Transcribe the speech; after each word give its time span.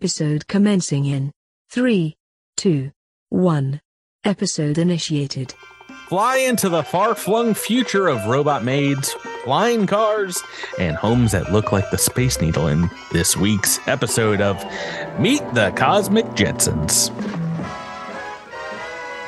Episode 0.00 0.46
commencing 0.46 1.06
in 1.06 1.32
3, 1.70 2.16
2, 2.56 2.92
1. 3.30 3.80
Episode 4.22 4.78
initiated. 4.78 5.54
Fly 6.08 6.36
into 6.36 6.68
the 6.68 6.84
far 6.84 7.16
flung 7.16 7.52
future 7.52 8.06
of 8.06 8.24
robot 8.26 8.62
maids, 8.62 9.12
flying 9.42 9.88
cars, 9.88 10.40
and 10.78 10.94
homes 10.94 11.32
that 11.32 11.50
look 11.50 11.72
like 11.72 11.90
the 11.90 11.98
Space 11.98 12.40
Needle 12.40 12.68
in 12.68 12.88
this 13.10 13.36
week's 13.36 13.80
episode 13.88 14.40
of 14.40 14.64
Meet 15.18 15.42
the 15.54 15.72
Cosmic 15.74 16.26
Jetsons. 16.26 17.10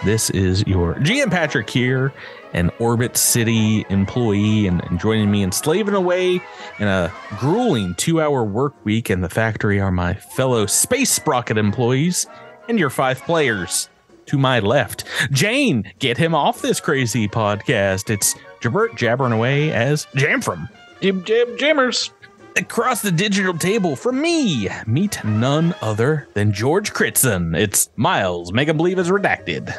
This 0.05 0.31
is 0.31 0.65
your 0.69 0.95
GM 0.95 1.33
Patrick 1.33 1.69
here, 1.69 2.13
an 2.53 2.71
Orbit 2.79 3.17
City 3.17 3.85
employee, 3.89 4.67
and, 4.67 4.85
and 4.85 4.99
joining 4.99 5.31
me 5.31 5.43
in 5.43 5.53
slaving 5.53 5.95
away 5.95 6.41
in 6.79 6.89
a 6.89 7.13
grueling 7.39 7.95
two 7.95 8.21
hour 8.21 8.45
work 8.45 8.75
week 8.85 9.11
in 9.11 9.21
the 9.21 9.29
factory 9.29 9.81
are 9.81 9.93
my 9.93 10.15
fellow 10.15 10.67
Space 10.67 11.11
Sprocket 11.11 11.59
employees 11.59 12.27
and 12.69 12.79
your 12.79 12.91
five 12.91 13.21
players 13.23 13.89
to 14.27 14.39
my 14.39 14.61
left. 14.61 15.05
Jane, 15.31 15.93
get 15.99 16.17
him 16.17 16.35
off 16.35 16.63
this 16.63 16.81
crazy 16.81 17.29
podcast. 17.29 18.11
It's 18.11 18.35
Jabert 18.61 18.97
jabbering 18.97 19.33
away 19.33 19.73
as 19.73 20.07
Jamfram. 20.15 20.69
Jib 21.01 21.25
Jab 21.25 21.59
Jammers. 21.59 22.13
Across 22.57 23.03
the 23.03 23.13
digital 23.13 23.57
table 23.57 23.95
from 23.95 24.21
me, 24.21 24.69
meet 24.87 25.23
none 25.25 25.75
other 25.81 26.29
than 26.35 26.53
George 26.53 26.93
Critson. 26.93 27.57
It's 27.57 27.91
Miles, 27.95 28.53
make 28.53 28.69
him 28.69 28.77
believe 28.77 28.99
is 28.99 29.09
redacted. 29.09 29.73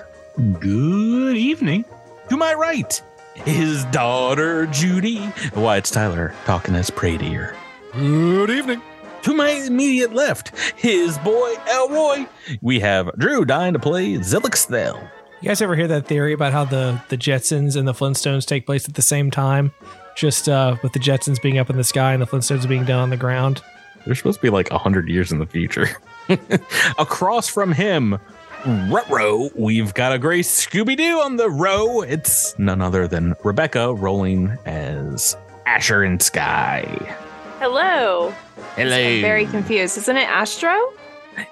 Good 0.59 1.35
evening. 1.35 1.83
To 2.31 2.37
my 2.37 2.53
right, 2.53 3.01
his 3.35 3.83
daughter 3.91 4.65
Judy. 4.67 5.17
Why, 5.53 5.75
it's 5.75 5.91
Tyler 5.91 6.33
talking 6.45 6.75
as 6.75 6.89
Prater. 6.89 7.57
Good 7.91 8.49
evening. 8.49 8.81
To 9.23 9.33
my 9.33 9.49
immediate 9.49 10.13
left, 10.13 10.57
his 10.79 11.17
boy 11.17 11.55
Elroy. 11.69 12.25
We 12.61 12.79
have 12.79 13.11
Drew 13.17 13.43
dying 13.43 13.73
to 13.73 13.79
play 13.79 14.13
Zilixthel. 14.13 15.09
You 15.41 15.49
guys 15.49 15.61
ever 15.61 15.75
hear 15.75 15.89
that 15.89 16.07
theory 16.07 16.31
about 16.31 16.53
how 16.53 16.63
the 16.63 17.01
the 17.09 17.17
Jetsons 17.17 17.75
and 17.75 17.85
the 17.85 17.93
Flintstones 17.93 18.45
take 18.45 18.65
place 18.65 18.87
at 18.87 18.95
the 18.95 19.01
same 19.01 19.29
time? 19.29 19.73
Just 20.15 20.47
uh, 20.47 20.77
with 20.83 20.93
the 20.93 20.99
Jetsons 20.99 21.41
being 21.41 21.57
up 21.57 21.69
in 21.69 21.75
the 21.75 21.83
sky 21.83 22.13
and 22.13 22.21
the 22.21 22.27
Flintstones 22.27 22.65
being 22.65 22.85
down 22.85 23.01
on 23.01 23.09
the 23.09 23.17
ground. 23.17 23.61
They're 24.05 24.15
supposed 24.15 24.39
to 24.39 24.41
be 24.41 24.49
like 24.49 24.71
100 24.71 25.09
years 25.09 25.33
in 25.33 25.39
the 25.39 25.45
future. 25.45 25.89
Across 26.97 27.49
from 27.49 27.73
him, 27.73 28.19
Rutro, 28.65 29.49
we've 29.55 29.93
got 29.93 30.11
a 30.13 30.19
gray 30.19 30.41
Scooby 30.41 30.95
Doo 30.95 31.19
on 31.19 31.35
the 31.37 31.49
row. 31.49 32.01
It's 32.01 32.57
none 32.59 32.81
other 32.81 33.07
than 33.07 33.33
Rebecca 33.43 33.93
rolling 33.93 34.49
as 34.65 35.35
Asher 35.65 36.03
and 36.03 36.21
Sky. 36.21 36.83
Hello. 37.59 38.31
Hello. 38.75 38.95
I'm 38.97 39.21
very 39.21 39.45
confused. 39.47 39.97
Isn't 39.97 40.17
it 40.17 40.29
Astro? 40.29 40.77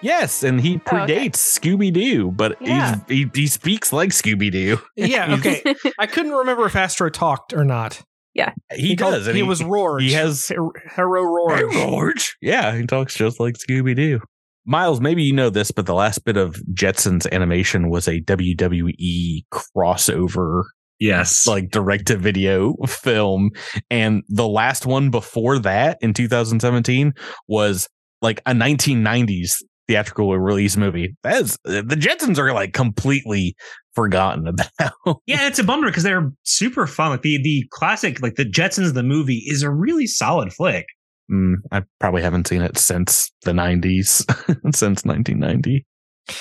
Yes, 0.01 0.43
and 0.43 0.59
he 0.61 0.79
Oh, 0.91 0.97
okay. 1.03 1.29
predates 1.29 1.35
Scooby 1.37 1.91
Doo, 1.91 2.31
but 2.31 2.57
Yeah. 2.61 2.95
he's, 3.07 3.23
he, 3.33 3.41
he 3.41 3.47
speaks 3.47 3.91
like 3.93 4.11
Scooby 4.11 4.51
Doo. 4.51 4.77
Yeah, 4.95 5.33
okay. 5.39 5.63
I 5.97 6.05
couldn't 6.05 6.33
remember 6.33 6.65
if 6.65 6.75
Astro 6.75 7.09
talked 7.09 7.53
or 7.53 7.63
not. 7.63 8.01
Yeah, 8.35 8.53
he, 8.71 8.95
called- 8.95 9.13
does. 9.15 9.27
and 9.27 9.35
He, 9.35 9.41
was 9.43 9.63
Roar. 9.63 9.99
He 9.99 10.11
has 10.13 10.47
Hero 10.49 11.23
Roar. 11.23 11.55
Hey, 11.57 11.63
George. 11.71 12.37
Yeah, 12.41 12.75
he 12.77 12.85
talks 12.85 13.15
just 13.15 13.39
like 13.39 13.55
Scooby 13.55 13.95
Doo. 13.95 14.21
Miles, 14.65 15.01
maybe 15.01 15.23
you 15.23 15.33
know 15.33 15.49
this, 15.49 15.71
but 15.71 15.85
the 15.85 15.93
last 15.95 16.25
bit 16.25 16.37
of 16.37 16.55
Jetsons 16.73 17.29
animation 17.31 17.89
was 17.89 18.07
a 18.07 18.21
WWE 18.21 19.43
crossover, 19.51 20.63
Yes. 20.99 21.47
like 21.47 21.69
direct 21.71 22.07
to 22.07 22.17
video 22.17 22.75
film. 22.87 23.51
And 23.89 24.23
the 24.27 24.47
last 24.47 24.85
one 24.85 25.09
before 25.11 25.57
that 25.59 25.97
in 26.01 26.13
2017 26.13 27.13
was 27.47 27.87
like 28.21 28.41
a 28.45 28.51
1990s 28.51 29.55
theatrical 29.87 30.37
release 30.37 30.77
movie. 30.77 31.15
That 31.23 31.41
is, 31.41 31.57
the 31.63 31.81
Jetsons 31.99 32.37
are 32.37 32.53
like 32.53 32.73
completely 32.73 33.55
forgotten 33.95 34.45
about. 34.47 34.93
yeah, 35.25 35.47
it's 35.47 35.57
a 35.57 35.63
bummer 35.63 35.87
because 35.87 36.03
they're 36.03 36.31
super 36.43 36.85
fun. 36.85 37.09
Like 37.11 37.21
the 37.23 37.41
the 37.41 37.65
classic, 37.71 38.21
like 38.21 38.35
the 38.35 38.45
Jetsons 38.45 38.93
the 38.93 39.03
movie 39.03 39.43
is 39.47 39.63
a 39.63 39.71
really 39.71 40.05
solid 40.05 40.53
flick. 40.53 40.85
Mm, 41.31 41.55
I 41.71 41.83
probably 41.99 42.21
haven't 42.21 42.47
seen 42.47 42.61
it 42.61 42.77
since 42.77 43.31
the 43.43 43.51
90s, 43.51 44.25
since 44.75 45.05
1990. 45.05 45.85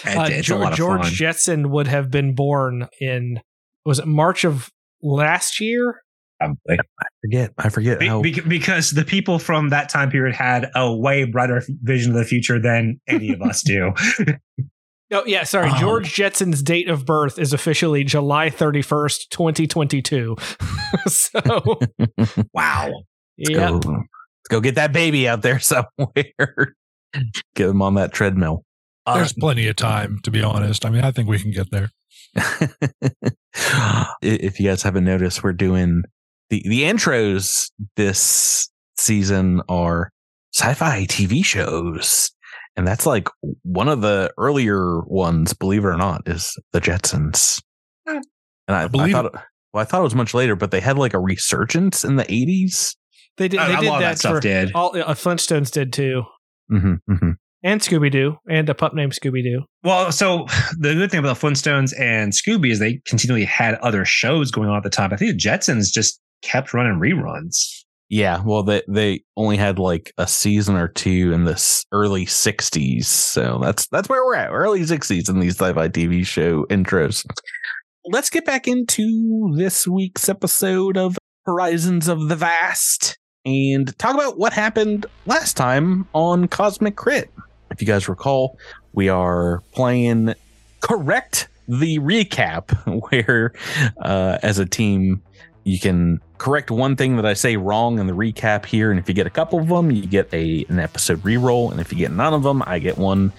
Uh, 0.06 0.26
it's 0.28 0.38
a 0.38 0.42
George, 0.42 0.60
lot 0.62 0.72
of 0.72 0.78
George 0.78 1.02
fun. 1.02 1.12
Jetson 1.12 1.70
would 1.70 1.86
have 1.86 2.10
been 2.10 2.34
born 2.34 2.88
in 3.00 3.40
was 3.86 3.98
it 3.98 4.06
March 4.06 4.44
of 4.44 4.70
last 5.02 5.60
year? 5.60 6.02
Probably. 6.38 6.78
forget. 7.22 7.52
I 7.58 7.68
forget 7.70 7.98
Be- 7.98 8.06
how. 8.06 8.22
because 8.22 8.90
the 8.90 9.04
people 9.04 9.38
from 9.38 9.70
that 9.70 9.88
time 9.88 10.10
period 10.10 10.36
had 10.36 10.70
a 10.74 10.94
way 10.94 11.24
brighter 11.24 11.62
vision 11.82 12.12
of 12.12 12.18
the 12.18 12.24
future 12.24 12.60
than 12.60 13.00
any 13.08 13.32
of 13.32 13.42
us 13.42 13.62
do. 13.66 13.92
Oh 15.10 15.22
yeah, 15.24 15.44
sorry. 15.44 15.70
Oh. 15.72 15.78
George 15.78 16.12
Jetson's 16.12 16.62
date 16.62 16.90
of 16.90 17.06
birth 17.06 17.38
is 17.38 17.54
officially 17.54 18.04
July 18.04 18.50
thirty 18.50 18.82
first, 18.82 19.30
twenty 19.32 19.66
twenty 19.66 20.02
two. 20.02 20.36
so 21.06 21.40
wow. 22.52 22.92
yeah, 23.38 23.56
go, 23.80 23.80
let's 24.48 24.56
go 24.56 24.60
get 24.60 24.76
that 24.76 24.92
baby 24.92 25.28
out 25.28 25.42
there 25.42 25.58
somewhere. 25.60 26.74
get 27.54 27.68
him 27.68 27.82
on 27.82 27.94
that 27.94 28.12
treadmill. 28.12 28.64
Uh, 29.06 29.16
There's 29.16 29.32
plenty 29.32 29.66
of 29.68 29.76
time, 29.76 30.18
to 30.24 30.30
be 30.30 30.42
honest. 30.42 30.84
I 30.84 30.90
mean, 30.90 31.02
I 31.02 31.12
think 31.12 31.28
we 31.28 31.38
can 31.38 31.50
get 31.50 31.70
there. 31.70 31.90
if 34.22 34.60
you 34.60 34.68
guys 34.68 34.82
haven't 34.82 35.04
noticed, 35.04 35.42
we're 35.42 35.52
doing 35.52 36.02
the 36.50 36.62
the 36.68 36.82
intros 36.82 37.70
this 37.96 38.70
season 38.98 39.62
are 39.68 40.10
sci-fi 40.54 41.06
TV 41.06 41.42
shows, 41.42 42.30
and 42.76 42.86
that's 42.86 43.06
like 43.06 43.28
one 43.62 43.88
of 43.88 44.02
the 44.02 44.30
earlier 44.36 45.00
ones. 45.06 45.54
Believe 45.54 45.84
it 45.84 45.88
or 45.88 45.96
not, 45.96 46.28
is 46.28 46.54
the 46.72 46.80
Jetsons. 46.80 47.62
And 48.06 48.22
I, 48.68 48.84
I, 48.84 48.88
believe 48.88 49.12
thought, 49.12 49.32
well, 49.72 49.80
I 49.80 49.84
thought 49.84 50.00
it 50.00 50.04
was 50.04 50.14
much 50.14 50.34
later, 50.34 50.54
but 50.54 50.70
they 50.70 50.80
had 50.80 50.98
like 50.98 51.14
a 51.14 51.18
resurgence 51.18 52.04
in 52.04 52.16
the 52.16 52.30
eighties. 52.30 52.94
They 53.38 53.48
did. 53.48 53.60
A- 53.60 53.66
They 53.68 53.74
a 53.74 53.80
did 53.80 53.88
lot 53.88 54.00
that, 54.00 54.08
that 54.10 54.18
stuff 54.18 54.34
for 54.34 54.40
did. 54.40 54.72
all. 54.74 54.96
Uh, 54.96 55.14
Flintstones 55.14 55.70
did 55.70 55.92
too, 55.92 56.22
Mm-hmm, 56.70 56.94
mm-hmm. 57.10 57.30
and 57.62 57.80
Scooby 57.80 58.10
Doo, 58.10 58.36
and 58.48 58.68
a 58.68 58.74
pup 58.74 58.94
named 58.94 59.12
Scooby 59.12 59.42
Doo. 59.42 59.62
Well, 59.82 60.12
so 60.12 60.46
the 60.78 60.94
good 60.94 61.10
thing 61.10 61.20
about 61.20 61.38
the 61.38 61.46
Flintstones 61.46 61.92
and 61.98 62.32
Scooby 62.32 62.70
is 62.70 62.78
they 62.78 63.00
continually 63.06 63.44
had 63.44 63.74
other 63.76 64.04
shows 64.04 64.50
going 64.50 64.68
on 64.68 64.76
at 64.76 64.82
the 64.82 64.90
time. 64.90 65.12
I 65.12 65.16
think 65.16 65.32
the 65.32 65.48
Jetsons 65.48 65.92
just 65.92 66.20
kept 66.42 66.74
running 66.74 67.00
reruns. 67.00 67.84
Yeah, 68.10 68.42
well, 68.42 68.62
they 68.62 68.82
they 68.88 69.22
only 69.36 69.58
had 69.58 69.78
like 69.78 70.12
a 70.16 70.26
season 70.26 70.76
or 70.76 70.88
two 70.88 71.32
in 71.34 71.44
the 71.44 71.84
early 71.92 72.24
'60s, 72.24 73.04
so 73.04 73.58
that's 73.62 73.86
that's 73.88 74.08
where 74.08 74.24
we're 74.24 74.34
at, 74.34 74.50
early 74.50 74.80
'60s 74.80 75.28
in 75.28 75.40
these 75.40 75.56
sci-fi 75.58 75.88
TV 75.88 76.24
show 76.26 76.64
intros. 76.70 77.26
Let's 78.06 78.30
get 78.30 78.46
back 78.46 78.66
into 78.66 79.52
this 79.56 79.86
week's 79.86 80.26
episode 80.30 80.96
of 80.96 81.18
Horizons 81.44 82.08
of 82.08 82.28
the 82.28 82.36
Vast 82.36 83.18
and 83.44 83.96
talk 83.98 84.14
about 84.14 84.38
what 84.38 84.52
happened 84.52 85.06
last 85.26 85.56
time 85.56 86.06
on 86.12 86.48
Cosmic 86.48 86.96
Crit. 86.96 87.30
If 87.70 87.80
you 87.80 87.86
guys 87.86 88.08
recall, 88.08 88.58
we 88.92 89.08
are 89.08 89.62
playing 89.72 90.34
correct 90.80 91.48
the 91.68 91.98
recap, 91.98 92.70
where 93.10 93.52
uh, 94.00 94.38
as 94.42 94.58
a 94.58 94.66
team 94.66 95.22
you 95.64 95.78
can 95.78 96.20
correct 96.38 96.70
one 96.70 96.96
thing 96.96 97.16
that 97.16 97.26
I 97.26 97.34
say 97.34 97.56
wrong 97.56 97.98
in 97.98 98.06
the 98.06 98.14
recap 98.14 98.64
here, 98.64 98.90
and 98.90 98.98
if 98.98 99.08
you 99.08 99.14
get 99.14 99.26
a 99.26 99.30
couple 99.30 99.58
of 99.60 99.68
them, 99.68 99.90
you 99.90 100.06
get 100.06 100.32
a 100.32 100.64
an 100.68 100.78
episode 100.78 101.18
reroll, 101.18 101.70
and 101.70 101.80
if 101.80 101.92
you 101.92 101.98
get 101.98 102.10
none 102.10 102.34
of 102.34 102.42
them, 102.42 102.62
I 102.66 102.78
get 102.78 102.96
one. 102.96 103.32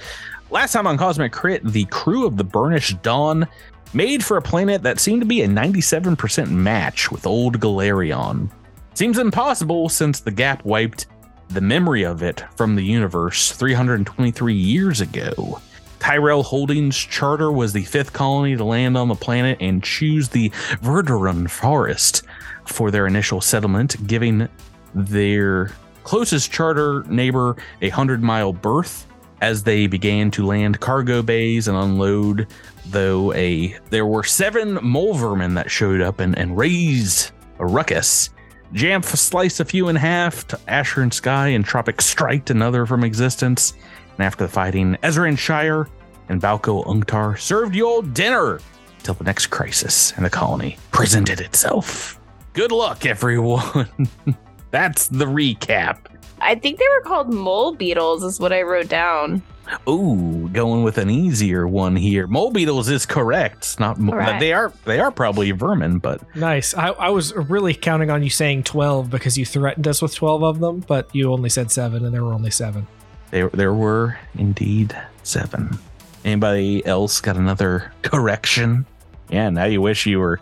Last 0.52 0.74
time 0.74 0.88
on 0.88 0.98
Cosmic 0.98 1.32
Crit, 1.32 1.64
the 1.64 1.86
crew 1.86 2.26
of 2.26 2.38
the 2.38 2.44
Burnished 2.44 3.02
Dawn 3.02 3.48
made 3.94 4.24
for 4.24 4.38
a 4.38 4.42
planet 4.42 4.84
that 4.84 5.00
seemed 5.00 5.22
to 5.22 5.28
be 5.28 5.42
a 5.42 5.48
97% 5.48 6.50
match 6.50 7.12
with 7.12 7.26
old 7.26 7.60
Golarion. 7.60 8.50
Seems 8.94 9.18
impossible 9.18 9.90
since 9.90 10.20
the 10.20 10.32
gap 10.32 10.66
wiped 10.66 11.08
the 11.50 11.62
memory 11.62 12.04
of 12.04 12.22
it 12.22 12.44
from 12.56 12.76
the 12.76 12.84
universe 12.84 13.52
323 13.54 14.54
years 14.54 15.02
ago. 15.02 15.62
Tyrell 16.00 16.44
Holdings 16.44 16.98
charter 16.98 17.52
was 17.52 17.74
the 17.74 17.84
fifth 17.84 18.14
colony 18.14 18.56
to 18.56 18.64
land 18.64 18.98
on 18.98 19.08
the 19.08 19.16
planet 19.16 19.58
and 19.60 19.84
choose 19.84 20.30
the 20.30 20.50
Verduran 20.82 21.50
Forest 21.50 22.24
for 22.66 22.92
their 22.92 23.08
initial 23.08 23.42
settlement, 23.42 24.08
giving 24.08 24.48
their 24.96 25.72
closest 26.04 26.52
charter 26.52 27.04
neighbor 27.08 27.56
a 27.82 27.90
hundred 27.90 28.24
mile 28.24 28.54
berth 28.54 29.08
as 29.42 29.64
they 29.64 29.88
began 29.88 30.32
to 30.32 30.46
land 30.46 30.80
cargo 30.80 31.22
bays 31.22 31.68
and 31.68 31.78
unload. 31.78 32.48
Though 32.88 33.34
a 33.34 33.78
there 33.90 34.06
were 34.06 34.24
seven 34.24 34.80
mole 34.82 35.14
vermin 35.14 35.54
that 35.56 35.70
showed 35.70 36.02
up 36.02 36.20
and, 36.20 36.38
and 36.38 36.58
raised 36.58 37.32
a 37.60 37.66
ruckus. 37.66 38.30
Jamf 38.74 39.06
sliced 39.06 39.60
a 39.60 39.66
few 39.66 39.90
in 39.90 39.96
half 39.96 40.48
to 40.48 40.60
Asher 40.68 41.02
and 41.02 41.14
Sky 41.14 41.48
and 41.48 41.66
Tropic 41.66 42.02
striked 42.02 42.52
another 42.52 42.86
from 42.86 43.04
existence. 43.04 43.74
And 44.18 44.26
after 44.26 44.46
the 44.46 44.52
fighting, 44.52 44.96
Ezra 45.02 45.28
and 45.28 45.40
Shire 45.40 45.88
and 46.30 46.40
Balco 46.40 46.86
Ungtar 46.86 47.40
served 47.40 47.76
you 47.76 47.88
all 47.88 48.04
dinner 48.04 48.60
till 49.02 49.16
the 49.16 49.24
next 49.24 49.48
crisis 49.48 50.14
in 50.18 50.24
the 50.24 50.30
colony 50.30 50.78
presented 50.92 51.42
itself. 51.42 52.20
Good 52.54 52.72
luck, 52.72 53.06
everyone. 53.08 54.08
That's 54.72 55.08
the 55.08 55.26
recap. 55.26 55.98
I 56.42 56.56
think 56.56 56.80
they 56.80 56.86
were 56.96 57.02
called 57.02 57.34
mole 57.34 57.74
beetles, 57.76 58.24
is 58.24 58.40
what 58.40 58.52
I 58.54 58.62
wrote 58.62 58.90
down. 58.90 59.42
Ooh, 59.88 60.50
going 60.52 60.84
with 60.84 60.98
an 60.98 61.10
easier 61.12 61.68
one 61.68 61.96
here. 61.96 62.26
Mole 62.26 62.50
beetles 62.50 62.90
is 62.90 63.06
correct. 63.06 63.58
It's 63.58 63.80
not 63.80 64.00
mo- 64.00 64.14
Correct. 64.14 64.40
they 64.40 64.52
are 64.52 64.74
they 64.86 65.00
are 65.00 65.12
probably 65.12 65.52
vermin, 65.52 66.00
but 66.00 66.22
Nice. 66.36 66.74
I, 66.74 66.88
I 66.90 67.10
was 67.10 67.36
really 67.36 67.76
counting 67.76 68.10
on 68.10 68.24
you 68.24 68.32
saying 68.32 68.64
12 68.64 69.12
because 69.12 69.38
you 69.38 69.46
threatened 69.46 69.88
us 69.88 70.02
with 70.02 70.16
12 70.16 70.44
of 70.44 70.60
them, 70.60 70.80
but 70.88 71.14
you 71.14 71.32
only 71.32 71.50
said 71.50 71.72
seven 71.72 72.04
and 72.04 72.12
there 72.14 72.24
were 72.24 72.34
only 72.34 72.50
seven. 72.50 72.88
there 73.30 73.50
there 73.50 73.74
were 73.76 74.18
indeed 74.36 74.98
seven. 75.22 75.78
Anybody 76.26 76.84
else 76.88 77.22
got 77.22 77.38
another 77.38 77.92
correction? 78.02 78.88
Yeah, 79.30 79.52
now 79.52 79.66
you 79.66 79.82
wish 79.82 80.08
you 80.08 80.18
were 80.20 80.40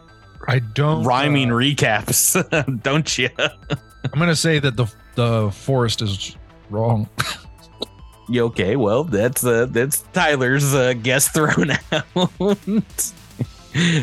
I 0.47 0.59
don't 0.59 1.03
rhyming 1.03 1.51
uh, 1.51 1.55
recaps, 1.55 2.81
don't 2.83 3.17
you? 3.17 3.29
I'm 3.39 4.17
gonna 4.19 4.37
say 4.37 4.59
that 4.59 4.77
the 4.77 4.85
the 5.17 5.51
forest 5.51 6.01
is 6.01 6.37
wrong. 6.69 7.09
You 8.29 8.43
okay? 8.47 8.75
Well, 8.75 9.05
that's 9.05 9.45
uh, 9.45 9.67
that's 9.69 10.01
Tyler's 10.11 10.75
uh, 10.75 10.91
guess 11.01 11.29
thrown 11.29 11.71
out. 11.93 13.13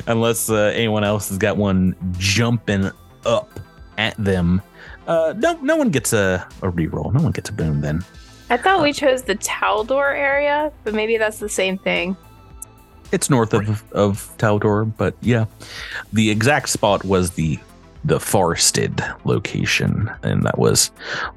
Unless 0.07 0.49
uh, 0.49 0.73
anyone 0.75 1.05
else 1.05 1.29
has 1.29 1.37
got 1.37 1.59
one 1.59 1.95
jumping 2.17 2.91
up 3.27 3.61
at 3.99 4.17
them. 4.17 4.63
Uh, 5.07 5.35
no, 5.37 5.59
no 5.61 5.77
one 5.77 5.91
gets 5.91 6.15
a, 6.15 6.49
a 6.63 6.73
reroll. 6.73 7.13
No 7.13 7.21
one 7.21 7.33
gets 7.33 7.51
a 7.51 7.53
boom 7.53 7.83
then. 7.83 8.03
I 8.49 8.57
thought 8.57 8.83
we 8.83 8.95
chose 8.95 9.25
the 9.25 9.35
Taldor 9.35 10.17
area, 10.17 10.73
but 10.85 10.95
maybe 10.95 11.19
that's 11.19 11.39
the 11.39 11.51
same 11.51 11.77
thing. 11.77 12.17
It's 13.13 13.29
north 13.29 13.53
of 13.53 13.85
of 13.93 14.35
Taldor, 14.39 14.91
but 14.97 15.15
yeah, 15.21 15.45
the 16.15 16.31
exact 16.31 16.71
spot 16.71 17.05
was 17.05 17.33
the 17.33 17.59
the 18.05 18.21
forested 18.21 19.03
location, 19.25 20.11
and 20.23 20.43
that 20.45 20.59
was 20.59 20.89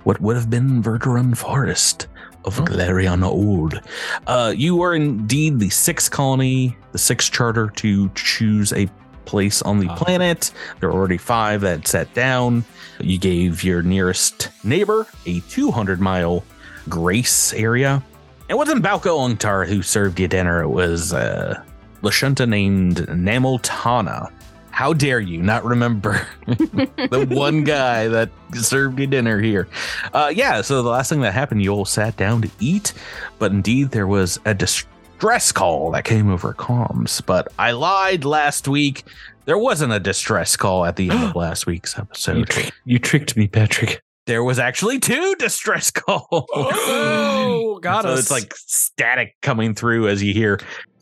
what 0.04 0.20
would 0.22 0.36
have 0.36 0.50
been 0.50 0.82
Verduran 0.84 1.36
Forest 1.38 2.08
of 2.46 2.56
Golarion 2.58 3.24
Old. 3.24 3.80
Uh, 4.26 4.54
you 4.56 4.82
are 4.82 4.94
indeed 4.94 5.60
the 5.60 5.70
sixth 5.70 6.12
colony, 6.12 6.78
the 6.92 6.98
sixth 6.98 7.32
charter 7.32 7.70
to 7.78 8.10
choose 8.16 8.74
a 8.74 8.90
place 9.26 9.62
on 9.62 9.80
the 9.80 9.88
Ah. 9.90 9.96
planet. 9.96 10.52
There 10.80 10.90
are 10.90 10.94
already 10.94 11.18
five 11.18 11.62
that 11.62 11.88
sat 11.88 12.14
down. 12.14 12.64
You 13.00 13.18
gave 13.18 13.64
your 13.64 13.82
nearest 13.82 14.50
neighbor 14.64 15.06
a 15.26 15.42
200 15.42 16.00
mile 16.00 16.44
grace 16.90 17.54
area. 17.54 18.02
It 18.50 18.58
wasn't 18.58 18.82
Balco 18.84 19.18
Ungtar 19.28 19.68
who 19.68 19.82
served 19.82 20.18
you 20.20 20.30
dinner. 20.30 20.62
It 20.64 20.70
was 20.70 21.12
uh, 21.14 21.62
Lashunta 22.02 22.48
named 22.48 22.98
Namiltana. 23.10 24.32
How 24.78 24.94
dare 24.94 25.20
you 25.20 25.42
not 25.42 25.66
remember 25.66 26.28
the 26.46 27.26
one 27.32 27.64
guy 27.64 28.08
that 28.10 28.30
served 28.54 29.00
you 29.00 29.08
dinner 29.08 29.42
here? 29.42 29.68
Uh, 30.14 30.32
yeah, 30.32 30.62
so 30.62 30.84
the 30.84 30.90
last 30.90 31.10
thing 31.10 31.22
that 31.22 31.34
happened, 31.34 31.64
you 31.64 31.72
all 31.72 31.84
sat 31.84 32.16
down 32.16 32.44
to 32.44 32.50
eat, 32.60 32.94
but 33.40 33.52
indeed 33.52 33.90
there 33.90 34.06
was 34.06 34.40
a 34.46 34.54
distress 34.54 35.52
call 35.52 35.90
that 35.94 36.06
came 36.06 36.30
over 36.30 36.54
comms. 36.54 37.26
But 37.26 37.48
I 37.58 37.72
lied 37.72 38.24
last 38.24 38.68
week. 38.68 39.04
There 39.46 39.58
wasn't 39.58 39.94
a 39.94 40.00
distress 40.00 40.56
call 40.56 40.86
at 40.86 40.96
the 40.96 41.10
end 41.10 41.24
of 41.24 41.36
last 41.36 41.66
week's 41.66 41.98
episode. 41.98 42.48
You 42.86 43.00
tricked 43.00 43.36
me, 43.36 43.48
Patrick. 43.48 44.00
There 44.28 44.44
was 44.44 44.60
actually 44.60 45.00
two 45.00 45.34
distress 45.40 45.90
calls. 45.90 46.28
Oh, 46.54 47.80
got 47.82 48.04
so 48.04 48.10
us. 48.10 48.20
it's 48.20 48.30
like 48.30 48.54
static 48.56 49.38
coming 49.42 49.74
through 49.74 50.08
as 50.08 50.22
you 50.22 50.36
hear, 50.36 50.60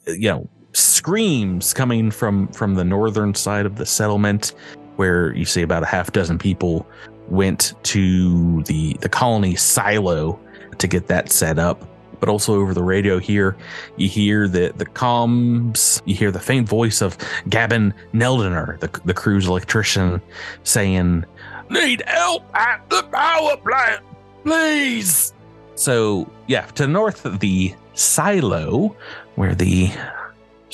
you 0.07 0.29
know, 0.29 0.49
screams 0.75 1.73
coming 1.73 2.11
from 2.11 2.47
from 2.49 2.75
the 2.75 2.83
northern 2.83 3.33
side 3.33 3.65
of 3.65 3.77
the 3.77 3.85
settlement, 3.85 4.53
where 4.97 5.33
you 5.33 5.45
see 5.45 5.61
about 5.61 5.83
a 5.83 5.85
half 5.85 6.11
dozen 6.11 6.37
people 6.37 6.85
went 7.29 7.73
to 7.83 8.61
the 8.63 8.93
the 9.01 9.09
colony 9.09 9.55
silo 9.55 10.39
to 10.77 10.87
get 10.87 11.07
that 11.07 11.31
set 11.31 11.57
up. 11.57 11.87
But 12.19 12.29
also 12.29 12.55
over 12.55 12.73
the 12.73 12.83
radio 12.83 13.19
here, 13.19 13.55
you 13.97 14.07
hear 14.07 14.47
the 14.47 14.73
the 14.75 14.85
comms, 14.85 16.01
you 16.05 16.15
hear 16.15 16.31
the 16.31 16.39
faint 16.39 16.67
voice 16.67 17.01
of 17.01 17.17
Gavin 17.49 17.93
Neldener, 18.13 18.79
the 18.79 18.89
the 19.05 19.13
crew's 19.13 19.47
electrician, 19.47 20.21
saying, 20.63 21.25
"Need 21.69 22.03
help 22.07 22.43
at 22.55 22.89
the 22.89 23.03
power 23.03 23.57
plant, 23.57 24.03
please." 24.43 25.33
So, 25.75 26.29
yeah, 26.47 26.65
to 26.67 26.83
the 26.83 26.87
north 26.87 27.25
of 27.25 27.39
the 27.41 27.75
silo, 27.93 28.95
where 29.35 29.53
the 29.53 29.91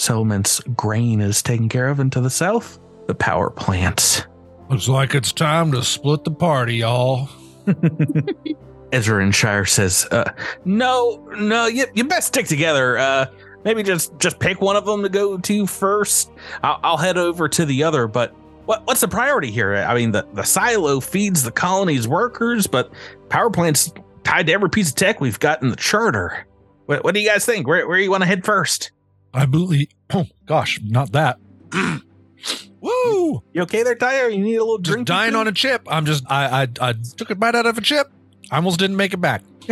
settlement's 0.01 0.59
grain 0.75 1.21
is 1.21 1.41
taken 1.41 1.69
care 1.69 1.87
of, 1.87 1.99
and 1.99 2.11
to 2.11 2.21
the 2.21 2.29
south, 2.29 2.79
the 3.07 3.15
power 3.15 3.49
plants. 3.49 4.23
Looks 4.69 4.87
like 4.87 5.15
it's 5.15 5.31
time 5.31 5.71
to 5.73 5.83
split 5.83 6.23
the 6.23 6.31
party, 6.31 6.77
y'all. 6.77 7.29
Ezra 8.91 9.23
and 9.23 9.33
Shire 9.33 9.65
says, 9.65 10.07
uh, 10.11 10.31
"No, 10.65 11.27
no, 11.37 11.67
you, 11.67 11.85
you 11.93 12.03
best 12.03 12.27
stick 12.27 12.47
together. 12.47 12.97
Uh, 12.97 13.25
maybe 13.63 13.83
just 13.83 14.17
just 14.19 14.39
pick 14.39 14.61
one 14.61 14.75
of 14.75 14.85
them 14.85 15.03
to 15.03 15.09
go 15.09 15.37
to 15.37 15.67
first. 15.67 16.31
I'll, 16.63 16.79
I'll 16.83 16.97
head 16.97 17.17
over 17.17 17.47
to 17.49 17.65
the 17.65 17.83
other. 17.83 18.07
But 18.07 18.33
what 18.65 18.85
what's 18.85 19.01
the 19.01 19.07
priority 19.07 19.51
here? 19.51 19.75
I 19.75 19.93
mean, 19.93 20.11
the 20.11 20.27
the 20.33 20.43
silo 20.43 20.99
feeds 20.99 21.43
the 21.43 21.51
colony's 21.51 22.07
workers, 22.07 22.67
but 22.67 22.91
power 23.29 23.49
plant's 23.49 23.93
tied 24.23 24.47
to 24.47 24.53
every 24.53 24.69
piece 24.69 24.89
of 24.89 24.95
tech 24.95 25.21
we've 25.21 25.39
got 25.39 25.61
in 25.61 25.69
the 25.69 25.75
charter. 25.75 26.45
What, 26.85 27.03
what 27.03 27.13
do 27.13 27.21
you 27.21 27.29
guys 27.29 27.45
think? 27.45 27.67
Where 27.67 27.87
where 27.87 27.99
you 27.99 28.11
want 28.11 28.23
to 28.23 28.27
head 28.27 28.43
first? 28.45 28.91
I 29.33 29.45
believe. 29.45 29.87
Oh 30.13 30.25
gosh, 30.45 30.77
not 30.83 31.13
that. 31.13 31.39
Woo! 32.81 33.43
You 33.53 33.61
okay 33.61 33.83
there, 33.83 33.95
Tyler? 33.95 34.27
You 34.29 34.43
need 34.43 34.55
a 34.55 34.59
little 34.63 34.77
Just 34.79 34.93
drink? 34.93 35.07
dying 35.07 35.35
on 35.35 35.47
a 35.47 35.53
chip. 35.53 35.83
I'm 35.87 36.05
just. 36.05 36.25
I 36.29 36.63
I 36.63 36.67
I 36.89 36.93
took 37.15 37.29
a 37.29 37.35
bite 37.35 37.55
out 37.55 37.65
of 37.65 37.77
a 37.77 37.81
chip. 37.81 38.11
I 38.51 38.57
almost 38.57 38.77
didn't 38.79 38.97
make 38.97 39.13
it 39.13 39.21
back. 39.21 39.41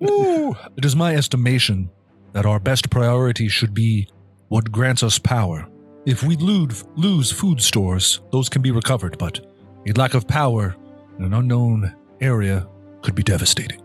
Woo! 0.00 0.56
It 0.76 0.84
is 0.84 0.94
my 0.94 1.14
estimation 1.16 1.90
that 2.32 2.46
our 2.46 2.60
best 2.60 2.90
priority 2.90 3.48
should 3.48 3.74
be 3.74 4.08
what 4.48 4.70
grants 4.70 5.02
us 5.02 5.18
power. 5.18 5.66
If 6.06 6.22
we 6.22 6.36
lose, 6.36 6.84
lose 6.96 7.30
food 7.32 7.60
stores, 7.60 8.20
those 8.30 8.48
can 8.48 8.62
be 8.62 8.70
recovered, 8.70 9.18
but 9.18 9.40
a 9.88 9.92
lack 9.92 10.14
of 10.14 10.28
power 10.28 10.76
in 11.18 11.24
an 11.24 11.34
unknown 11.34 11.92
area 12.20 12.66
could 13.02 13.14
be 13.14 13.22
devastating. 13.22 13.80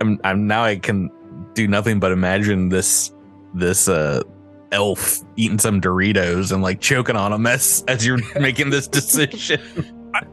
I'm, 0.00 0.18
I'm 0.24 0.46
now 0.46 0.64
I 0.64 0.76
can 0.76 1.10
do 1.54 1.68
nothing 1.68 2.00
but 2.00 2.12
imagine 2.12 2.68
this 2.70 3.12
this 3.54 3.88
uh 3.88 4.22
elf 4.70 5.20
eating 5.36 5.58
some 5.58 5.80
Doritos 5.80 6.50
and 6.52 6.62
like 6.62 6.80
choking 6.80 7.16
on 7.16 7.30
them 7.30 7.46
as 7.46 7.84
as 7.88 8.06
you're 8.06 8.18
making 8.40 8.70
this 8.70 8.86
decision. 8.88 9.60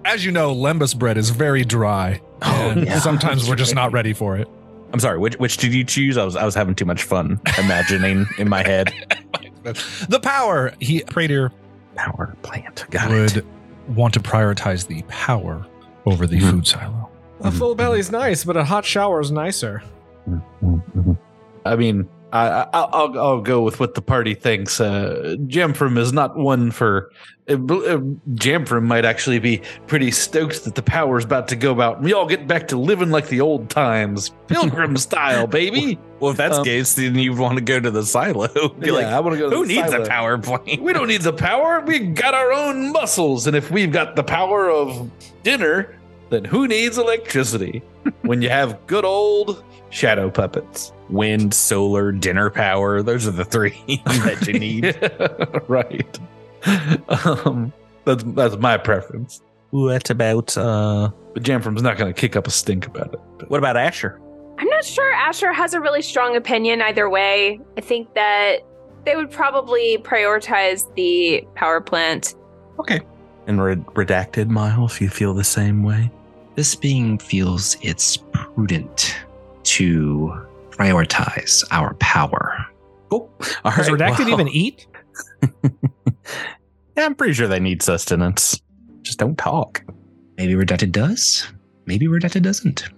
As 0.05 0.25
you 0.25 0.31
know, 0.31 0.53
lembas 0.53 0.97
bread 0.97 1.17
is 1.17 1.29
very 1.29 1.63
dry. 1.63 2.21
Oh, 2.41 2.69
and 2.71 2.85
yeah. 2.85 2.99
sometimes 2.99 3.49
we're 3.49 3.55
just 3.55 3.75
not 3.75 3.91
ready 3.93 4.13
for 4.13 4.37
it. 4.37 4.47
I'm 4.93 4.99
sorry. 4.99 5.17
Which 5.19 5.35
which 5.35 5.57
did 5.57 5.73
you 5.73 5.83
choose? 5.83 6.17
I 6.17 6.23
was 6.25 6.35
I 6.35 6.45
was 6.45 6.55
having 6.55 6.75
too 6.75 6.85
much 6.85 7.03
fun 7.03 7.39
imagining 7.57 8.25
in 8.37 8.49
my 8.49 8.63
head. 8.63 8.91
The 10.07 10.19
power, 10.21 10.73
he 10.79 11.01
Prater 11.03 11.51
Power 11.95 12.35
plant. 12.43 12.85
Got 12.89 13.09
would 13.11 13.37
it. 13.37 13.45
want 13.89 14.13
to 14.13 14.21
prioritize 14.21 14.87
the 14.87 15.01
power 15.09 15.67
over 16.05 16.25
the 16.25 16.37
Mhm. 16.39 16.49
food 16.51 16.67
silo. 16.67 17.09
a 17.41 17.51
full 17.51 17.75
belly's 17.75 18.09
nice, 18.09 18.45
but 18.45 18.55
a 18.55 18.63
hot 18.63 18.85
shower 18.85 19.19
is 19.19 19.31
nicer. 19.31 19.83
I 21.65 21.75
mean, 21.75 22.07
I, 22.31 22.47
I, 22.47 22.69
I'll 22.73 23.19
I'll 23.19 23.41
go 23.41 23.61
with 23.61 23.79
what 23.79 23.95
the 23.95 24.01
party 24.01 24.35
thinks. 24.35 24.79
Uh, 24.79 25.35
Jamfram 25.47 25.97
is 25.97 26.13
not 26.13 26.37
one 26.37 26.71
for. 26.71 27.11
Uh, 27.49 27.53
uh, 27.53 27.97
Jamfram 28.35 28.83
might 28.83 29.05
actually 29.05 29.39
be 29.39 29.61
pretty 29.87 30.11
stoked 30.11 30.63
that 30.65 30.75
the 30.75 30.83
power's 30.83 31.25
about 31.25 31.47
to 31.47 31.55
go 31.55 31.81
out. 31.81 32.01
We 32.03 32.13
all 32.13 32.27
get 32.27 32.47
back 32.47 32.67
to 32.67 32.77
living 32.77 33.09
like 33.09 33.27
the 33.29 33.41
old 33.41 33.69
times, 33.71 34.29
pilgrim 34.47 34.95
style, 35.07 35.47
baby. 35.47 35.97
Well, 36.19 36.31
if 36.31 36.37
that's 36.37 36.57
Um, 36.57 36.63
the 36.63 36.69
case, 36.69 36.93
then 36.93 37.15
you 37.15 37.33
want 37.33 37.57
to 37.57 37.63
go 37.63 37.79
to 37.79 37.89
the 37.89 38.03
silo. 38.03 38.47
Be 38.79 38.87
yeah, 38.87 38.93
like, 38.93 39.05
I 39.07 39.19
want 39.19 39.33
to 39.35 39.39
go. 39.39 39.49
To 39.49 39.55
who 39.55 39.65
needs 39.65 39.89
silo. 39.89 40.03
a 40.03 40.07
power 40.07 40.37
plant? 40.37 40.81
We 40.83 40.93
don't 40.93 41.07
need 41.07 41.21
the 41.21 41.33
power. 41.33 41.81
We 41.81 41.99
got 41.99 42.35
our 42.35 42.53
own 42.53 42.91
muscles, 42.91 43.47
and 43.47 43.55
if 43.55 43.71
we've 43.71 43.91
got 43.91 44.15
the 44.15 44.23
power 44.23 44.69
of 44.69 45.09
dinner, 45.41 45.97
then 46.29 46.45
who 46.45 46.67
needs 46.67 46.97
electricity? 46.99 47.81
when 48.21 48.41
you 48.41 48.49
have 48.49 48.85
good 48.87 49.03
old 49.05 49.63
shadow 49.89 50.29
puppets. 50.29 50.93
Wind, 51.09 51.53
solar, 51.53 52.11
dinner 52.11 52.49
power. 52.49 53.01
Those 53.01 53.27
are 53.27 53.31
the 53.31 53.45
three 53.45 53.81
that 54.05 54.45
you 54.47 54.53
need. 54.59 54.95
right. 55.67 56.19
Um, 57.25 57.73
that's 58.05 58.23
that's 58.27 58.57
my 58.57 58.77
preference. 58.77 59.41
What 59.71 60.09
about 60.09 60.57
uh? 60.57 61.11
But 61.33 61.43
Jamfram's 61.43 61.81
not 61.81 61.97
going 61.97 62.11
to 62.13 62.19
kick 62.19 62.35
up 62.35 62.47
a 62.47 62.51
stink 62.51 62.87
about 62.87 63.13
it. 63.13 63.19
But 63.37 63.49
What 63.49 63.57
about 63.57 63.77
Asher? 63.77 64.19
I'm 64.57 64.67
not 64.67 64.83
sure 64.83 65.11
Asher 65.13 65.53
has 65.53 65.73
a 65.73 65.79
really 65.79 66.01
strong 66.01 66.35
opinion 66.35 66.81
either 66.81 67.09
way. 67.09 67.59
I 67.77 67.81
think 67.81 68.13
that 68.15 68.57
they 69.05 69.15
would 69.15 69.31
probably 69.31 69.97
prioritize 69.99 70.93
the 70.95 71.47
power 71.55 71.79
plant. 71.81 72.35
Okay. 72.79 72.99
And 73.47 73.63
red- 73.63 73.85
redacted, 73.87 74.47
Miles. 74.49 74.99
You 74.99 75.09
feel 75.09 75.33
the 75.33 75.43
same 75.43 75.81
way? 75.83 76.11
This 76.55 76.75
being 76.75 77.17
feels 77.17 77.77
it's 77.81 78.17
prudent 78.33 79.15
to 79.77 80.33
prioritize 80.71 81.63
our 81.71 81.93
power. 81.95 82.65
Oh, 83.11 83.29
All 83.63 83.71
Does 83.75 83.89
right, 83.89 83.99
Redacted 83.99 84.19
well- 84.19 84.29
even 84.29 84.47
eat? 84.49 84.87
yeah, 85.63 87.05
I'm 87.05 87.15
pretty 87.15 87.33
sure 87.33 87.47
they 87.47 87.59
need 87.59 87.81
sustenance. 87.81 88.61
Just 89.01 89.19
don't 89.19 89.37
talk. 89.37 89.83
Maybe 90.37 90.53
Redacted 90.53 90.91
does. 90.91 91.47
Maybe 91.85 92.07
Redacted 92.07 92.43
doesn't. 92.43 92.89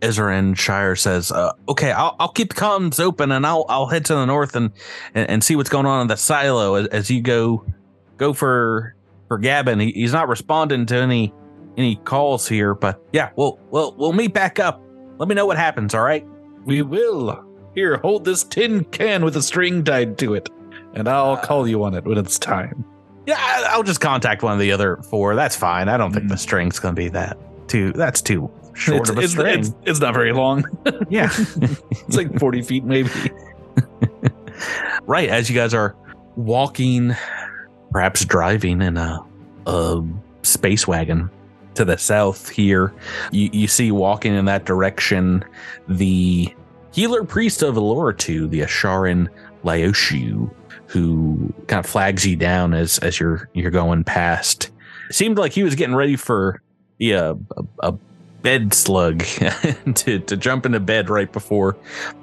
Ezra 0.00 0.54
Shire 0.54 0.94
says, 0.94 1.32
uh, 1.32 1.52
"Okay, 1.68 1.90
I'll, 1.90 2.14
I'll 2.20 2.28
keep 2.28 2.54
the 2.54 2.60
comms 2.60 3.00
open, 3.00 3.32
and 3.32 3.44
I'll 3.44 3.66
I'll 3.68 3.86
head 3.86 4.04
to 4.06 4.14
the 4.14 4.26
north 4.26 4.54
and 4.54 4.70
and, 5.14 5.28
and 5.28 5.42
see 5.44 5.56
what's 5.56 5.70
going 5.70 5.86
on 5.86 6.02
in 6.02 6.06
the 6.06 6.16
silo 6.16 6.76
as, 6.76 6.86
as 6.88 7.10
you 7.10 7.20
go 7.20 7.64
go 8.16 8.32
for 8.32 8.94
for 9.26 9.38
Gavin. 9.38 9.80
He, 9.80 9.90
he's 9.90 10.12
not 10.12 10.28
responding 10.28 10.86
to 10.86 10.96
any 10.96 11.34
any 11.76 11.96
calls 11.96 12.46
here, 12.46 12.74
but 12.76 13.02
yeah, 13.12 13.30
we'll 13.34 13.58
we'll 13.72 13.92
we'll 13.96 14.12
meet 14.12 14.32
back 14.32 14.60
up. 14.60 14.80
Let 15.18 15.28
me 15.28 15.34
know 15.34 15.46
what 15.46 15.56
happens. 15.58 15.94
All 15.94 16.02
right." 16.02 16.26
We 16.64 16.82
will. 16.82 17.44
Here, 17.74 17.96
hold 17.98 18.24
this 18.24 18.44
tin 18.44 18.84
can 18.84 19.24
with 19.24 19.36
a 19.36 19.42
string 19.42 19.84
tied 19.84 20.18
to 20.18 20.34
it, 20.34 20.48
and 20.94 21.08
I'll 21.08 21.32
Uh, 21.32 21.40
call 21.40 21.66
you 21.68 21.82
on 21.84 21.94
it 21.94 22.04
when 22.04 22.18
it's 22.18 22.38
time. 22.38 22.84
Yeah, 23.26 23.36
I- 23.38 23.68
I'll 23.70 23.82
just 23.82 24.00
contact 24.00 24.42
one 24.42 24.52
of 24.54 24.58
the 24.58 24.72
other 24.72 24.96
four. 25.08 25.34
That's 25.34 25.54
fine. 25.56 25.88
I 25.88 25.96
don't 25.96 26.12
think 26.12 26.26
Mm. 26.26 26.30
the 26.30 26.36
string's 26.36 26.78
going 26.78 26.94
to 26.94 26.98
be 27.00 27.08
that 27.10 27.36
too. 27.68 27.92
That's 27.92 28.20
too 28.20 28.50
short 28.74 29.00
it's, 29.02 29.10
of 29.10 29.18
a 29.18 29.20
it's, 29.22 29.32
string. 29.32 29.60
it's, 29.60 29.74
it's 29.84 30.00
not 30.00 30.14
very 30.14 30.32
long. 30.32 30.64
yeah. 31.08 31.30
It's 31.60 32.16
like 32.16 32.38
40 32.38 32.62
feet, 32.62 32.84
maybe. 32.84 33.10
right 35.06 35.28
as 35.28 35.48
you 35.48 35.54
guys 35.56 35.72
are 35.74 35.94
walking 36.36 37.14
perhaps 37.92 38.24
driving 38.24 38.82
in 38.82 38.96
a, 38.96 39.20
a 39.66 40.02
space 40.42 40.86
wagon 40.86 41.30
to 41.78 41.84
the 41.84 41.96
south 41.96 42.48
here 42.48 42.92
you, 43.32 43.48
you 43.52 43.68
see 43.68 43.90
walking 43.90 44.34
in 44.34 44.44
that 44.44 44.64
direction 44.64 45.44
the 45.88 46.54
healer 46.92 47.22
priest 47.22 47.62
of 47.62 47.76
Eloritu, 47.76 48.50
the 48.50 48.60
Asharin 48.60 49.28
Laoshu, 49.64 50.50
who 50.86 51.52
kind 51.66 51.84
of 51.84 51.90
flags 51.90 52.26
you 52.26 52.36
down 52.36 52.74
as 52.74 52.98
as 52.98 53.20
you're 53.20 53.48
you're 53.52 53.70
going 53.70 54.04
past. 54.04 54.70
It 55.08 55.14
seemed 55.14 55.38
like 55.38 55.52
he 55.52 55.62
was 55.62 55.74
getting 55.74 55.94
ready 55.94 56.16
for 56.16 56.60
yeah, 56.98 57.34
a, 57.56 57.64
a 57.90 57.92
bed 58.42 58.74
slug 58.74 59.20
to 59.94 60.18
to 60.18 60.36
jump 60.36 60.66
into 60.66 60.80
bed 60.80 61.10
right 61.10 61.32
before 61.32 61.76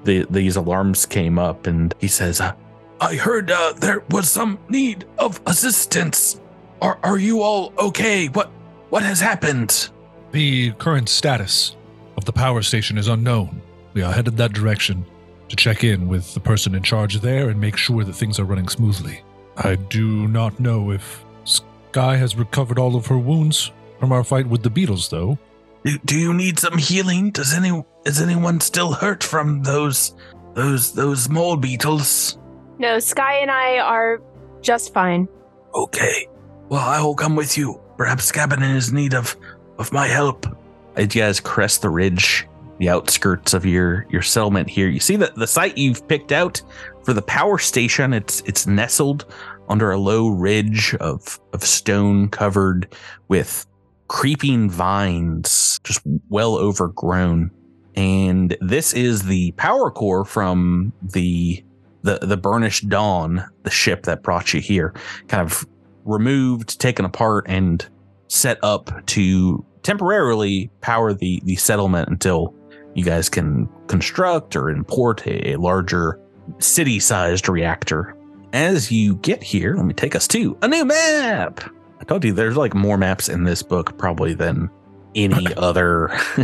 the 0.03 0.25
these 0.29 0.55
alarms 0.55 1.05
came 1.05 1.39
up, 1.39 1.67
and 1.67 1.93
he 1.99 2.07
says, 2.07 2.41
uh, 2.41 2.53
"I 2.99 3.15
heard 3.15 3.51
uh, 3.51 3.73
there 3.77 4.03
was 4.09 4.29
some 4.29 4.59
need 4.69 5.05
of 5.17 5.39
assistance. 5.45 6.41
Are 6.81 6.99
are 7.03 7.17
you 7.17 7.41
all 7.41 7.73
okay? 7.79 8.27
What 8.27 8.51
what 8.89 9.03
has 9.03 9.19
happened?" 9.19 9.89
The 10.31 10.71
current 10.73 11.09
status 11.09 11.75
of 12.17 12.25
the 12.25 12.33
power 12.33 12.61
station 12.61 12.97
is 12.97 13.07
unknown. 13.07 13.61
We 13.93 14.01
are 14.01 14.11
headed 14.11 14.37
that 14.37 14.53
direction 14.53 15.05
to 15.49 15.55
check 15.55 15.83
in 15.83 16.07
with 16.07 16.33
the 16.33 16.39
person 16.39 16.75
in 16.75 16.83
charge 16.83 17.19
there 17.21 17.49
and 17.49 17.59
make 17.59 17.77
sure 17.77 18.03
that 18.03 18.13
things 18.13 18.39
are 18.39 18.45
running 18.45 18.67
smoothly. 18.67 19.21
I 19.57 19.75
do 19.75 20.27
not 20.27 20.59
know 20.59 20.91
if 20.91 21.23
Sky 21.43 22.17
has 22.17 22.35
recovered 22.35 22.79
all 22.79 22.95
of 22.95 23.07
her 23.07 23.17
wounds 23.17 23.71
from 23.99 24.11
our 24.11 24.23
fight 24.23 24.47
with 24.47 24.63
the 24.63 24.69
beetles, 24.69 25.09
though. 25.09 25.37
Do, 25.85 25.97
do 26.03 26.17
you 26.17 26.33
need 26.33 26.59
some 26.59 26.77
healing? 26.77 27.31
Does 27.31 27.53
any 27.53 27.83
is 28.05 28.21
anyone 28.21 28.59
still 28.59 28.93
hurt 28.93 29.23
from 29.23 29.63
those 29.63 30.15
those 30.55 30.93
those 30.93 31.29
mole 31.29 31.55
beetles? 31.55 32.37
No, 32.79 32.99
Sky 32.99 33.35
and 33.35 33.51
I 33.51 33.79
are 33.79 34.21
just 34.61 34.93
fine. 34.93 35.29
Okay. 35.73 36.27
Well, 36.69 36.81
I 36.81 37.01
will 37.01 37.15
come 37.15 37.35
with 37.35 37.57
you. 37.57 37.79
Perhaps 37.97 38.31
Gavin 38.31 38.61
is 38.63 38.91
need 38.91 39.13
of 39.13 39.35
of 39.77 39.91
my 39.91 40.07
help. 40.07 40.45
As 40.95 41.13
you 41.15 41.21
guys 41.21 41.39
crest 41.39 41.81
the 41.81 41.89
ridge, 41.89 42.47
the 42.77 42.89
outskirts 42.89 43.53
of 43.53 43.65
your 43.65 44.05
your 44.09 44.21
settlement 44.21 44.69
here, 44.69 44.87
you 44.87 44.99
see 44.99 45.15
that 45.17 45.35
the 45.35 45.47
site 45.47 45.77
you've 45.77 46.07
picked 46.07 46.31
out 46.31 46.61
for 47.03 47.13
the 47.13 47.21
power 47.21 47.57
station. 47.57 48.13
It's 48.13 48.41
it's 48.41 48.67
nestled 48.67 49.25
under 49.69 49.91
a 49.91 49.97
low 49.97 50.29
ridge 50.29 50.95
of 50.95 51.39
of 51.53 51.63
stone 51.63 52.29
covered 52.29 52.93
with 53.27 53.65
creeping 54.07 54.69
vines, 54.69 55.79
just 55.83 56.01
well 56.29 56.55
overgrown. 56.57 57.51
And 57.95 58.57
this 58.59 58.93
is 58.93 59.23
the 59.23 59.51
power 59.53 59.89
core 59.89 60.25
from 60.25 60.91
the 61.01 61.63
the 62.03 62.19
the 62.19 62.37
Burnished 62.37 62.89
Dawn, 62.89 63.45
the 63.63 63.71
ship 63.71 64.03
that 64.03 64.21
brought 64.21 64.53
you 64.53 64.59
here, 64.59 64.93
kind 65.27 65.41
of 65.41 65.65
removed, 66.05 66.79
taken 66.79 67.05
apart, 67.05 67.45
and 67.47 67.85
set 68.27 68.57
up 68.63 69.05
to 69.07 69.65
temporarily 69.83 70.69
power 70.81 71.13
the 71.13 71.41
the 71.45 71.55
settlement 71.55 72.09
until 72.09 72.53
you 72.95 73.03
guys 73.03 73.29
can 73.29 73.69
construct 73.87 74.55
or 74.55 74.69
import 74.69 75.25
a, 75.27 75.51
a 75.53 75.59
larger 75.59 76.19
city-sized 76.59 77.49
reactor. 77.49 78.15
As 78.53 78.91
you 78.91 79.15
get 79.17 79.43
here, 79.43 79.75
let 79.75 79.85
me 79.85 79.93
take 79.93 80.15
us 80.15 80.27
to 80.29 80.57
a 80.61 80.67
new 80.67 80.85
map. 80.85 81.69
I 81.99 82.03
told 82.05 82.23
you 82.23 82.31
there's 82.33 82.55
like 82.55 82.73
more 82.73 82.97
maps 82.97 83.27
in 83.27 83.43
this 83.43 83.61
book 83.61 83.97
probably 83.97 84.33
than 84.33 84.69
any 85.13 85.53
other 85.55 86.11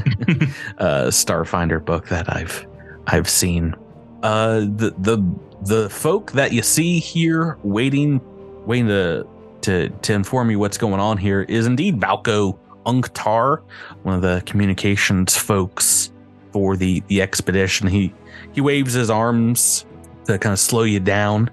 uh, 0.77 1.07
Starfinder 1.07 1.83
book 1.83 2.07
that 2.09 2.33
I've 2.33 2.65
I've 3.07 3.29
seen. 3.29 3.75
Uh, 4.23 4.61
the 4.61 4.93
the 4.99 5.23
the 5.63 5.89
folk 5.89 6.31
that 6.33 6.51
you 6.51 6.61
see 6.61 6.99
here 6.99 7.57
waiting 7.63 8.21
waiting 8.65 8.87
to 8.87 9.27
to 9.63 9.89
to 9.89 10.13
inform 10.13 10.49
you 10.51 10.59
what's 10.59 10.77
going 10.77 10.99
on 10.99 11.17
here 11.17 11.41
is 11.43 11.65
indeed 11.65 11.99
Valko 11.99 12.57
Unktar, 12.85 13.61
one 14.03 14.15
of 14.15 14.21
the 14.21 14.41
communications 14.45 15.37
folks 15.37 16.11
for 16.51 16.75
the 16.75 17.01
the 17.07 17.21
expedition. 17.21 17.87
He 17.87 18.13
he 18.53 18.61
waves 18.61 18.93
his 18.93 19.09
arms 19.09 19.85
to 20.25 20.37
kind 20.37 20.53
of 20.53 20.59
slow 20.59 20.83
you 20.83 20.99
down, 20.99 21.49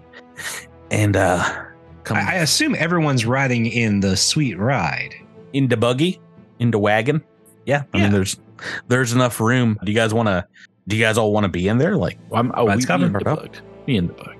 and 0.91 1.17
uh, 1.17 1.43
come 2.05 2.17
I, 2.17 2.21
I 2.21 2.35
assume 2.37 2.75
everyone's 2.75 3.25
riding 3.27 3.67
in 3.67 4.01
the 4.01 4.17
sweet 4.17 4.59
ride. 4.59 5.15
into 5.53 5.77
buggy, 5.77 6.21
into 6.59 6.79
wagon. 6.79 7.23
Yeah, 7.67 7.83
I 7.93 7.99
Yeah. 7.99 8.03
mean 8.05 8.13
there's 8.13 8.39
there's 8.89 9.13
enough 9.13 9.41
room. 9.41 9.79
Do 9.85 9.93
you 9.93 9.97
guys 9.97 10.13
want 10.15 10.29
to? 10.29 10.47
Do 10.89 10.97
you 10.97 11.03
guys 11.05 11.19
all 11.19 11.33
want 11.33 11.45
to 11.45 11.51
be 11.51 11.69
in 11.69 11.77
there? 11.77 11.97
Like, 11.97 12.19
I'm, 12.33 12.51
oh, 12.57 12.65
Let's 12.65 12.79
we, 12.79 12.83
me 12.83 12.87
cover. 12.87 13.07
in 13.07 13.13
the 13.13 13.19
bug. 13.21 13.57
Me 13.87 13.97
in 13.99 14.07
the 14.07 14.13
bug. 14.15 14.35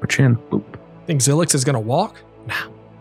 put 0.00 0.16
you 0.18 0.24
in. 0.26 0.36
Boop. 0.36 0.64
Think 1.06 1.20
Zilix 1.20 1.54
is 1.54 1.64
gonna 1.64 1.80
walk? 1.80 2.22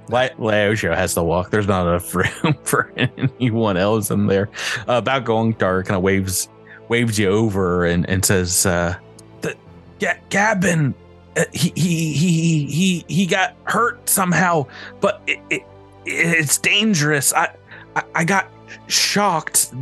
La- 0.10 0.30
Laosho 0.30 0.96
has 0.96 1.14
to 1.16 1.24
walk. 1.24 1.52
There's 1.52 1.68
not 1.68 1.88
enough 1.88 2.14
room 2.44 2.56
for 2.64 2.92
anyone 2.98 3.78
else 3.78 4.10
in 4.10 4.28
there. 4.28 4.50
Uh, 4.88 4.98
about 4.98 5.26
going 5.26 5.54
dark, 5.54 5.88
kind 5.88 5.98
of 5.98 6.04
waves 6.04 6.50
waves 6.90 7.20
you 7.20 7.30
over 7.30 7.86
and, 7.86 8.10
and 8.10 8.24
says, 8.24 8.66
uh, 8.66 8.96
"The 9.42 9.56
Ga- 10.00 10.20
Gabin, 10.30 10.94
uh, 11.36 11.44
he, 11.54 11.74
he 11.76 12.14
he 12.14 12.66
he 12.66 13.06
he 13.08 13.26
got 13.26 13.56
hurt 13.66 14.08
somehow, 14.08 14.66
but 15.02 15.22
it, 15.28 15.40
it 15.50 15.64
it's 16.06 16.58
dangerous. 16.58 17.34
I, 17.34 17.54
I 17.96 18.04
I 18.16 18.24
got 18.24 18.50
shocked 18.88 19.74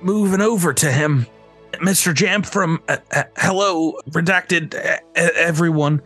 moving 0.00 0.40
over 0.40 0.72
to 0.74 0.90
him." 0.90 1.26
Mr. 1.74 2.14
Jamp 2.14 2.46
from 2.46 2.82
uh, 2.88 2.96
uh, 3.12 3.24
Hello 3.36 3.98
Redacted, 4.10 4.74
uh, 4.74 4.98
everyone. 5.14 6.00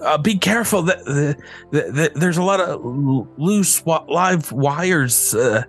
Uh, 0.00 0.16
be 0.18 0.36
careful 0.38 0.82
that 0.82 1.04
the, 1.04 1.36
the, 1.70 1.80
the, 1.92 2.12
there's 2.14 2.38
a 2.38 2.42
lot 2.42 2.60
of 2.60 2.80
loose 3.36 3.84
wa- 3.84 4.04
live 4.08 4.50
wires. 4.52 5.34
Uh, 5.34 5.64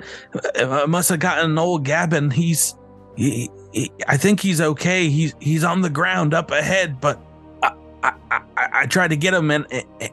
I 0.55 0.85
must 0.85 1.09
have 1.09 1.19
gotten 1.19 1.51
an 1.51 1.57
old 1.57 1.83
Gavin. 1.83 2.31
He's, 2.31 2.75
he, 3.17 3.49
he, 3.73 3.91
I 4.07 4.17
think 4.17 4.39
he's 4.39 4.61
okay. 4.61 5.09
He's 5.09 5.35
he's 5.39 5.63
on 5.63 5.81
the 5.81 5.89
ground 5.89 6.33
up 6.33 6.51
ahead, 6.51 7.01
but 7.01 7.19
I 7.61 7.73
I, 8.03 8.13
I, 8.31 8.41
I 8.73 8.85
tried 8.85 9.09
to 9.09 9.17
get 9.17 9.33
him 9.33 9.51
and 9.51 9.67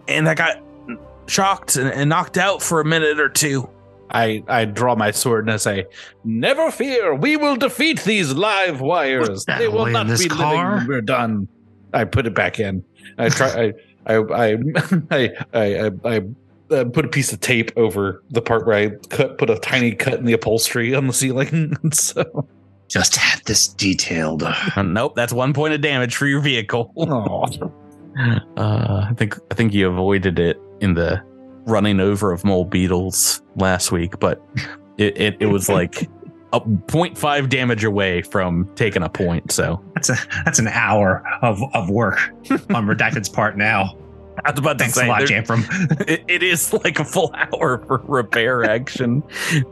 and 0.09 0.29
I 0.29 0.35
got 0.35 0.57
shocked 1.26 1.76
and, 1.76 1.88
and 1.88 2.11
knocked 2.11 2.37
out 2.37 2.62
for 2.62 2.81
a 2.81 2.85
minute 2.85 3.21
or 3.21 3.29
two. 3.29 3.69
I, 4.12 4.43
I 4.49 4.64
draw 4.64 4.97
my 4.97 5.12
sword 5.12 5.45
and 5.45 5.52
I 5.52 5.57
say, 5.57 5.85
Never 6.25 6.73
fear, 6.73 7.14
we 7.14 7.37
will 7.37 7.55
defeat 7.55 8.00
these 8.02 8.33
live 8.33 8.81
wires. 8.81 9.45
Put 9.45 9.59
They 9.59 9.69
will 9.69 9.87
not 9.87 10.09
be 10.09 10.29
car. 10.29 10.73
living. 10.75 10.88
We're 10.88 11.00
done. 11.00 11.47
I 11.93 12.05
put 12.05 12.26
it 12.26 12.35
back 12.35 12.59
in. 12.59 12.85
I 13.19 13.29
try. 13.29 13.49
I, 13.67 13.73
I, 14.07 14.16
I, 14.16 14.52
I, 15.11 15.30
I, 15.52 15.78
I, 15.87 15.90
I 16.04 16.23
uh, 16.71 16.85
put 16.85 17.04
a 17.04 17.09
piece 17.09 17.33
of 17.33 17.40
tape 17.40 17.73
over 17.76 18.23
the 18.30 18.42
part 18.42 18.66
where 18.66 18.76
I 18.76 18.90
cut, 19.09 19.38
put 19.38 19.50
a 19.50 19.59
tiny 19.59 19.95
cut 19.95 20.14
in 20.14 20.25
the 20.25 20.33
upholstery 20.33 20.95
on 20.95 21.07
the 21.07 21.12
ceiling. 21.12 21.76
so, 21.92 22.47
Just 22.88 23.16
had 23.16 23.42
this 23.45 23.69
detailed. 23.69 24.42
Nope, 24.76 25.14
that's 25.14 25.33
one 25.33 25.52
point 25.52 25.75
of 25.75 25.80
damage 25.80 26.16
for 26.16 26.26
your 26.26 26.40
vehicle. 26.40 26.92
Uh, 28.57 29.07
I 29.09 29.12
think 29.16 29.38
I 29.50 29.54
think 29.54 29.73
you 29.73 29.88
avoided 29.88 30.38
it 30.38 30.61
in 30.80 30.95
the 30.95 31.23
running 31.66 32.00
over 32.00 32.33
of 32.33 32.45
mole 32.45 32.64
beetles 32.64 33.42
last 33.57 33.92
week, 33.92 34.19
but 34.19 34.42
it, 34.99 35.16
it, 35.21 35.37
it 35.40 35.47
was 35.47 35.69
like 35.69 36.09
a 36.52 36.61
0.5 36.61 37.49
damage 37.49 37.85
away 37.85 38.23
from 38.23 38.69
taking 38.75 39.02
a 39.02 39.09
point. 39.09 39.52
So 39.52 39.83
That's 39.95 40.11
a 40.11 40.16
that's 40.45 40.59
an 40.59 40.69
hour 40.69 41.23
of, 41.42 41.62
of 41.75 41.90
work 41.90 42.19
on 42.50 42.87
Redacted's 42.87 43.28
part 43.28 43.57
now. 43.57 43.97
I 44.45 44.50
was 44.50 44.59
about 44.59 44.78
to 44.78 44.85
Thanks 44.85 44.95
say 44.95 45.07
a 45.07 45.09
lot, 45.09 45.23
Jamfram. 45.23 46.00
it, 46.09 46.25
it 46.26 46.42
is 46.42 46.73
like 46.73 46.99
a 46.99 47.04
full 47.04 47.35
hour 47.52 47.78
for 47.87 47.99
repair 48.07 48.64
action, 48.64 49.23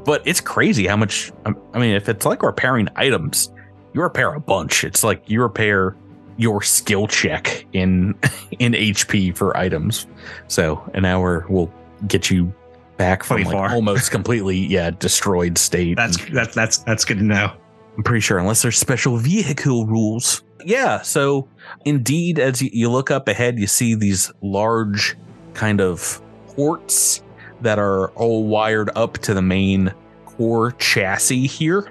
but 0.05 0.23
it's 0.27 0.41
crazy 0.41 0.87
how 0.87 0.97
much. 0.97 1.33
I 1.47 1.79
mean, 1.79 1.95
if 1.95 2.09
it's 2.09 2.27
like 2.27 2.43
repairing 2.43 2.89
items, 2.97 3.51
you 3.95 4.03
repair 4.03 4.35
a 4.35 4.41
bunch. 4.41 4.85
It's 4.85 5.03
like 5.03 5.29
you 5.29 5.43
repair 5.43 5.97
your 6.37 6.63
skill 6.63 7.07
check 7.07 7.67
in 7.73 8.15
in 8.59 8.73
HP 8.73 9.37
for 9.37 9.57
items. 9.57 10.07
So 10.49 10.89
an 10.95 11.05
hour 11.05 11.47
will 11.49 11.73
get 12.07 12.31
you 12.31 12.53
back 12.99 13.25
from 13.25 13.39
like, 13.39 13.53
24. 13.53 13.71
almost 13.71 14.11
completely 14.11 14.59
yeah 14.59 14.91
destroyed 14.91 15.57
state. 15.57 15.97
That's 15.97 16.19
that's 16.31 16.55
that's 16.55 16.79
that's 16.79 17.05
good 17.05 17.19
to 17.19 17.25
know. 17.25 17.53
I'm 17.97 18.05
pretty 18.05 18.21
sure, 18.21 18.39
unless 18.39 18.63
there's 18.63 18.77
special 18.77 19.17
vehicle 19.17 19.87
rules. 19.87 20.45
Yeah, 20.65 21.03
so 21.03 21.49
indeed, 21.85 22.39
as 22.39 22.61
you, 22.61 22.71
you 22.73 22.91
look 22.91 23.11
up 23.11 23.27
ahead, 23.29 23.59
you 23.59 23.67
see 23.67 23.95
these 23.95 24.31
large 24.43 25.17
kind 25.55 25.81
of 25.81 26.21
ports 26.47 27.23
that 27.61 27.79
are 27.79 28.11
all 28.11 28.45
wired 28.47 28.91
up 28.95 29.19
to 29.19 29.35
the 29.35 29.43
main 29.43 29.93
core 30.27 30.73
chassis 30.73 31.47
here. 31.47 31.91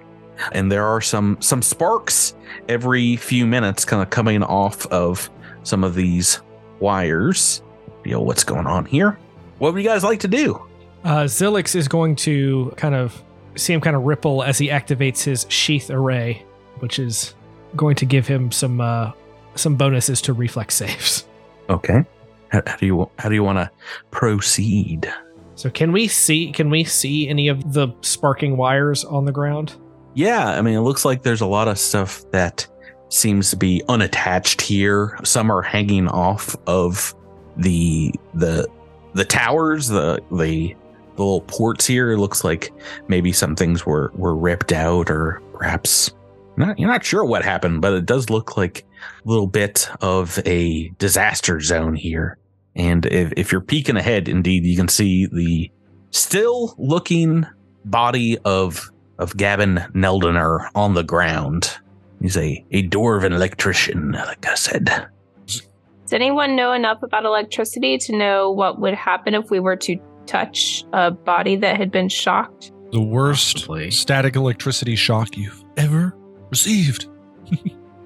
And 0.52 0.72
there 0.72 0.86
are 0.86 1.02
some 1.02 1.38
some 1.40 1.62
sparks 1.62 2.36
every 2.70 3.16
few 3.16 3.46
minutes 3.48 3.86
kind 3.86 4.02
of 4.02 4.10
coming 4.10 4.44
off 4.44 4.86
of 4.88 5.30
some 5.64 5.84
of 5.84 5.96
these 5.96 6.42
wires. 6.80 7.62
Feel 8.04 8.24
what's 8.26 8.44
going 8.44 8.68
on 8.68 8.86
here. 8.86 9.18
What 9.58 9.74
would 9.74 9.82
you 9.82 9.90
guys 9.90 10.04
like 10.04 10.20
to 10.22 10.28
do? 10.28 10.67
Uh, 11.04 11.24
Zilix 11.24 11.76
is 11.76 11.88
going 11.88 12.16
to 12.18 12.74
kind 12.78 12.96
of 12.96 13.22
see 13.56 13.74
him 13.74 13.82
kind 13.82 13.96
of 13.96 14.04
ripple 14.04 14.44
as 14.44 14.58
he 14.58 14.68
activates 14.68 15.24
his 15.24 15.46
sheath 15.50 15.90
array, 15.90 16.44
which 16.80 17.00
is 17.00 17.34
going 17.76 17.96
to 17.96 18.06
give 18.06 18.28
him 18.28 18.52
some 18.52 18.82
uh, 18.82 19.12
some 19.56 19.76
bonuses 19.76 20.22
to 20.22 20.34
reflex 20.34 20.76
saves. 20.76 21.26
Okay. 21.70 22.06
How, 22.50 22.62
how 22.66 22.78
do 22.78 22.86
you 22.86 23.10
how 23.20 23.30
do 23.30 23.36
you 23.36 23.44
want 23.44 23.58
to 23.58 23.70
proceed? 24.12 25.12
So 25.56 25.70
can 25.70 25.92
we 25.92 26.08
see 26.08 26.52
can 26.52 26.70
we 26.70 26.84
see 26.84 27.28
any 27.28 27.48
of 27.48 27.74
the 27.74 27.90
sparking 28.02 28.58
wires 28.58 29.04
on 29.04 29.26
the 29.26 29.32
ground? 29.32 29.76
Yeah, 30.14 30.48
I 30.48 30.62
mean, 30.62 30.76
it 30.76 30.82
looks 30.82 31.06
like 31.06 31.24
there's 31.24 31.42
a 31.42 31.48
lot 31.48 31.68
of 31.68 31.78
stuff 31.78 32.24
that 32.32 32.68
seems 33.10 33.52
to 33.52 33.58
be 33.58 33.84
unattached 33.88 34.62
here. 34.62 35.18
Some 35.24 35.52
are 35.52 35.62
hanging 35.62 36.08
off 36.08 36.56
of 36.68 37.14
the 37.58 38.14
the 38.34 38.68
the 39.14 39.26
towers, 39.26 39.88
the 39.88 40.22
the 40.32 40.76
the 41.18 41.24
little 41.24 41.42
ports 41.42 41.86
here. 41.86 42.12
It 42.12 42.20
looks 42.20 42.44
like 42.44 42.72
maybe 43.08 43.32
some 43.32 43.56
things 43.56 43.86
were 43.86 44.12
were 44.16 44.36
ripped 44.36 44.72
out, 44.72 45.10
or 45.10 45.42
perhaps 45.54 46.14
not. 46.56 46.80
You're 46.80 46.90
not 46.90 47.04
sure 47.04 47.26
what 47.26 47.44
happened, 47.44 47.82
but 47.82 47.94
it 47.94 48.06
does 48.06 48.30
look 48.30 48.56
like 48.56 48.86
a 49.26 49.28
little 49.28 49.48
bit 49.48 49.90
of 50.02 50.40
a 50.46 50.90
disaster 50.98 51.60
zone 51.60 51.96
here. 51.96 52.38
And 52.76 53.06
if, 53.08 53.34
if 53.36 53.52
you're 53.52 53.62
peeking 53.62 53.98
ahead, 53.98 54.30
indeed, 54.30 54.64
you 54.64 54.78
can 54.78 54.88
see 54.88 55.26
the 55.26 55.72
still 56.12 56.76
looking 56.78 57.46
body 57.86 58.38
of 58.46 58.90
of 59.20 59.36
Gavin 59.36 59.84
Neldener 59.94 60.70
on 60.76 60.94
the 60.94 61.04
ground. 61.04 61.78
He's 62.22 62.38
a, 62.38 62.64
a 62.72 62.88
dwarven 62.88 63.32
electrician, 63.32 64.12
like 64.12 64.46
I 64.48 64.56
said. 64.56 65.08
Does 65.46 66.14
anyone 66.14 66.56
know 66.56 66.72
enough 66.72 67.04
about 67.04 67.26
electricity 67.26 67.98
to 67.98 68.16
know 68.16 68.52
what 68.52 68.80
would 68.80 68.94
happen 68.94 69.34
if 69.34 69.50
we 69.50 69.60
were 69.60 69.76
to 69.76 69.98
touch 70.28 70.84
a 70.94 71.12
body 71.12 71.56
that 71.58 71.78
had 71.78 71.92
been 71.92 72.10
shocked? 72.10 72.72
The 72.92 73.02
worst 73.02 73.56
Possibly. 73.56 73.92
static 73.92 74.36
electricity 74.36 74.96
shock 74.96 75.36
you've 75.38 75.64
ever 75.78 76.16
received. 76.50 77.08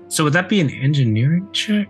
So 0.07 0.25
would 0.25 0.33
that 0.33 0.49
be 0.49 0.59
an 0.59 0.69
engineering 0.69 1.47
check? 1.53 1.89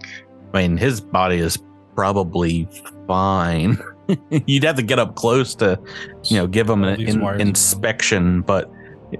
I 0.54 0.62
mean, 0.62 0.78
his 0.78 1.02
body 1.02 1.38
is 1.38 1.58
probably 1.96 2.70
fine. 3.08 3.80
You'd 4.46 4.64
have 4.64 4.76
to 4.76 4.84
get 4.84 5.00
up 5.00 5.16
close 5.16 5.56
to, 5.56 5.80
you 6.26 6.38
know, 6.38 6.46
give 6.46 6.70
him 6.70 6.84
All 6.84 6.90
an 6.90 7.02
in- 7.02 7.40
inspection. 7.42 8.42
But 8.42 8.70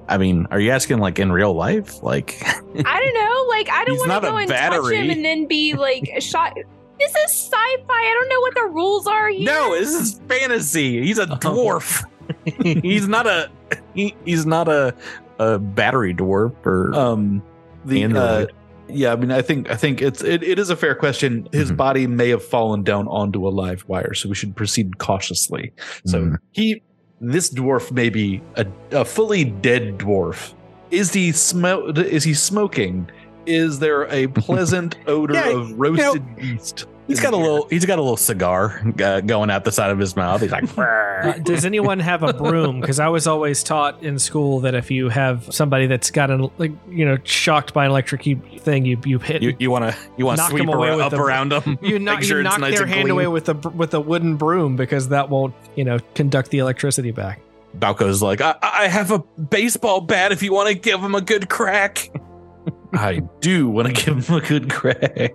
I 0.08 0.20
mean, 0.20 0.46
are 0.52 0.60
you 0.60 0.70
asking 0.70 1.00
like 1.00 1.18
in 1.18 1.32
real 1.32 1.54
life? 1.56 2.04
Like, 2.04 2.38
I 2.46 2.54
don't 3.00 3.14
know. 3.16 3.46
Like, 3.50 3.70
I 3.72 3.86
don't 3.86 3.98
want 3.98 4.12
to 4.12 4.18
a 4.18 4.22
go 4.22 4.38
and 4.38 4.48
touch 4.48 4.56
battery. 4.60 4.98
him 4.98 5.10
and 5.10 5.26
then 5.26 5.48
be 5.48 5.74
like 5.74 6.14
shot. 6.20 6.56
This 7.02 7.16
is 7.16 7.32
sci-fi. 7.32 7.84
I 7.90 8.14
don't 8.20 8.30
know 8.30 8.40
what 8.42 8.56
the 8.56 8.74
rules 8.74 9.08
are 9.08 9.30
here. 9.30 9.46
no, 9.46 9.74
this 9.74 9.90
is 9.90 10.22
fantasy. 10.30 11.02
He's 11.04 11.18
a 11.18 11.24
Oh. 11.32 11.38
dwarf. 11.38 12.04
he's 12.84 13.08
not 13.08 13.28
a. 13.28 13.50
He, 13.94 14.16
he's 14.26 14.46
not 14.46 14.68
a 14.68 14.94
a 15.40 15.58
battery 15.58 16.14
dwarf 16.14 16.54
or 16.66 16.94
Um, 16.94 17.42
the 17.86 18.06
uh, 18.06 18.46
yeah, 18.88 19.14
I 19.14 19.16
mean, 19.16 19.32
I 19.32 19.42
think 19.42 19.72
I 19.72 19.76
think 19.76 20.02
it's 20.02 20.24
it, 20.24 20.44
it 20.44 20.60
is 20.60 20.70
a 20.70 20.76
fair 20.76 20.94
question. 20.96 21.48
His 21.52 21.72
Mhm. 21.72 21.78
body 21.78 22.08
may 22.08 22.30
have 22.30 22.44
fallen 22.46 22.84
down 22.84 23.08
onto 23.08 23.48
a 23.48 23.50
live 23.50 23.84
wire, 23.88 24.14
so 24.14 24.30
we 24.30 24.36
should 24.36 24.56
proceed 24.56 24.98
cautiously. 25.00 25.74
So 26.06 26.20
Mhm. 26.22 26.36
he, 26.52 26.82
this 27.20 27.52
dwarf 27.54 27.92
may 27.92 28.10
be 28.10 28.42
a, 28.56 28.66
a 28.92 29.04
fully 29.06 29.46
dead 29.46 29.98
dwarf. 29.98 30.54
Is 30.92 31.12
he 31.14 31.32
smoke? 31.32 31.98
Is 31.98 32.24
he 32.24 32.34
smoking? 32.34 33.10
Is 33.48 33.80
there 33.80 34.04
a 34.14 34.28
pleasant 34.46 34.98
odor 35.08 35.34
Yeah, 35.34 35.50
of 35.58 35.72
roasted 35.80 36.36
beast? 36.36 36.86
He's 37.08 37.20
in 37.20 37.24
got 37.24 37.34
a 37.34 37.38
little. 37.38 37.68
He's 37.70 37.86
got 37.86 38.00
a 38.00 38.02
little 38.02 38.16
cigar 38.18 38.82
uh, 39.04 39.22
going 39.22 39.50
out 39.50 39.64
the 39.66 39.72
side 39.72 39.92
of 39.92 40.00
his 40.00 40.16
mouth. 40.16 40.42
He's 40.42 40.52
like, 40.52 40.66
Uh, 41.22 41.34
does 41.44 41.66
anyone 41.66 42.00
have 42.00 42.24
a 42.24 42.34
broom? 42.34 42.82
Because 42.82 43.00
I 43.00 43.08
was 43.08 43.28
always 43.28 43.64
taught 43.64 44.02
in 44.02 44.18
school 44.18 44.60
that 44.62 44.74
if 44.74 44.90
you 44.90 45.08
have 45.10 45.54
somebody 45.54 45.86
that's 45.86 46.10
got 46.10 46.32
an 46.32 46.50
like 46.58 46.72
you 46.90 47.06
know 47.06 47.18
shocked 47.24 47.74
by 47.76 47.86
an 47.86 47.92
electric 47.92 48.24
thing, 48.62 48.86
you 48.86 49.00
you 49.06 49.20
hit 49.20 49.44
you 49.44 49.56
you 49.60 49.70
want 49.70 49.86
to 49.92 49.96
you 50.18 50.26
want 50.26 50.38
to 50.38 50.44
Knock 50.44 50.50
sweep 50.50 50.64
him 50.64 50.70
away 50.70 50.90
up 51.00 51.12
the- 51.12 51.18
around 51.20 51.50
them. 51.52 51.78
you 51.84 52.00
knock, 52.00 52.20
Make 52.20 52.28
sure 52.28 52.38
you 52.38 52.44
knock 52.44 52.60
nice 52.60 52.76
their 52.78 52.88
hand 52.88 53.02
clean. 53.02 53.12
away 53.12 53.28
with 53.28 53.50
a 53.50 53.54
with 53.54 53.94
a 53.94 54.00
wooden 54.00 54.36
broom 54.36 54.76
because 54.76 55.10
that 55.10 55.30
won't 55.30 55.54
you 55.76 55.84
know 55.84 56.00
conduct 56.16 56.50
the 56.50 56.58
electricity 56.58 57.12
back. 57.12 57.40
Balco's 57.76 58.22
like, 58.24 58.42
I, 58.42 58.56
I 58.62 58.88
have 58.88 59.12
a 59.12 59.20
baseball 59.20 60.02
bat 60.02 60.32
if 60.32 60.42
you 60.42 60.54
want 60.54 60.70
to 60.70 60.74
give 60.76 61.00
him 61.02 61.14
a 61.14 61.22
good 61.22 61.50
crack. 61.50 62.10
I 62.94 63.22
do 63.42 63.70
want 63.70 63.90
to 63.90 63.94
give 63.94 64.28
him 64.28 64.36
a 64.36 64.42
good 64.42 64.70
crack. 64.72 65.34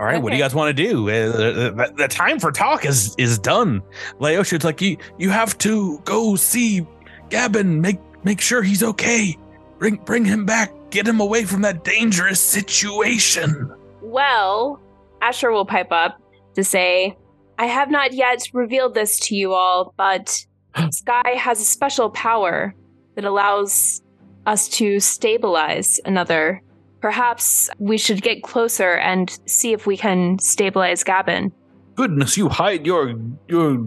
All 0.00 0.06
right, 0.06 0.22
what 0.22 0.30
do 0.30 0.36
you 0.38 0.42
guys 0.42 0.54
want 0.54 0.74
to 0.74 0.82
do? 0.82 1.10
Uh, 1.10 1.30
the, 1.30 1.92
the- 1.94 2.08
time 2.08 2.40
for 2.40 2.50
talk 2.50 2.86
is 2.86 3.14
is 3.18 3.38
done. 3.38 3.82
Leosha's 4.18 4.64
like, 4.64 4.80
you 4.80 4.96
you 5.18 5.28
have 5.28 5.58
to 5.58 5.98
go 6.06 6.36
see 6.36 6.86
Gavin. 7.28 7.82
Make 7.82 7.98
make 8.24 8.40
sure 8.40 8.62
he's 8.62 8.82
okay. 8.82 9.36
Bring 9.78 9.96
bring 9.96 10.24
him 10.24 10.46
back. 10.46 10.72
Get 10.88 11.06
him 11.06 11.20
away 11.20 11.44
from 11.44 11.60
that 11.62 11.84
dangerous 11.84 12.40
situation. 12.40 13.70
Well, 14.00 14.80
Asher 15.20 15.50
will 15.50 15.66
pipe 15.66 15.92
up 15.92 16.18
to 16.54 16.64
say, 16.64 17.14
I 17.58 17.66
have 17.66 17.90
not 17.90 18.14
yet 18.14 18.48
revealed 18.54 18.94
this 18.94 19.20
to 19.26 19.36
you 19.36 19.52
all, 19.52 19.92
but 19.98 20.46
Sky 20.92 21.34
has 21.36 21.60
a 21.60 21.64
special 21.64 22.08
power 22.08 22.74
that 23.16 23.26
allows 23.26 24.00
us 24.46 24.66
to 24.70 24.98
stabilize 24.98 26.00
another. 26.06 26.62
Perhaps 27.00 27.70
we 27.78 27.96
should 27.98 28.22
get 28.22 28.42
closer 28.42 28.94
and 28.96 29.38
see 29.46 29.72
if 29.72 29.86
we 29.86 29.96
can 29.96 30.38
stabilize 30.38 31.02
Gavin. 31.02 31.52
Goodness, 31.94 32.36
you 32.36 32.48
hide 32.48 32.86
your 32.86 33.14
your 33.48 33.84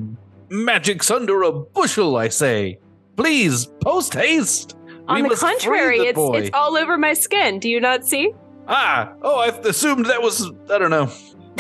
magics 0.50 1.10
under 1.12 1.44
a 1.44 1.52
bushel, 1.52 2.16
I 2.16 2.30
say. 2.30 2.80
Please, 3.16 3.68
post 3.82 4.14
haste. 4.14 4.76
On 5.08 5.22
We 5.22 5.30
the 5.30 5.36
contrary, 5.36 6.00
the 6.00 6.08
it's 6.08 6.16
boy. 6.16 6.38
it's 6.40 6.50
all 6.54 6.78
over 6.78 6.98
my 6.98 7.14
skin. 7.14 7.60
Do 7.60 7.70
you 7.70 7.80
not 7.80 8.06
see? 8.06 8.34
Ah, 8.68 9.14
oh, 9.22 9.40
I 9.40 9.48
assumed 9.68 10.06
that 10.08 10.22
was 10.22 10.50
I 10.72 10.78
don't 10.78 10.90
know, 10.92 11.12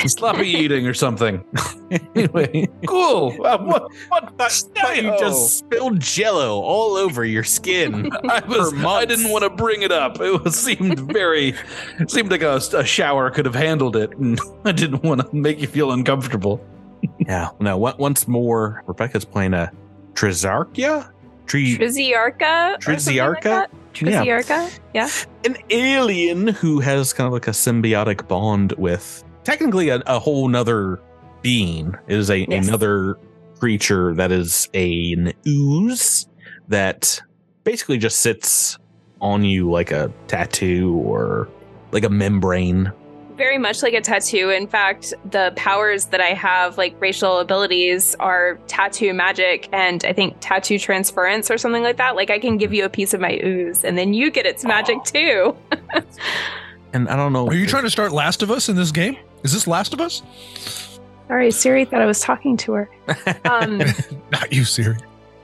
sloppy 0.07 0.47
eating 0.47 0.87
or 0.87 0.93
something. 0.93 1.43
anyway, 2.15 2.67
cool. 2.87 3.31
What? 3.33 3.65
What? 3.65 3.91
But 4.37 5.03
you 5.03 5.15
just 5.19 5.59
spilled 5.59 5.99
Jello 5.99 6.59
all 6.61 6.95
over 6.95 7.23
your 7.25 7.43
skin. 7.43 8.09
I 8.29 8.41
was. 8.47 8.73
I 8.83 9.05
didn't 9.05 9.29
want 9.31 9.43
to 9.43 9.49
bring 9.49 9.81
it 9.81 9.91
up. 9.91 10.19
It 10.19 10.43
was, 10.43 10.59
seemed 10.59 10.99
very. 11.11 11.55
seemed 12.07 12.31
like 12.31 12.41
a, 12.41 12.59
a 12.75 12.83
shower 12.85 13.29
could 13.29 13.45
have 13.45 13.55
handled 13.55 13.95
it, 13.95 14.11
and 14.17 14.39
I 14.65 14.71
didn't 14.71 15.03
want 15.03 15.21
to 15.21 15.35
make 15.35 15.59
you 15.59 15.67
feel 15.67 15.91
uncomfortable. 15.91 16.63
yeah. 17.19 17.49
No. 17.59 17.83
on- 17.85 17.95
Once 17.97 18.27
more, 18.27 18.83
Rebecca's 18.87 19.25
playing 19.25 19.53
a 19.53 19.71
Trizarchia. 20.13 21.09
Tree. 21.45 21.77
Triziarca? 21.77 22.77
or 22.87 22.97
something 22.97 23.17
like 23.17 23.43
Triziarca? 23.43 24.47
Yeah. 24.47 24.69
Yeah. 24.93 25.09
an 25.45 25.57
alien 25.69 26.47
who 26.47 26.79
has 26.79 27.11
kind 27.11 27.27
of 27.27 27.33
like 27.33 27.47
a 27.47 27.51
symbiotic 27.51 28.27
bond 28.29 28.71
with 28.73 29.23
technically 29.43 29.89
a, 29.89 30.01
a 30.05 30.19
whole 30.19 30.47
nother 30.47 30.99
being 31.41 31.95
It 32.07 32.17
is 32.17 32.29
a 32.29 32.39
Yes. 32.39 32.67
another 32.67 33.17
creature 33.59 34.13
that 34.15 34.31
is 34.31 34.69
a, 34.73 35.13
an 35.13 35.33
ooze 35.47 36.27
that 36.69 37.21
basically 37.63 37.97
just 37.97 38.19
sits 38.19 38.77
on 39.21 39.43
you 39.43 39.69
like 39.69 39.91
a 39.91 40.11
tattoo 40.27 40.95
or 41.05 41.47
like 41.91 42.03
a 42.03 42.09
membrane 42.09 42.91
very 43.37 43.57
much 43.57 43.81
like 43.81 43.93
a 43.93 44.01
tattoo. 44.01 44.49
In 44.49 44.67
fact, 44.67 45.13
the 45.31 45.53
powers 45.55 46.05
that 46.05 46.21
I 46.21 46.33
have, 46.33 46.77
like 46.77 46.95
racial 46.99 47.39
abilities, 47.39 48.15
are 48.19 48.59
tattoo 48.67 49.13
magic 49.13 49.69
and 49.71 50.03
I 50.05 50.13
think 50.13 50.37
tattoo 50.39 50.77
transference 50.77 51.49
or 51.49 51.57
something 51.57 51.83
like 51.83 51.97
that. 51.97 52.15
Like 52.15 52.29
I 52.29 52.39
can 52.39 52.57
give 52.57 52.69
mm-hmm. 52.69 52.75
you 52.75 52.85
a 52.85 52.89
piece 52.89 53.13
of 53.13 53.19
my 53.19 53.39
ooze 53.43 53.83
and 53.83 53.97
then 53.97 54.13
you 54.13 54.31
get 54.31 54.45
its 54.45 54.63
magic 54.63 55.03
too. 55.03 55.55
and 56.93 57.09
i 57.09 57.15
don't 57.15 57.33
know 57.33 57.47
Are 57.47 57.55
you 57.55 57.65
trying 57.65 57.83
to 57.83 57.89
start 57.89 58.11
Last 58.11 58.43
of 58.43 58.51
Us 58.51 58.69
in 58.69 58.75
this 58.75 58.91
game? 58.91 59.17
Is 59.43 59.51
this 59.53 59.67
Last 59.67 59.93
of 59.93 59.99
Us? 60.01 60.21
Sorry, 61.27 61.51
Siri 61.51 61.85
thought 61.85 62.01
I 62.01 62.05
was 62.05 62.19
talking 62.19 62.57
to 62.57 62.73
her. 62.73 62.89
Um, 63.45 63.77
Not 64.31 64.51
you, 64.53 64.63
Siri. 64.65 64.97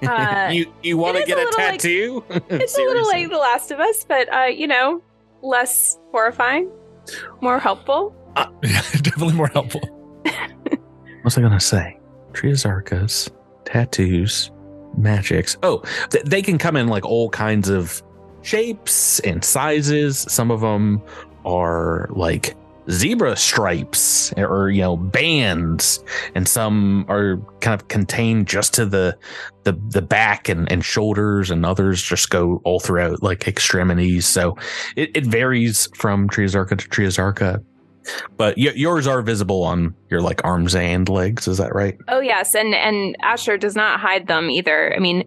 uh, 0.05 0.49
you 0.51 0.71
you 0.83 0.97
want 0.97 1.17
to 1.17 1.25
get 1.25 1.37
a 1.37 1.41
a, 1.41 1.43
little 1.43 1.57
like- 1.59 1.71
tattoo 1.79 2.23
it's 2.49 2.77
a 2.77 2.81
little 2.81 3.05
like 3.07 3.29
The 3.29 3.37
Last 3.37 3.71
of 3.71 3.79
Us, 3.79 4.05
but 4.05 4.31
uh, 4.33 4.43
you 4.45 4.67
know, 4.67 5.01
less 5.41 5.97
horrifying, 6.11 6.69
more 7.41 7.59
helpful. 7.59 8.15
Yeah, 8.63 8.81
definitely 9.01 9.33
more 9.33 9.47
helpful. 9.49 9.81
what 10.23 10.79
was 11.25 11.37
i 11.37 11.41
gonna 11.41 11.59
say 11.59 11.99
Triazarcas 12.31 13.29
tattoos, 13.65 14.51
magics. 14.97 15.57
Oh, 15.63 15.83
th- 16.11 16.23
they 16.23 16.41
can 16.41 16.57
come 16.57 16.75
in 16.77 16.87
like 16.87 17.03
all 17.05 17.29
kinds 17.29 17.67
of 17.67 18.01
shapes 18.43 19.19
and 19.21 19.43
sizes. 19.43 20.19
Some 20.19 20.51
of 20.51 20.61
them 20.61 21.01
are 21.45 22.07
like 22.11 22.55
zebra 22.89 23.35
stripes 23.35 24.33
or 24.37 24.69
you 24.69 24.81
know 24.81 24.97
bands 24.97 26.03
and 26.35 26.47
some 26.47 27.05
are 27.07 27.37
kind 27.61 27.79
of 27.79 27.87
contained 27.87 28.47
just 28.47 28.73
to 28.73 28.85
the 28.85 29.15
the 29.63 29.73
the 29.89 30.01
back 30.01 30.49
and, 30.49 30.71
and 30.71 30.83
shoulders 30.83 31.51
and 31.51 31.65
others 31.65 32.01
just 32.01 32.29
go 32.29 32.61
all 32.63 32.79
throughout 32.79 33.21
like 33.21 33.47
extremities 33.47 34.25
so 34.25 34.55
it, 34.95 35.15
it 35.15 35.25
varies 35.25 35.87
from 35.95 36.27
triazarca 36.29 36.77
to 36.77 36.87
triazarca 36.89 37.63
but 38.37 38.55
y- 38.57 38.73
yours 38.75 39.05
are 39.05 39.21
visible 39.21 39.63
on 39.63 39.93
your 40.09 40.21
like 40.21 40.43
arms 40.43 40.73
and 40.73 41.09
legs 41.09 41.47
is 41.47 41.57
that 41.57 41.75
right 41.75 41.97
Oh 42.07 42.21
yes, 42.21 42.55
and 42.55 42.73
and 42.73 43.15
Asher 43.21 43.57
does 43.57 43.75
not 43.75 43.99
hide 43.99 44.25
them 44.27 44.49
either. 44.49 44.95
I 44.95 44.99
mean, 44.99 45.23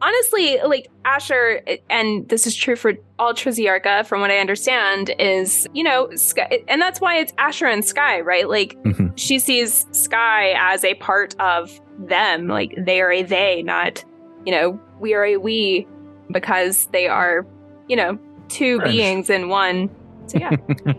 honestly, 0.00 0.58
like 0.64 0.88
Asher, 1.04 1.60
and 1.90 2.28
this 2.28 2.46
is 2.46 2.54
true 2.54 2.76
for 2.76 2.94
all 3.18 3.32
Triziarca, 3.34 4.06
from 4.06 4.20
what 4.20 4.30
I 4.30 4.38
understand, 4.38 5.14
is 5.18 5.66
you 5.74 5.82
know, 5.84 6.08
Sky, 6.16 6.62
and 6.68 6.80
that's 6.80 7.00
why 7.00 7.18
it's 7.18 7.32
Asher 7.38 7.66
and 7.66 7.84
Sky, 7.84 8.20
right? 8.20 8.48
Like 8.48 8.76
Mhm. 8.84 9.12
she 9.16 9.38
sees 9.38 9.86
Sky 9.92 10.54
as 10.56 10.84
a 10.84 10.94
part 10.94 11.34
of 11.40 11.80
them, 11.98 12.48
like 12.48 12.74
they 12.78 13.00
are 13.00 13.12
a 13.12 13.22
they, 13.22 13.62
not 13.62 14.04
you 14.46 14.52
know, 14.52 14.80
we 15.00 15.14
are 15.14 15.24
a 15.24 15.36
we, 15.36 15.86
because 16.30 16.86
they 16.92 17.06
are, 17.08 17.44
you 17.88 17.96
know, 17.96 18.18
two 18.48 18.78
Friends. 18.78 18.94
beings 18.96 19.30
in 19.30 19.48
one. 19.48 19.90
So 20.26 20.38
yeah, 20.38 20.50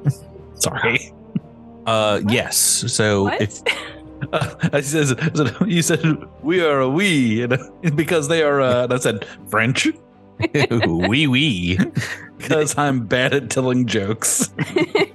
sorry 0.55 0.99
uh 1.85 2.19
yes 2.27 2.57
so 2.93 3.23
what? 3.23 3.41
if 3.41 3.61
I 4.73 4.81
says, 4.81 5.15
you 5.65 5.81
said 5.81 6.03
we 6.41 6.61
are 6.61 6.79
a 6.79 6.89
we, 6.89 7.47
know, 7.47 7.57
because 7.95 8.27
they 8.27 8.43
are. 8.43 8.61
Uh, 8.61 8.83
and 8.83 8.93
I 8.93 8.97
said 8.97 9.25
French 9.49 9.87
wee 10.87 11.27
wee 11.27 11.77
because 12.37 12.77
I'm 12.77 13.05
bad 13.05 13.33
at 13.33 13.49
telling 13.49 13.85
jokes. 13.85 14.53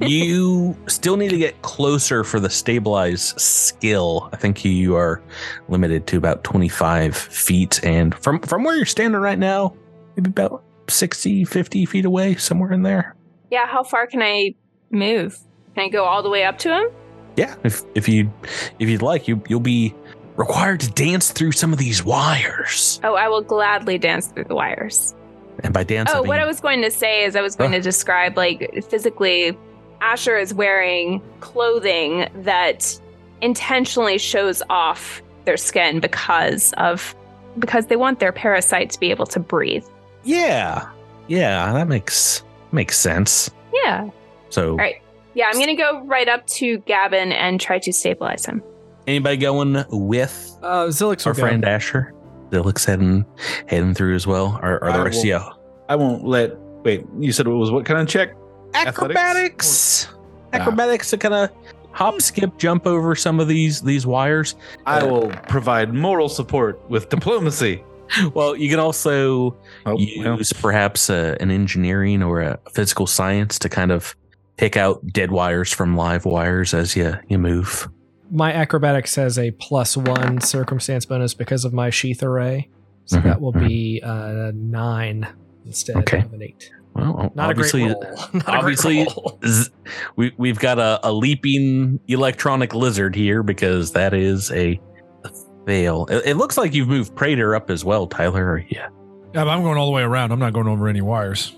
you 0.01 0.77
still 0.87 1.17
need 1.17 1.31
to 1.31 1.39
get 1.39 1.61
closer 1.63 2.25
for 2.25 2.41
the 2.41 2.51
stabilize 2.51 3.35
skill. 3.43 4.29
I 4.33 4.37
think 4.37 4.65
you 4.65 4.97
are 4.97 5.23
limited 5.69 6.07
to 6.09 6.19
about 6.19 6.45
25 6.45 7.17
feet. 7.17 7.83
And 7.85 8.15
from, 8.17 8.41
from 8.41 8.65
where 8.65 8.77
you're 8.77 8.85
standing 8.85 9.21
right 9.21 9.39
now, 9.39 9.75
maybe 10.17 10.29
about 10.29 10.63
60, 10.89 11.45
50 11.45 11.87
feet 11.87 12.05
away, 12.05 12.35
somewhere 12.35 12.73
in 12.73 12.83
there. 12.83 13.15
yeah. 13.51 13.67
How 13.67 13.83
far 13.83 14.07
can 14.07 14.21
I 14.23 14.55
move? 14.91 15.39
Can 15.75 15.85
I 15.85 15.89
go 15.89 16.05
all 16.05 16.23
the 16.23 16.31
way 16.31 16.45
up 16.45 16.59
to 16.59 16.69
him? 16.69 16.89
Yeah, 17.37 17.55
if 17.65 17.83
if 17.95 18.09
you 18.09 18.33
if 18.79 18.89
you'd 18.89 19.03
like, 19.03 19.27
you 19.29 19.43
you'll 19.49 19.61
be 19.61 19.95
required 20.37 20.81
to 20.81 20.91
dance 20.91 21.31
through 21.31 21.53
some 21.53 21.73
of 21.73 21.79
these 21.79 22.05
wires. 22.05 23.01
Oh, 23.05 23.15
I 23.15 23.29
will 23.29 23.43
gladly 23.43 23.99
dance 23.99 24.29
through 24.29 24.45
the 24.45 24.55
wires. 24.55 25.15
And 25.63 25.73
by 25.73 25.85
dance, 25.85 26.11
Oh, 26.13 26.19
I 26.19 26.21
mean, 26.23 26.29
what 26.29 26.41
I 26.41 26.47
was 26.47 26.59
going 26.61 26.83
to 26.83 26.91
say 26.91 27.25
is 27.25 27.37
I 27.37 27.41
was 27.41 27.55
going 27.55 27.71
Huh. 27.71 27.77
to 27.79 27.83
describe 27.83 28.37
like 28.37 28.85
physically 28.89 29.57
Asher 30.01 30.37
is 30.37 30.53
wearing 30.53 31.23
clothing 31.41 32.29
that 32.43 32.99
intentionally 33.41 34.19
shows 34.19 34.63
off 34.69 35.23
their 35.45 35.57
skin 35.57 36.01
because 36.01 36.73
of 36.79 37.15
because 37.59 37.87
they 37.87 37.97
want 37.97 38.19
their 38.19 38.33
parasite 38.33 38.91
to 38.91 38.99
be 39.01 39.11
able 39.11 39.27
to 39.27 39.39
breathe. 39.39 39.85
yeah, 40.25 40.89
yeah, 41.29 41.73
that 41.73 41.87
makes 41.89 42.43
makes 42.73 42.99
sense. 42.99 43.51
Yeah. 43.73 44.11
So, 44.51 44.75
right. 44.77 44.97
Yeah, 45.35 45.47
I'm 45.47 45.55
going 45.55 45.67
to 45.69 45.75
go 45.75 46.01
right 46.05 46.29
up 46.29 46.47
to 46.49 46.79
Gavin 46.79 47.33
and 47.33 47.61
try 47.61 47.79
to 47.81 47.93
stabilize 47.93 48.47
him. 48.47 48.63
anybody 49.07 49.37
going 49.37 49.85
with 49.91 50.57
Uh, 50.63 50.87
Zilix 50.87 51.27
our 51.27 51.33
will 51.33 51.37
go. 51.37 51.43
friend 51.43 51.65
Asher? 51.65 52.13
Zilix 52.51 52.85
heading 52.87 53.25
heading 53.67 53.95
through 53.95 54.15
as 54.15 54.27
well. 54.27 54.59
Are, 54.63 54.83
are 54.85 54.93
the 54.93 54.99
I 54.99 55.05
rest 55.05 55.19
of 55.19 55.25
will- 55.25 55.29
you 55.29 55.41
I 55.89 55.97
won't 55.97 56.25
let. 56.25 56.57
Wait, 56.85 57.05
you 57.19 57.33
said 57.33 57.47
it 57.47 57.51
was 57.51 57.71
what 57.71 57.85
kind 57.85 58.01
of 58.01 58.09
check? 58.09 58.35
acrobatics? 58.75 60.09
Acrobatics 60.53 61.11
to 61.11 61.19
kind 61.19 61.35
of 61.35 61.51
hop, 61.93 62.21
skip, 62.21 62.57
jump 62.59 62.87
over 62.87 63.15
some 63.15 63.41
of 63.41 63.49
these 63.49 63.81
these 63.83 64.07
wires. 64.07 64.55
I 64.87 65.03
will 65.05 65.29
provide 65.49 65.93
moral 65.95 66.29
support 66.29 66.81
with 66.89 67.09
diplomacy. 67.09 67.83
Well, 68.35 68.55
you 68.55 68.69
can 68.69 68.79
also 68.79 69.57
Oh, 69.87 69.97
well, 70.19 70.37
use 70.37 70.53
perhaps 70.53 71.09
uh, 71.09 71.37
an 71.41 71.51
engineering 71.51 72.23
or 72.23 72.43
a 72.43 72.59
physical 72.71 73.07
science 73.07 73.59
to 73.61 73.69
kind 73.71 73.91
of 73.91 74.15
pick 74.57 74.77
out 74.77 75.07
dead 75.09 75.31
wires 75.31 75.73
from 75.73 75.97
live 75.97 76.25
wires 76.25 76.75
as 76.75 76.95
you 76.97 77.15
you 77.29 77.39
move. 77.39 77.89
My 78.31 78.53
acrobatics 78.53 79.15
has 79.17 79.39
a 79.39 79.51
plus 79.53 79.97
one 79.97 80.41
circumstance 80.41 81.05
bonus 81.07 81.35
because 81.35 81.65
of 81.65 81.73
my 81.73 81.91
sheath 81.91 82.23
array. 82.23 82.69
So 83.07 83.19
Mhm, 83.19 83.25
that 83.25 83.41
will 83.41 83.53
be 83.53 84.01
uh, 84.03 84.53
nine 84.55 85.27
instead 85.67 85.97
Okay. 85.97 86.21
of 86.21 86.33
an 86.33 86.43
eight. 86.43 86.71
Well, 86.95 87.33
Not 87.35 87.51
obviously, 87.51 87.83
a 87.85 87.95
great 87.95 88.05
roll. 88.05 88.17
Not 88.17 88.25
a 88.25 88.31
great 88.31 88.47
obviously- 88.49 89.07
z- 89.47 89.71
we 90.17 90.33
we've 90.39 90.59
got 90.59 90.79
a, 90.79 91.01
a 91.03 91.13
leaping 91.13 92.01
electronic 92.09 92.73
lizard 92.75 93.15
here 93.15 93.43
because 93.43 93.93
that 93.93 94.15
is 94.15 94.51
a, 94.53 94.81
a 95.25 95.31
fail. 95.67 96.07
It, 96.09 96.23
it 96.25 96.37
looks 96.37 96.57
like 96.57 96.73
you've 96.73 96.89
moved 96.89 97.15
Prater 97.15 97.55
up 97.55 97.69
as 97.69 97.85
well, 97.85 98.07
Tyler. 98.07 98.65
Yeah, 98.71 98.89
Yeah, 99.35 99.45
but 99.45 99.49
I'm 99.49 99.63
going 99.63 99.77
all 99.77 99.87
the 99.87 99.93
way 99.93 100.03
around. 100.03 100.31
I'm 100.33 100.39
not 100.39 100.53
going 100.55 100.69
over 100.69 100.89
any 100.89 101.01
wires. 101.03 101.55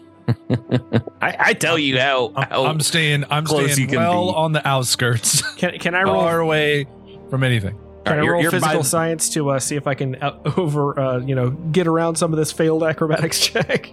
I, 1.21 1.37
I 1.39 1.53
tell 1.55 1.79
you 1.79 1.99
how. 1.99 2.33
I'm, 2.37 2.49
how 2.49 2.65
I'm 2.67 2.81
staying. 2.81 3.25
I'm 3.31 3.45
close 3.45 3.73
staying 3.75 3.91
you 3.91 3.99
well 3.99 4.27
be. 4.33 4.35
on 4.37 4.53
the 4.53 4.67
outskirts, 4.67 5.43
Can, 5.57 5.79
can 5.79 5.95
I 5.95 6.03
roll? 6.03 6.15
far 6.21 6.41
away 6.41 6.87
from 7.31 7.43
anything. 7.45 7.77
Can 7.77 8.13
Alright, 8.13 8.19
I 8.21 8.23
you're- 8.23 8.29
roll 8.33 8.43
you're 8.43 8.51
physical 8.53 8.79
the- 8.79 8.85
science 8.89 9.29
to 9.31 9.51
uh, 9.51 9.59
see 9.59 9.77
if 9.77 9.87
I 9.87 9.95
can 9.95 10.17
out- 10.23 10.41
over, 10.59 10.99
uh, 10.99 11.19
you 11.19 11.35
know, 11.35 11.51
get 11.51 11.87
around 11.87 12.17
some 12.17 12.33
of 12.33 12.39
this 12.39 12.53
failed 12.53 12.83
acrobatics 12.85 13.41
check? 13.49 13.91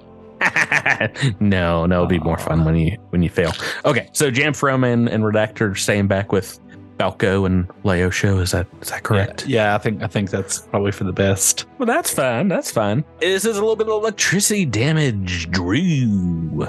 no, 1.40 1.86
no, 1.86 1.96
it'll 1.96 2.06
be 2.08 2.20
more 2.20 2.38
fun 2.38 2.66
when 2.66 2.76
you 2.76 2.98
when 3.12 3.24
you 3.24 3.30
fail. 3.30 3.54
Okay, 3.86 4.10
so 4.12 4.30
Jamfram 4.30 4.86
and, 4.92 5.08
and 5.10 5.24
Redacted 5.24 5.62
are 5.72 5.76
staying 5.76 6.08
back 6.08 6.32
with 6.32 6.60
Balco 6.98 7.46
and 7.46 7.68
Laosho. 7.84 8.42
Is 8.42 8.52
that 8.52 8.68
is 8.82 8.90
that 8.90 9.04
correct? 9.04 9.48
Yeah, 9.48 9.70
yeah, 9.70 9.76
I 9.76 9.78
think 9.78 10.04
I 10.04 10.08
think 10.08 10.30
that's 10.30 10.60
probably 10.60 10.92
for 10.92 11.04
the 11.04 11.14
best. 11.14 11.66
Well, 11.78 11.88
that's 11.88 12.14
fine. 12.14 12.48
That's 12.48 12.72
fine. 12.72 13.04
This 13.20 13.46
is 13.46 13.58
a 13.58 13.62
little 13.62 13.76
bit 13.76 13.88
of 13.88 13.94
electricity 13.94 14.66
damage, 14.66 15.50
Drew. 15.52 16.68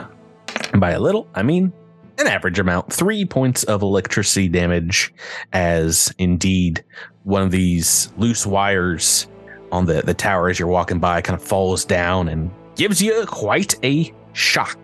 And 0.72 0.80
by 0.80 0.92
a 0.92 1.00
little, 1.00 1.28
I 1.34 1.42
mean 1.42 1.72
an 2.18 2.26
average 2.26 2.58
amount. 2.58 2.92
Three 2.92 3.24
points 3.24 3.64
of 3.64 3.82
electricity 3.82 4.48
damage, 4.48 5.12
as 5.52 6.14
indeed 6.18 6.84
one 7.24 7.42
of 7.42 7.50
these 7.50 8.12
loose 8.16 8.46
wires 8.46 9.26
on 9.72 9.86
the, 9.86 10.02
the 10.02 10.14
tower 10.14 10.48
as 10.48 10.58
you're 10.58 10.68
walking 10.68 11.00
by 11.00 11.20
kind 11.20 11.38
of 11.38 11.46
falls 11.46 11.84
down 11.84 12.28
and 12.28 12.50
gives 12.76 13.02
you 13.02 13.24
quite 13.26 13.74
a 13.84 14.12
shock. 14.32 14.78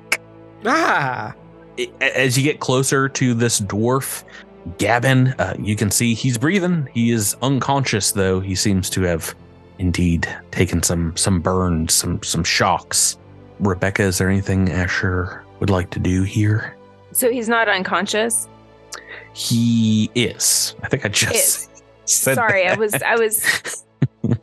Ah! 0.65 1.35
As 2.01 2.37
you 2.37 2.45
get 2.45 2.61
closer 2.61 3.09
to 3.09 3.35
this 3.35 3.61
dwarf, 3.61 4.25
Gavin, 4.79 5.29
uh, 5.39 5.55
you 5.59 5.75
can 5.77 5.91
see 5.91 6.15
he's 6.15 6.37
breathing. 6.39 6.89
He 6.93 7.11
is 7.13 7.35
unconscious, 7.43 8.13
though. 8.13 8.41
He 8.41 8.55
seems 8.55 8.91
to 8.91 9.03
have 9.03 9.35
indeed 9.79 10.29
taken 10.51 10.83
some 10.83 11.17
some 11.17 11.41
burns, 11.41 11.95
some 11.95 12.23
some 12.23 12.45
shocks. 12.45 13.19
Rebecca, 13.61 14.03
is 14.03 14.19
there 14.19 14.29
anything 14.29 14.71
Asher 14.71 15.43
would 15.61 15.71
like 15.71 15.91
to 15.91 15.99
do 15.99 16.23
here? 16.23 16.77
So 17.13 17.31
he's 17.31 17.49
not 17.49 17.69
unconscious. 17.69 18.49
He 19.33 20.11
is. 20.15 20.75
I 20.83 20.89
think 20.89 21.05
I 21.05 21.09
just 21.09 21.71
Sorry, 22.05 22.67
I 22.67 22.75
was 22.75 22.95
I 22.95 23.17
was 23.17 23.85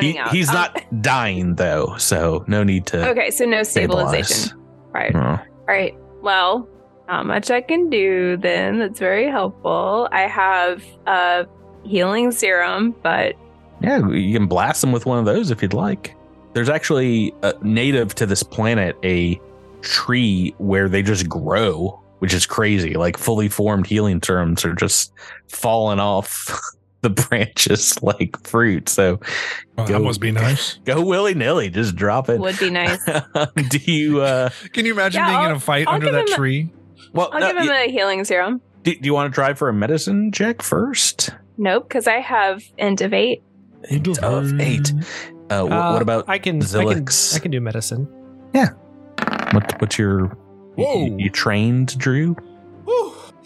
He- 0.00 0.18
out. 0.18 0.30
he's 0.32 0.48
Um, 0.48 0.54
not 0.54 1.02
dying 1.02 1.54
though, 1.56 1.96
so 1.98 2.44
no 2.46 2.62
need 2.64 2.86
to 2.86 3.08
Okay, 3.10 3.30
so 3.30 3.44
no 3.44 3.62
stabilize. 3.62 4.28
stabilization. 4.28 4.58
Right. 4.92 5.12
No. 5.12 5.20
All 5.20 5.40
right. 5.66 5.94
Well, 6.22 6.68
not 7.08 7.26
much 7.26 7.50
I 7.50 7.60
can 7.60 7.90
do 7.90 8.36
then. 8.36 8.78
That's 8.78 8.98
very 8.98 9.28
helpful. 9.28 10.08
I 10.12 10.22
have 10.22 10.82
a 11.06 11.46
healing 11.84 12.32
serum, 12.32 12.94
but 13.02 13.34
Yeah, 13.80 14.08
you 14.08 14.36
can 14.38 14.46
blast 14.46 14.80
them 14.80 14.92
with 14.92 15.04
one 15.06 15.18
of 15.18 15.24
those 15.24 15.50
if 15.50 15.60
you'd 15.62 15.74
like. 15.74 16.14
There's 16.54 16.68
actually 16.68 17.34
a 17.42 17.54
native 17.62 18.14
to 18.16 18.26
this 18.26 18.42
planet 18.42 18.96
a 19.04 19.40
tree 19.82 20.54
where 20.58 20.88
they 20.88 21.02
just 21.02 21.28
grow, 21.28 22.00
which 22.20 22.32
is 22.32 22.46
crazy. 22.46 22.94
Like 22.94 23.18
fully 23.18 23.48
formed 23.48 23.86
healing 23.86 24.20
serums 24.22 24.64
are 24.64 24.74
just 24.74 25.12
falling 25.48 25.98
off 26.00 26.58
the 27.02 27.10
branches 27.10 28.00
like 28.02 28.46
fruit. 28.46 28.88
So 28.88 29.20
Oh, 29.76 29.84
Go. 29.86 29.94
that 29.94 30.00
must 30.00 30.20
be 30.20 30.30
nice. 30.30 30.74
go 30.84 31.04
willy 31.04 31.34
nilly, 31.34 31.68
just 31.68 31.96
drop 31.96 32.28
it. 32.28 32.38
would 32.38 32.58
be 32.60 32.70
nice. 32.70 33.04
Do 33.68 33.78
you? 33.78 34.22
uh 34.22 34.48
Can 34.72 34.86
you 34.86 34.92
imagine 34.92 35.18
Yeah, 35.20 35.30
being 35.30 35.40
in 35.40 35.50
I'll- 35.50 35.56
a 35.56 35.60
fight 35.60 35.88
I'll 35.88 35.94
under 35.96 36.12
that 36.12 36.28
him 36.28 36.32
a- 36.32 36.36
tree? 36.36 36.72
Well, 37.14 37.30
I'll 37.32 37.40
no, 37.40 37.48
give 37.52 37.56
him 37.62 37.68
y- 37.68 37.80
a 37.84 37.90
healing 37.90 38.24
serum. 38.24 38.60
do, 38.82 38.92
do 38.94 39.00
you 39.06 39.14
want 39.14 39.32
to 39.32 39.34
try 39.34 39.54
for 39.54 39.68
a 39.68 39.72
medicine 39.72 40.30
check 40.32 40.60
first? 40.62 41.30
Nope, 41.56 41.88
because 41.88 42.06
I 42.06 42.20
have 42.20 42.62
end 42.78 43.00
of 43.00 43.12
eight. 43.14 43.42
End 43.88 44.06
Of 44.18 44.60
eight. 44.60 44.92
Uh, 45.50 45.66
wh- 45.66 45.72
Uh, 45.72 45.90
what 45.92 46.02
about 46.02 46.24
I 46.28 46.38
can, 46.38 46.62
I 46.62 46.66
can 46.94 47.06
I 47.34 47.38
can 47.38 47.50
do 47.50 47.60
medicine. 47.60 48.08
Yeah. 48.54 48.70
What, 49.52 49.80
what's 49.80 49.98
your? 49.98 50.26
Whoa. 50.76 51.06
You, 51.06 51.16
you 51.18 51.30
trained, 51.30 51.96
Drew? 51.98 52.36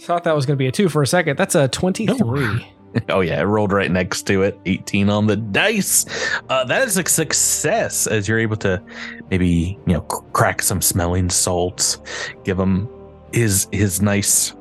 Thought 0.01 0.25
that 0.25 0.35
was 0.35 0.47
going 0.47 0.55
to 0.57 0.59
be 0.59 0.69
a 0.69 0.73
two 0.73 0.89
for 0.89 1.03
a 1.03 1.07
second. 1.07 1.37
That's 1.37 1.55
a 1.55 1.69
twenty-three. 1.69 2.73
Oh 3.11 3.21
yeah, 3.21 3.39
it 3.41 3.45
rolled 3.45 3.71
right 3.71 3.91
next 3.91 4.23
to 4.29 4.43
it. 4.43 4.59
18 4.65 5.11
on 5.11 5.27
the 5.27 5.37
dice. 5.37 6.07
Uh, 6.49 6.65
that 6.65 6.89
is 6.89 6.97
a 6.97 7.05
success 7.07 8.07
as 8.07 8.27
you're 8.27 8.39
able 8.39 8.57
to 8.57 8.83
maybe 9.31 9.79
you 9.87 9.93
know 9.93 10.01
crack 10.01 10.63
some 10.63 10.81
smelling 10.81 11.29
salts, 11.29 11.99
give 12.45 12.59
him 12.59 12.89
his 13.33 13.69
his 13.73 14.01
nice 14.03 14.55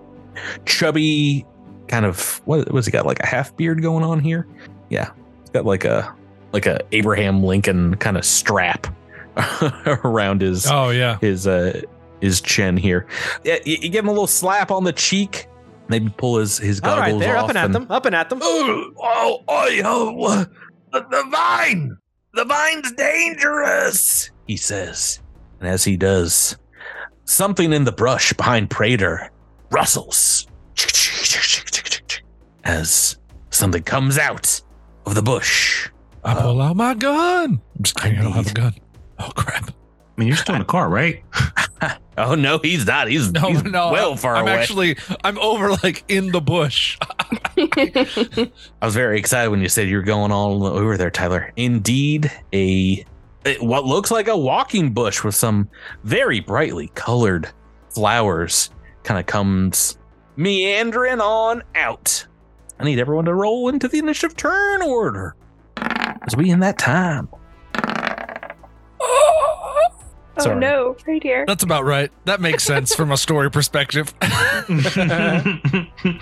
chubby 0.66 1.46
kind 1.88 2.06
of 2.06 2.42
what 2.46 2.72
was 2.72 2.86
he 2.86 2.92
got 2.92 3.06
like 3.06 3.20
a 3.22 3.26
half 3.26 3.56
beard 3.58 3.82
going 3.82 4.04
on 4.04 4.20
here? 4.20 4.48
Yeah, 4.90 5.12
he's 5.42 5.50
got 5.50 5.66
like 5.66 5.86
a 5.86 6.14
like 6.54 6.66
a 6.66 6.80
Abraham 6.92 7.44
Lincoln 7.44 7.96
kind 7.96 8.18
of 8.18 8.26
strap 8.26 8.88
around 10.04 10.42
his 10.42 10.66
Oh 10.70 10.90
yeah. 10.90 11.18
his 11.20 11.48
uh 11.48 11.82
his 12.22 12.42
chin 12.42 12.78
here. 12.78 13.06
Yeah, 13.44 13.58
you, 13.66 13.78
you 13.82 13.90
give 13.90 14.04
him 14.04 14.10
a 14.10 14.12
little 14.12 14.28
slap 14.28 14.72
on 14.72 14.84
the 14.84 14.94
cheek. 14.94 15.48
Maybe 15.90 16.10
pull 16.18 16.38
his 16.38 16.58
his 16.58 16.80
All 16.82 16.96
goggles 16.98 17.14
right, 17.14 17.20
there, 17.20 17.38
off. 17.38 17.44
up 17.46 17.50
and 17.50 17.58
at 17.58 17.72
them, 17.72 17.88
up 17.90 18.06
and 18.06 18.16
at 18.16 18.30
them. 18.30 18.40
Oh, 18.42 18.92
oh, 18.98 19.44
oh, 19.48 19.68
oh, 19.86 20.46
the, 20.92 21.00
the 21.10 21.24
vine! 21.32 21.98
The 22.34 22.44
vine's 22.46 22.92
dangerous, 22.92 24.32
he 24.48 24.58
says. 24.58 25.22
And 25.60 25.70
as 25.70 25.84
he 25.84 25.96
does, 25.98 26.58
something 27.28 27.74
in 27.74 27.84
the 27.84 27.92
brush 27.92 28.34
behind 28.34 28.70
Prater 28.70 29.30
rustles 29.70 30.48
as 32.64 33.18
something 33.52 33.84
comes 33.84 34.18
out 34.18 34.62
of 35.06 35.16
the 35.16 35.22
bush. 35.22 35.90
I 36.24 36.34
pull 36.34 36.62
uh, 36.62 36.70
out 36.70 36.76
my 36.76 36.94
gun. 36.94 37.62
I'm 37.78 37.84
just 37.84 37.96
kidding. 37.96 38.20
I 38.20 38.24
don't 38.24 38.32
have 38.34 38.50
a 38.50 38.54
gun. 38.54 38.74
Oh 39.20 39.32
crap. 39.36 39.70
I 39.70 39.74
mean, 40.20 40.28
you're 40.28 40.38
still 40.38 40.56
in 40.56 40.60
the 40.60 40.66
car, 40.66 40.90
right? 40.90 41.24
Oh 42.20 42.34
no, 42.34 42.58
he's 42.58 42.84
not. 42.88 43.08
He's, 43.10 43.32
No, 43.32 43.50
he's 43.50 43.64
no. 43.64 43.92
well 43.92 44.14
I'm, 44.14 44.18
far 44.18 44.36
I'm 44.38 44.42
away. 44.48 44.54
actually 44.54 44.98
I'm 45.24 45.38
over 45.38 45.70
like 45.84 46.04
in 46.08 46.32
the 46.32 46.42
bush. 46.42 46.98
I 47.58 48.50
was 48.82 48.96
very 48.96 49.20
excited 49.20 49.50
when 49.52 49.62
you 49.62 49.70
said 49.70 49.88
you 49.88 49.98
were 49.98 50.02
going 50.02 50.32
all 50.32 50.66
over 50.66 50.98
there, 50.98 51.12
Tyler. 51.12 51.54
Indeed, 51.58 52.32
a 52.54 52.58
a- 52.58 53.06
Uh, 53.48 53.54
what 53.64 53.86
looks 53.86 54.12
like 54.12 54.28
a 54.28 54.38
walking 54.38 54.92
bush 54.92 55.24
with 55.24 55.36
some 55.36 55.70
very 56.04 56.42
brightly 56.42 56.90
colored 56.96 57.50
flowers 57.90 58.72
kind 59.04 59.20
of 59.20 59.26
comes 59.26 59.98
meandering 60.36 61.22
on 61.22 61.64
out. 61.76 62.26
I 62.80 62.84
need 62.84 63.00
everyone 63.00 63.26
to 63.26 63.34
roll 63.34 63.70
into 63.70 63.88
the 63.88 64.00
initiative 64.00 64.36
turn 64.36 64.82
order 64.82 65.36
as 65.78 66.36
we 66.36 66.50
in 66.50 66.60
that 66.60 66.78
time. 66.78 67.30
oh 67.84 69.90
Sorry. 70.38 70.60
no, 70.60 70.96
right 71.08 71.24
here. 71.24 71.46
That's 71.48 71.64
about 71.64 71.86
right. 71.86 72.12
That 72.26 72.42
makes 72.42 72.64
sense 72.64 72.94
from 72.94 73.12
a 73.12 73.18
story 73.18 73.50
perspective. 73.50 74.14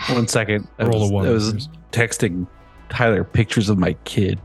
One 0.10 0.28
second. 0.28 0.68
I 0.80 0.86
Roll 0.86 1.04
a 1.04 1.12
one. 1.12 1.26
I 1.26 1.32
was 1.32 1.70
texting 1.92 2.48
Tyler 2.90 3.24
pictures 3.24 3.70
of 3.70 3.78
my 3.78 3.94
kid. 4.06 4.40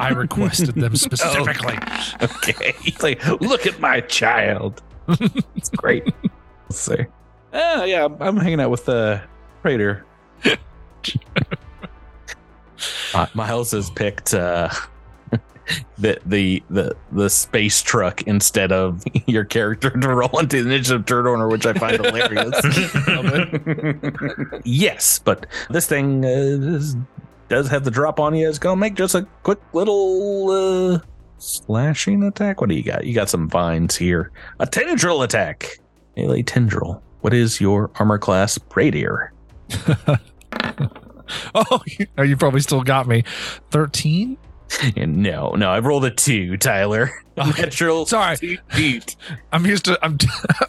I 0.00 0.10
requested 0.10 0.74
them 0.74 0.96
specifically. 0.96 1.78
Okay. 2.22 2.74
He's 2.80 3.02
like, 3.02 3.24
look 3.40 3.66
at 3.66 3.80
my 3.80 4.00
child. 4.00 4.82
It's 5.56 5.70
great. 5.70 6.04
Let's 6.68 6.78
see. 6.78 7.06
Oh, 7.52 7.84
yeah, 7.84 8.04
I'm, 8.04 8.20
I'm 8.20 8.36
hanging 8.36 8.60
out 8.60 8.70
with 8.70 8.88
uh, 8.88 9.20
Prater. 9.62 10.04
Uh, 13.14 13.26
Miles 13.34 13.70
has 13.70 13.88
picked 13.90 14.34
uh, 14.34 14.68
the 15.98 16.18
the 16.26 16.62
the 16.68 16.94
the 17.12 17.30
space 17.30 17.80
truck 17.80 18.22
instead 18.22 18.72
of 18.72 19.02
your 19.26 19.44
character 19.44 19.90
to 19.90 20.08
roll 20.08 20.38
into 20.38 20.62
the 20.62 20.68
initiative 20.68 21.06
turn 21.06 21.26
order, 21.26 21.48
which 21.48 21.64
I 21.64 21.72
find 21.74 22.04
hilarious. 22.04 22.60
yes, 24.64 25.20
but 25.20 25.46
this 25.70 25.86
thing 25.86 26.24
uh, 26.24 26.28
is, 26.28 26.96
does 27.54 27.68
have 27.68 27.84
the 27.84 27.90
drop 27.90 28.18
on 28.18 28.34
you. 28.34 28.48
It's 28.48 28.58
gonna 28.58 28.76
make 28.76 28.94
just 28.94 29.14
a 29.14 29.22
quick 29.44 29.60
little 29.72 30.50
uh, 30.50 30.98
slashing 31.38 32.24
attack. 32.24 32.60
What 32.60 32.68
do 32.68 32.74
you 32.74 32.82
got? 32.82 33.06
You 33.06 33.14
got 33.14 33.28
some 33.28 33.48
vines 33.48 33.94
here. 33.94 34.32
A 34.58 34.66
tendril 34.66 35.22
attack. 35.22 35.78
Melee 36.16 36.42
tendril. 36.42 37.00
What 37.20 37.32
is 37.32 37.60
your 37.60 37.92
armor 37.94 38.18
class, 38.18 38.58
Prater? 38.58 39.32
oh, 41.54 41.80
you, 41.86 42.06
oh, 42.18 42.22
you 42.22 42.36
probably 42.36 42.60
still 42.60 42.82
got 42.82 43.06
me. 43.06 43.22
Thirteen. 43.70 44.36
No, 44.96 45.50
no, 45.52 45.70
I 45.70 45.78
rolled 45.78 46.04
a 46.04 46.10
two, 46.10 46.56
Tyler. 46.56 47.10
Natural. 47.36 48.06
Sorry. 48.06 48.58
feet. 48.70 49.14
I'm 49.52 49.64
used 49.66 49.84
to 49.84 49.96
I'm 50.02 50.18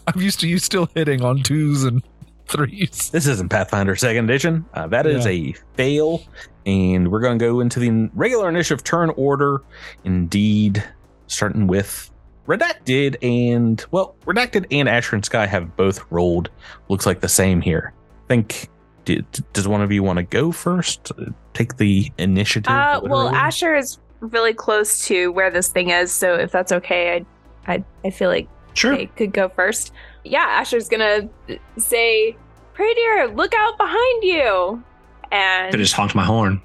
I'm 0.06 0.22
used 0.22 0.40
to 0.42 0.48
you 0.48 0.60
still 0.60 0.88
hitting 0.94 1.24
on 1.24 1.42
twos 1.42 1.84
and 1.84 2.04
threes. 2.48 3.10
This 3.14 3.28
isn't 3.28 3.50
Pathfinder 3.50 3.96
Second 3.96 4.26
Edition. 4.30 4.66
Uh, 4.74 4.88
that 4.88 5.06
is 5.06 5.26
a 5.26 5.54
fail, 5.76 6.24
and 6.66 7.12
we're 7.12 7.20
going 7.22 7.38
to 7.40 7.46
go 7.46 7.60
into 7.60 7.80
the 7.80 8.10
regular 8.14 8.50
initiative 8.50 8.84
turn 8.84 9.10
order. 9.12 9.62
Indeed, 10.04 10.84
starting 11.28 11.68
with 11.68 12.12
Redacted 12.48 13.16
and 13.24 13.84
well, 13.92 14.16
Redacted 14.26 14.66
and 14.72 14.88
Asher 14.88 15.16
and 15.16 15.26
Sky 15.26 15.46
have 15.48 15.76
both 15.76 16.00
rolled. 16.12 16.50
Looks 16.90 17.06
like 17.06 17.22
the 17.22 17.30
same 17.30 17.62
here. 17.62 17.94
I 18.26 18.28
think. 18.28 18.70
d- 19.06 19.24
d- 19.32 19.44
Does 19.54 19.68
one 19.68 19.82
of 19.82 19.92
you 19.92 20.04
want 20.04 20.18
to 20.18 20.24
go 20.24 20.52
first? 20.52 21.12
Uh, 21.18 21.26
Take 21.54 21.78
the 21.78 22.12
initiative. 22.18 22.70
Uh, 22.72 23.00
well. 23.04 23.30
Asher 23.30 23.76
is 23.76 23.98
really 24.20 24.54
close 24.54 25.06
to 25.08 25.32
where 25.32 25.50
this 25.50 25.70
thing 25.70 25.90
is, 25.90 26.12
so 26.12 26.36
if 26.36 26.52
that's 26.52 26.72
okay, 26.72 27.26
I, 27.68 27.74
I, 27.76 27.84
I 28.04 28.10
feel 28.10 28.30
like 28.30 28.48
Sure. 28.74 28.96
they 28.96 29.06
could 29.08 29.32
go 29.34 29.48
first. 29.50 29.92
Yeah, 30.26 30.46
Asher's 30.50 30.90
gonna 30.90 31.30
say, 31.78 32.36
"Pray 32.74 32.94
dear, 32.96 33.28
look 33.28 33.54
out 33.56 33.78
behind 33.78 34.24
you," 34.24 34.84
and 35.32 35.74
I 35.74 35.78
just 35.78 35.94
honked 35.94 36.16
my 36.16 36.26
horn. 36.26 36.62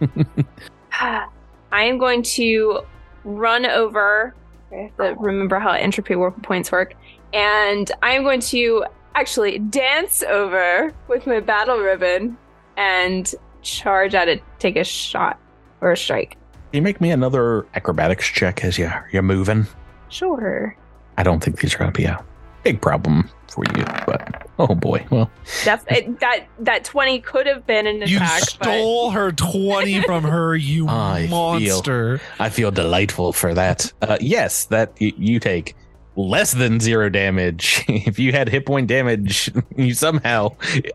I 0.92 1.26
am 1.72 1.98
going 1.98 2.22
to 2.22 2.80
run 3.24 3.66
over. 3.66 4.34
I 4.72 4.76
have 4.76 4.96
to 4.96 5.14
remember 5.20 5.58
how 5.58 5.72
entropy 5.72 6.16
work 6.16 6.42
points 6.42 6.72
work, 6.72 6.94
and 7.32 7.90
I 8.02 8.12
am 8.12 8.22
going 8.22 8.40
to 8.40 8.84
actually 9.14 9.58
dance 9.58 10.22
over 10.22 10.92
with 11.08 11.26
my 11.26 11.40
battle 11.40 11.78
ribbon 11.78 12.36
and 12.76 13.32
charge 13.62 14.14
at 14.14 14.28
it, 14.28 14.42
take 14.58 14.76
a 14.76 14.84
shot 14.84 15.38
or 15.80 15.92
a 15.92 15.96
strike. 15.96 16.36
Can 16.72 16.78
you 16.78 16.82
make 16.82 17.00
me 17.00 17.10
another 17.10 17.66
acrobatics 17.74 18.26
check 18.26 18.64
as 18.64 18.78
you 18.78 18.90
you're 19.12 19.22
moving? 19.22 19.66
Sure. 20.08 20.76
I 21.16 21.22
don't 21.22 21.42
think 21.42 21.60
these 21.60 21.74
are 21.74 21.78
going 21.78 21.92
to 21.92 21.96
be 21.96 22.04
a 22.04 22.24
big 22.64 22.80
problem 22.80 23.28
for 23.50 23.64
you, 23.76 23.84
but 24.06 24.48
oh 24.58 24.74
boy, 24.74 25.06
well. 25.10 25.30
Def- 25.64 25.84
it, 25.88 26.18
that 26.20 26.46
that 26.60 26.84
twenty 26.84 27.20
could 27.20 27.46
have 27.46 27.66
been 27.66 27.86
an 27.86 28.00
You 28.08 28.16
attack, 28.16 28.40
You 28.40 28.46
stole 28.46 29.10
her 29.10 29.30
twenty 29.32 30.00
from 30.06 30.24
her, 30.24 30.56
you 30.56 30.86
I 30.88 31.22
feel- 31.22 31.30
monster. 31.30 32.20
I 32.40 32.48
feel 32.48 32.70
delightful 32.70 33.32
for 33.32 33.54
that. 33.54 33.92
Uh, 34.02 34.16
yes, 34.20 34.64
that 34.66 34.92
y- 35.00 35.12
you 35.16 35.38
take 35.38 35.76
less 36.16 36.52
than 36.52 36.80
zero 36.80 37.08
damage. 37.08 37.84
if 37.88 38.18
you 38.18 38.32
had 38.32 38.48
hit 38.48 38.66
point 38.66 38.86
damage, 38.88 39.50
you 39.76 39.94
somehow 39.94 40.48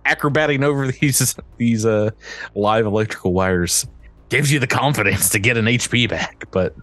acrobating 0.05 0.63
over 0.63 0.87
these 0.91 1.35
these 1.57 1.85
uh 1.85 2.09
live 2.55 2.85
electrical 2.85 3.33
wires 3.33 3.85
gives 4.29 4.51
you 4.51 4.59
the 4.59 4.67
confidence 4.67 5.29
to 5.29 5.39
get 5.39 5.57
an 5.57 5.65
HP 5.65 6.07
back. 6.09 6.43
But 6.51 6.75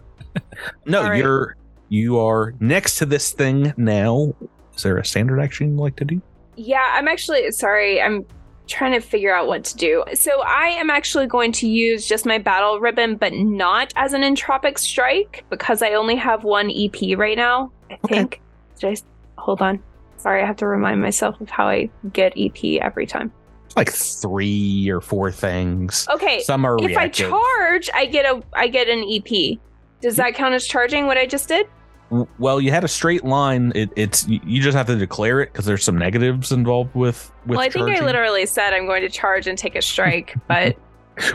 no, 0.85 1.01
All 1.03 1.09
right. 1.09 1.17
you're 1.17 1.55
you 1.89 2.19
are 2.19 2.53
next 2.59 2.97
to 2.97 3.05
this 3.05 3.31
thing 3.31 3.73
now. 3.77 4.33
Is 4.77 4.83
there 4.83 4.97
a 4.97 5.05
standard 5.05 5.39
action 5.39 5.71
you'd 5.71 5.81
like 5.81 5.95
to 5.97 6.05
do? 6.05 6.21
yeah, 6.59 6.93
I'm 6.93 7.07
actually 7.07 7.51
sorry. 7.51 8.01
I'm 8.01 8.25
trying 8.67 8.91
to 8.93 8.99
figure 8.99 9.33
out 9.33 9.47
what 9.47 9.63
to 9.63 9.77
do. 9.77 10.03
So 10.15 10.41
I 10.41 10.69
am 10.69 10.89
actually 10.89 11.27
going 11.27 11.51
to 11.53 11.67
use 11.69 12.07
just 12.07 12.25
my 12.25 12.37
battle 12.39 12.79
ribbon, 12.79 13.15
but 13.15 13.31
not 13.33 13.93
as 13.95 14.13
an 14.13 14.21
entropic 14.23 14.77
strike 14.79 15.45
because 15.51 15.81
I 15.83 15.91
only 15.93 16.15
have 16.15 16.43
one 16.43 16.71
EP 16.71 17.15
right 17.17 17.37
now. 17.37 17.71
I 17.91 17.93
Okay. 18.05 18.15
think. 18.15 18.41
Did 18.79 18.97
I 18.97 19.41
hold 19.41 19.61
on? 19.61 19.79
Sorry, 20.17 20.41
I 20.41 20.45
have 20.47 20.57
to 20.57 20.67
remind 20.67 20.99
myself 20.99 21.39
of 21.41 21.49
how 21.49 21.67
I 21.67 21.89
get 22.11 22.33
EP 22.35 22.81
every 22.81 23.05
time. 23.05 23.31
Like 23.75 23.91
three 23.91 24.89
or 24.89 24.99
four 24.99 25.31
things. 25.31 26.07
Okay, 26.11 26.39
Some 26.41 26.65
are 26.65 26.77
if 26.81 26.97
I 26.97 27.07
charge, 27.07 27.89
I 27.93 28.07
get 28.07 28.25
a 28.25 28.41
I 28.53 28.67
get 28.67 28.87
an 28.89 29.05
EP. 29.07 29.59
Does 30.01 30.15
that 30.17 30.33
count 30.33 30.55
as 30.55 30.65
charging 30.65 31.05
what 31.05 31.17
I 31.17 31.27
just 31.27 31.47
did? 31.47 31.67
W- 32.09 32.27
Well, 32.39 32.61
you 32.61 32.71
had 32.71 32.83
a 32.83 32.87
straight 32.87 33.23
line. 33.25 33.71
It, 33.75 33.89
it's 33.95 34.27
you 34.27 34.39
you 34.45 34.61
just 34.61 34.77
have 34.77 34.87
to 34.87 34.95
declare 34.95 35.41
it 35.41 35.51
because 35.51 35.65
there's 35.65 35.83
some 35.83 35.97
negatives 35.97 36.51
involved 36.51 36.93
with 36.95 37.31
with. 37.45 37.57
well, 37.57 37.59
I 37.65 37.69
think 37.69 37.89
I 37.89 38.03
literally 38.03 38.45
said 38.45 38.73
I'm 38.73 38.85
going 38.85 39.01
to 39.01 39.09
charge 39.09 39.47
and 39.47 39.57
take 39.57 39.75
a 39.75 39.81
strike, 39.81 40.35
but 40.47 40.75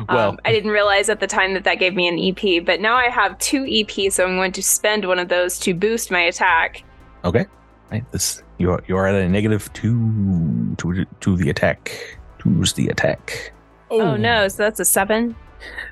Well, 0.08 0.30
um, 0.30 0.38
I 0.44 0.52
didn't 0.52 0.70
realize 0.70 1.08
at 1.08 1.20
the 1.20 1.26
time 1.26 1.54
that 1.54 1.64
that 1.64 1.74
gave 1.80 1.94
me 1.94 2.06
an 2.08 2.18
EP. 2.18 2.64
But 2.64 2.80
now 2.80 2.94
I 2.96 3.08
have 3.08 3.36
two 3.38 3.66
EP, 3.68 4.12
so 4.12 4.24
I'm 4.24 4.36
going 4.36 4.52
to 4.52 4.62
spend 4.62 5.06
one 5.06 5.18
of 5.18 5.28
those 5.28 5.58
to 5.60 5.74
boost 5.74 6.10
my 6.10 6.20
attack. 6.20 6.84
okay. 7.24 7.46
Right, 7.90 8.10
this 8.12 8.42
you 8.56 8.70
are 8.70 8.82
you 8.88 8.96
are 8.96 9.06
at 9.06 9.14
a 9.14 9.28
negative 9.28 9.70
two 9.74 10.74
to 10.78 11.04
to 11.20 11.36
the 11.36 11.50
attack. 11.50 12.18
Two's 12.38 12.72
the 12.72 12.88
attack. 12.88 13.52
Oh, 13.90 14.16
no, 14.16 14.48
so 14.48 14.62
that's 14.62 14.80
a 14.80 14.84
seven. 14.86 15.36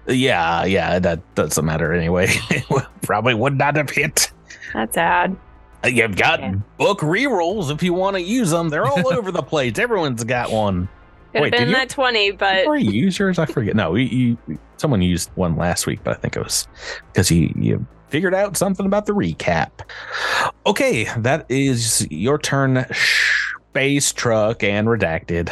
Yeah, 0.09 0.64
yeah, 0.64 0.99
that 0.99 1.21
doesn't 1.35 1.64
matter 1.64 1.93
anyway. 1.93 2.29
Probably 3.03 3.35
would 3.35 3.59
not 3.59 3.77
have 3.77 3.90
hit. 3.90 4.33
That's 4.74 4.96
odd. 4.96 5.37
Uh, 5.85 5.88
You've 5.88 6.16
got 6.16 6.40
Yeah. 6.40 6.54
book 6.78 7.00
rerolls 7.00 7.70
if 7.72 7.83
you 7.83 7.94
want 7.94 8.16
to 8.16 8.22
use 8.22 8.50
them. 8.50 8.68
They're 8.68 8.87
all 8.87 9.12
over 9.12 9.30
the 9.33 9.42
place. 9.42 9.78
Everyone's 9.78 10.24
got 10.24 10.50
one. 10.52 10.88
Could 11.33 11.42
Wait, 11.42 11.52
have 11.54 11.61
did 11.61 11.64
been 11.66 11.68
you- 11.68 11.74
that 11.76 11.88
20, 11.90 12.30
but 12.33 12.66
Or 12.66 12.76
you 12.76 12.90
use 12.90 13.18
yours? 13.18 13.38
I 13.38 13.46
forget. 13.46 13.74
No, 13.76 13.94
you, 13.94 14.37
you 14.48 14.59
someone 14.78 15.00
used 15.02 15.30
one 15.37 15.56
last 15.56 15.87
week, 15.87 16.00
but 16.02 16.16
I 16.16 16.20
think 16.20 16.37
it 16.37 16.42
was 16.42 16.66
because 17.12 17.30
you 17.30 17.52
you 17.56 17.87
figured 18.09 18.35
out 18.35 18.56
something 18.56 18.85
about 18.87 19.06
the 19.06 19.12
recap. 19.12 19.70
Okay, 20.66 21.06
that 21.18 21.46
is 21.48 22.06
your 22.11 22.38
turn. 22.38 22.85
Space 23.70 24.12
truck 24.12 24.64
and 24.64 24.88
redacted. 24.88 25.48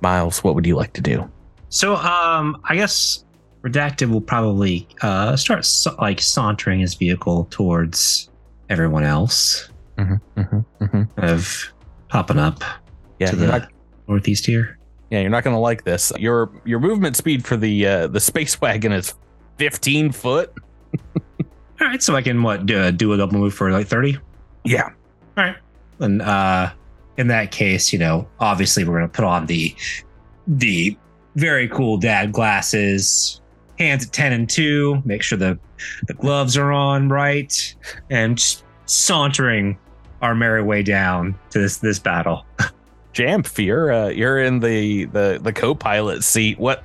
Miles, 0.00 0.44
what 0.44 0.54
would 0.54 0.64
you 0.66 0.76
like 0.76 0.92
to 0.92 1.00
do? 1.00 1.28
So, 1.68 1.96
um, 1.96 2.60
I 2.64 2.76
guess 2.76 3.24
Redacted 3.62 4.08
will 4.10 4.20
probably 4.20 4.86
uh 5.02 5.34
start 5.34 5.64
sa- 5.64 5.96
like 6.00 6.20
sauntering 6.20 6.78
his 6.78 6.94
vehicle 6.94 7.48
towards 7.50 8.30
everyone 8.68 9.04
else, 9.04 9.70
Mm-hmm, 9.98 10.40
mm-hmm, 10.40 10.84
mm-hmm. 10.84 11.24
of 11.24 11.72
popping 12.10 12.38
up 12.38 12.62
Yeah, 13.18 13.30
to 13.30 13.36
the 13.36 13.46
not, 13.46 13.72
northeast 14.08 14.44
here. 14.44 14.78
yeah, 15.10 15.20
you're 15.20 15.30
not 15.30 15.42
going 15.44 15.54
to 15.56 15.60
like 15.60 15.84
this. 15.84 16.12
Your 16.18 16.50
your 16.64 16.80
movement 16.80 17.16
speed 17.16 17.44
for 17.46 17.56
the 17.56 17.86
uh, 17.86 18.06
the 18.08 18.20
space 18.20 18.60
wagon 18.60 18.92
is 18.92 19.14
15 19.58 20.12
foot. 20.12 20.52
All 21.80 21.86
right, 21.88 22.02
so 22.02 22.14
I 22.16 22.22
can 22.22 22.42
what 22.42 22.66
do, 22.66 22.90
do 22.92 23.12
a 23.12 23.16
double 23.16 23.38
move 23.38 23.54
for 23.54 23.70
like 23.70 23.86
thirty. 23.86 24.18
Yeah, 24.64 24.90
All 25.36 25.44
right. 25.44 25.56
And 26.00 26.20
uh 26.22 26.72
in 27.16 27.28
that 27.28 27.50
case, 27.50 27.92
you 27.92 27.98
know, 27.98 28.28
obviously 28.40 28.84
we're 28.84 28.96
gonna 28.98 29.08
put 29.08 29.24
on 29.24 29.46
the 29.46 29.74
the 30.46 30.96
very 31.36 31.68
cool 31.68 31.96
dad 31.98 32.32
glasses, 32.32 33.40
hands 33.78 34.06
at 34.06 34.12
10 34.12 34.32
and 34.32 34.48
2, 34.48 35.02
make 35.04 35.22
sure 35.22 35.38
the 35.38 35.58
the 36.06 36.14
gloves 36.14 36.56
are 36.56 36.72
on 36.72 37.08
right, 37.08 37.74
and 38.10 38.38
just 38.38 38.64
sauntering 38.86 39.78
our 40.22 40.34
merry 40.34 40.62
way 40.62 40.82
down 40.82 41.38
to 41.50 41.58
this 41.58 41.78
this 41.78 41.98
battle. 41.98 42.44
Jamf, 43.14 43.62
you're 43.64 43.92
uh, 43.92 44.08
you're 44.08 44.38
in 44.38 44.60
the 44.60 45.04
the 45.06 45.38
the 45.42 45.52
co-pilot 45.52 46.22
seat. 46.24 46.58
What 46.58 46.84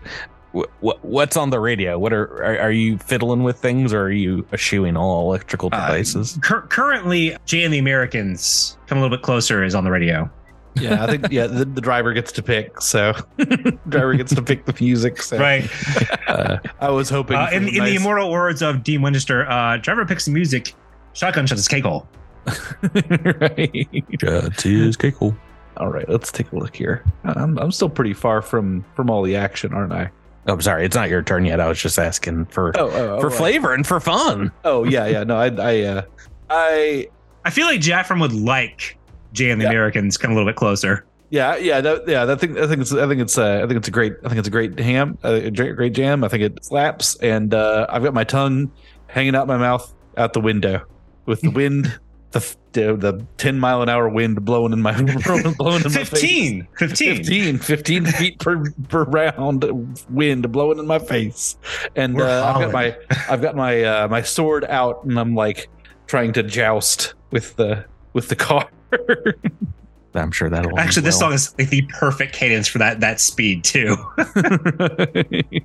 what 0.81 1.03
what's 1.03 1.37
on 1.37 1.49
the 1.49 1.59
radio? 1.59 1.97
What 1.99 2.11
are 2.13 2.25
are, 2.43 2.59
are 2.59 2.71
you 2.71 2.97
fiddling 2.97 3.43
with 3.43 3.57
things, 3.57 3.93
or 3.93 4.03
are 4.03 4.11
you 4.11 4.45
eschewing 4.53 4.97
all 4.97 5.27
electrical 5.29 5.69
Uh, 5.71 5.87
devices? 5.87 6.37
Cur- 6.41 6.61
currently, 6.63 7.35
Jay 7.45 7.63
and 7.63 7.73
the 7.73 7.79
Americans 7.79 8.77
come 8.87 8.97
a 8.97 9.01
little 9.01 9.15
bit 9.15 9.23
closer 9.23 9.63
is 9.63 9.75
on 9.75 9.83
the 9.83 9.91
radio. 9.91 10.29
Yeah, 10.75 11.03
I 11.03 11.07
think 11.07 11.31
yeah, 11.31 11.47
the, 11.47 11.65
the 11.65 11.81
driver 11.81 12.13
gets 12.13 12.31
to 12.33 12.41
pick, 12.43 12.79
so 12.81 13.13
driver 13.89 14.13
gets 14.13 14.33
to 14.35 14.41
pick 14.41 14.65
the 14.65 14.75
music. 14.79 15.21
So 15.21 15.37
Right. 15.37 15.69
uh, 16.27 16.57
I 16.79 16.89
was 16.89 17.09
hoping 17.09 17.35
Uh, 17.37 17.47
for 17.47 17.55
in 17.55 17.63
a 17.65 17.67
in 17.67 17.83
the 17.83 17.95
immortal 17.95 18.31
words 18.31 18.61
of 18.61 18.83
Dean 18.83 19.01
Winchester, 19.01 19.49
uh, 19.49 19.77
driver 19.77 20.05
picks 20.05 20.25
the 20.25 20.31
music, 20.31 20.73
shotgun 21.13 21.45
shuts 21.45 21.59
his 21.59 21.67
cake 21.67 21.83
hole. 21.83 22.07
right. 22.45 23.87
That 24.21 24.61
is 24.65 24.95
okay, 24.97 25.11
cool. 25.11 25.35
All 25.77 25.89
right, 25.89 26.07
let's 26.09 26.31
take 26.31 26.51
a 26.51 26.55
look 26.55 26.75
here. 26.75 27.03
I'm, 27.23 27.57
I'm 27.59 27.71
still 27.71 27.89
pretty 27.89 28.13
far 28.13 28.41
from 28.41 28.83
from 28.95 29.09
all 29.09 29.23
the 29.23 29.35
action, 29.35 29.73
aren't 29.73 29.93
I? 29.93 30.09
Oh, 30.47 30.53
I'm 30.53 30.61
sorry, 30.61 30.85
it's 30.85 30.95
not 30.95 31.09
your 31.09 31.21
turn 31.21 31.45
yet. 31.45 31.59
I 31.59 31.67
was 31.67 31.79
just 31.81 31.99
asking 31.99 32.45
for 32.47 32.71
Oh, 32.77 32.89
oh, 32.89 33.21
for 33.21 33.27
oh, 33.27 33.29
flavor 33.29 33.73
and 33.73 33.85
for 33.85 33.99
fun. 33.99 34.51
Oh 34.63 34.83
yeah, 34.83 35.05
yeah. 35.07 35.23
No, 35.23 35.37
I, 35.37 35.47
I, 35.47 35.81
uh, 35.83 36.01
I, 36.49 37.07
I 37.45 37.49
feel 37.51 37.67
like 37.67 37.79
Jamfram 37.79 38.19
would 38.21 38.33
like 38.33 38.97
Jay 39.33 39.49
and 39.51 39.59
the 39.59 39.65
Yeah. 39.65 39.71
Americans 39.71 40.17
come 40.17 40.31
a 40.31 40.33
little 40.35 40.49
bit 40.49 40.55
closer. 40.55 41.05
yeah, 41.29 41.55
yeah, 41.55 41.79
that, 41.81 42.07
yeah. 42.07 42.29
I 42.29 42.35
think, 42.35 42.57
I 42.57 42.67
think 42.67 42.81
it's, 42.81 42.91
I 42.93 43.07
think 43.07 43.21
it's, 43.21 43.37
uh, 43.37 43.61
I 43.63 43.67
think 43.67 43.77
it's 43.77 43.87
a 43.87 43.91
great, 43.91 44.13
I 44.23 44.27
think 44.27 44.39
it's 44.39 44.47
a 44.47 44.51
great 44.51 44.77
ham, 44.79 45.17
a 45.23 45.49
great, 45.49 45.93
jam. 45.93 46.23
I 46.23 46.27
think 46.27 46.43
it 46.43 46.63
slaps, 46.65 47.15
and 47.17 47.53
uh, 47.53 47.85
I've 47.89 48.03
got 48.03 48.13
my 48.13 48.23
tongue 48.25 48.71
hanging 49.07 49.35
out 49.35 49.47
my 49.47 49.57
mouth 49.57 49.93
out 50.17 50.33
the 50.33 50.41
window 50.41 50.85
with 51.25 51.39
the 51.41 51.49
wind, 51.61 51.99
the 52.31 52.55
the, 52.73 52.95
the 52.95 53.25
ten 53.37 53.59
mile 53.59 53.81
an 53.81 53.89
hour 53.89 54.07
wind 54.09 54.43
blowing 54.45 54.71
in 54.73 54.81
my 54.81 54.93
blowing 55.57 55.83
in 55.85 55.91
my 55.93 56.03
face. 56.03 56.09
15. 56.09 56.67
15. 56.77 57.15
15, 57.23 57.57
15 57.59 58.05
feet 58.05 58.39
per, 58.39 58.63
per 58.89 59.03
round 59.05 59.65
wind 60.09 60.49
blowing 60.51 60.79
in 60.79 60.87
my 60.87 60.99
face, 60.99 61.57
and 61.95 62.19
uh, 62.21 62.45
I've 62.53 62.61
got 62.61 62.71
my 62.73 62.97
I've 63.29 63.41
got 63.41 63.55
my 63.55 63.83
uh, 63.83 64.07
my 64.09 64.21
sword 64.21 64.65
out, 64.65 65.03
and 65.05 65.17
I'm 65.19 65.33
like 65.35 65.69
trying 66.07 66.33
to 66.33 66.43
joust 66.43 67.13
with 67.31 67.55
the 67.57 67.85
with 68.13 68.27
the 68.29 68.35
car. 68.35 68.69
I'm 70.13 70.31
sure 70.31 70.49
that'll 70.49 70.77
Actually, 70.77 71.03
this 71.03 71.13
well. 71.15 71.29
song 71.29 71.33
is 71.33 71.55
like 71.57 71.69
the 71.69 71.83
perfect 71.83 72.33
cadence 72.33 72.67
for 72.67 72.79
that 72.79 72.99
that 72.99 73.19
speed 73.21 73.63
too. 73.63 73.95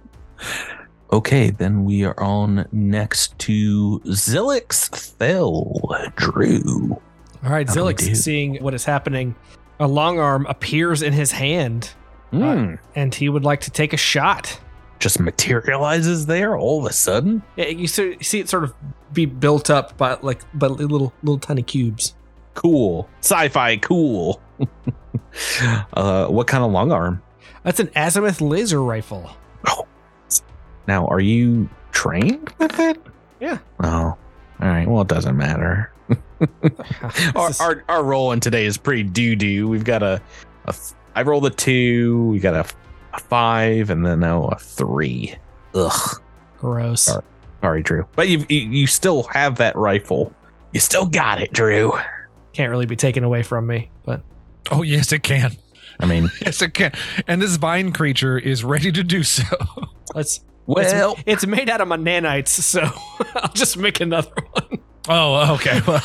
Okay, 1.12 1.50
then 1.50 1.84
we 1.84 2.02
are 2.04 2.18
on 2.20 2.66
next 2.72 3.38
to 3.38 4.00
Zilix 4.06 4.88
Thel 4.88 5.80
Drew. 6.16 7.00
All 7.44 7.50
right, 7.52 7.66
How 7.68 7.74
do 7.74 7.80
Zilix, 7.80 8.16
seeing 8.16 8.56
what 8.56 8.74
is 8.74 8.84
happening, 8.84 9.36
a 9.78 9.86
long 9.86 10.18
arm 10.18 10.46
appears 10.46 11.02
in 11.02 11.12
his 11.12 11.30
hand, 11.30 11.92
Hmm, 12.32 12.74
and 12.96 13.14
he 13.14 13.28
would 13.28 13.44
like 13.44 13.60
to 13.62 13.70
take 13.70 13.92
a 13.92 13.96
shot. 13.96 14.58
just 14.98 15.20
materializes 15.20 16.26
there 16.26 16.56
all 16.56 16.80
of 16.84 16.90
a 16.90 16.92
sudden. 16.92 17.40
Yeah, 17.54 17.66
you 17.68 17.86
so- 17.86 18.02
you 18.02 18.22
see 18.24 18.40
it 18.40 18.48
sort 18.48 18.64
of 18.64 18.74
be 19.12 19.26
built 19.26 19.70
up 19.70 19.96
by 19.96 20.18
like 20.22 20.40
by 20.58 20.66
little 20.66 21.12
little 21.22 21.38
tiny 21.38 21.62
cubes. 21.62 22.15
Cool, 22.56 23.08
sci-fi, 23.20 23.76
cool. 23.76 24.40
uh, 25.92 26.26
what 26.26 26.46
kind 26.48 26.64
of 26.64 26.72
long 26.72 26.90
arm? 26.90 27.22
That's 27.62 27.78
an 27.80 27.90
azimuth 27.94 28.40
laser 28.40 28.82
rifle. 28.82 29.30
Now, 30.88 31.06
are 31.08 31.18
you 31.18 31.68
trained 31.90 32.52
with 32.58 32.78
it? 32.78 32.96
Yeah. 33.40 33.58
Oh, 33.82 33.88
all 33.88 34.18
right. 34.60 34.86
Well, 34.86 35.02
it 35.02 35.08
doesn't 35.08 35.36
matter. 35.36 35.92
our, 37.34 37.48
This 37.48 37.60
our 37.60 37.82
our 37.88 38.04
roll 38.04 38.30
in 38.30 38.38
today 38.38 38.66
is 38.66 38.76
pretty 38.76 39.02
doo 39.02 39.34
doo. 39.34 39.66
We've 39.66 39.82
got 39.82 40.04
a, 40.04 40.22
a 40.66 40.72
th- 40.72 40.92
I 41.16 41.22
rolled 41.22 41.44
a 41.44 41.50
two. 41.50 42.26
We 42.26 42.38
got 42.38 42.54
a, 42.54 42.64
a 43.14 43.18
five, 43.18 43.90
and 43.90 44.06
then 44.06 44.20
now 44.20 44.44
a 44.44 44.56
three. 44.60 45.34
Ugh. 45.74 46.22
gross. 46.58 47.02
Sorry. 47.02 47.24
Sorry, 47.62 47.82
Drew. 47.82 48.06
But 48.14 48.28
you 48.28 48.46
you 48.48 48.60
you 48.60 48.86
still 48.86 49.24
have 49.24 49.56
that 49.56 49.74
rifle. 49.74 50.32
You 50.72 50.78
still 50.78 51.06
got 51.06 51.42
it, 51.42 51.52
Drew. 51.52 51.92
Can't 52.56 52.70
really 52.70 52.86
be 52.86 52.96
taken 52.96 53.22
away 53.22 53.42
from 53.42 53.66
me, 53.66 53.90
but 54.06 54.22
Oh, 54.70 54.80
yes, 54.80 55.12
it 55.12 55.22
can. 55.22 55.54
I 56.00 56.06
mean, 56.06 56.30
Yes, 56.40 56.62
it 56.62 56.72
can. 56.72 56.92
And 57.26 57.42
this 57.42 57.56
vine 57.56 57.92
creature 57.92 58.38
is 58.38 58.64
ready 58.64 58.90
to 58.92 59.04
do 59.04 59.22
so. 59.22 59.44
let's. 60.14 60.40
well, 60.64 61.12
it's, 61.12 61.22
it's 61.26 61.46
made 61.46 61.68
out 61.68 61.82
of 61.82 61.88
my 61.88 61.98
nanites, 61.98 62.48
so 62.48 62.80
I'll 63.34 63.52
just 63.52 63.76
make 63.76 64.00
another 64.00 64.32
one. 64.52 64.78
Oh, 65.06 65.54
okay. 65.56 65.82
Well, 65.86 66.02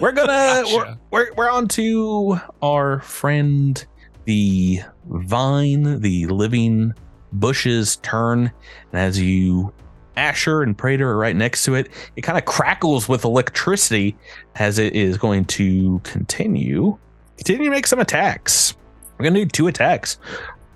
we're 0.00 0.12
gonna 0.12 0.62
we're, 0.72 0.96
we're 1.10 1.34
we're 1.34 1.50
on 1.50 1.66
to 1.68 2.38
our 2.62 3.00
friend 3.00 3.84
the 4.24 4.82
vine, 5.06 6.00
the 6.00 6.26
living 6.26 6.94
bushes 7.32 7.96
turn, 7.96 8.52
and 8.92 9.00
as 9.00 9.20
you 9.20 9.74
Asher 10.18 10.62
and 10.62 10.76
Prater 10.76 11.08
are 11.10 11.16
right 11.16 11.36
next 11.36 11.64
to 11.64 11.74
it, 11.74 11.88
it 12.16 12.22
kind 12.22 12.36
of 12.36 12.44
crackles 12.44 13.08
with 13.08 13.24
electricity 13.24 14.16
as 14.56 14.78
it 14.78 14.94
is 14.94 15.16
going 15.16 15.44
to 15.46 16.00
continue 16.00 16.98
continue 17.36 17.66
to 17.66 17.70
make 17.70 17.86
some 17.86 18.00
attacks. 18.00 18.76
We're 19.16 19.24
gonna 19.24 19.40
do 19.40 19.46
two 19.46 19.68
attacks. 19.68 20.18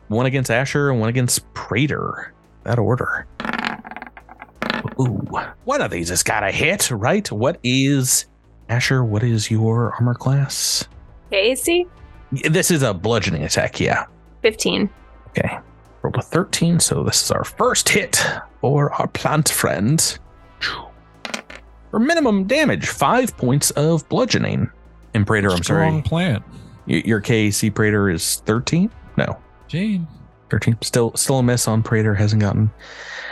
One 0.08 0.26
against 0.26 0.50
Asher 0.50 0.90
and 0.90 1.00
one 1.00 1.08
against 1.08 1.52
Prater. 1.54 2.32
That 2.64 2.78
order. 2.78 3.26
Ooh. 5.00 5.28
One 5.64 5.80
of 5.80 5.90
these 5.90 6.08
has 6.10 6.22
got 6.22 6.44
a 6.44 6.52
hit, 6.52 6.90
right? 6.90 7.30
What 7.32 7.58
is 7.64 8.26
Asher, 8.68 9.04
what 9.04 9.22
is 9.22 9.50
your 9.50 9.92
armor 9.94 10.14
class? 10.14 10.86
AC? 11.32 11.86
This 12.48 12.70
is 12.70 12.82
a 12.82 12.94
bludgeoning 12.94 13.42
attack, 13.42 13.80
yeah. 13.80 14.06
15. 14.42 14.88
Okay. 15.30 15.58
Rolled 16.02 16.16
a 16.16 16.22
13, 16.22 16.78
so 16.78 17.02
this 17.02 17.22
is 17.24 17.30
our 17.30 17.44
first 17.44 17.88
hit 17.88 18.24
for 18.62 18.90
our 18.94 19.08
plant 19.08 19.50
friend. 19.50 20.18
For 21.90 21.98
minimum 21.98 22.44
damage, 22.44 22.86
five 22.88 23.36
points 23.36 23.70
of 23.72 24.08
bludgeoning. 24.08 24.70
And 25.12 25.26
Prater, 25.26 25.50
I'm 25.50 25.62
strong 25.62 25.92
sorry. 25.92 26.02
plant. 26.02 26.42
y- 26.86 27.02
Your 27.04 27.20
KAC 27.20 27.74
Prater 27.74 28.08
is 28.08 28.36
13? 28.46 28.90
No, 29.18 29.36
Jane, 29.68 30.06
13. 30.48 30.78
Still 30.80 31.12
still 31.16 31.40
a 31.40 31.42
miss 31.42 31.68
on 31.68 31.82
Prater, 31.82 32.14
hasn't 32.14 32.40
gotten 32.40 32.70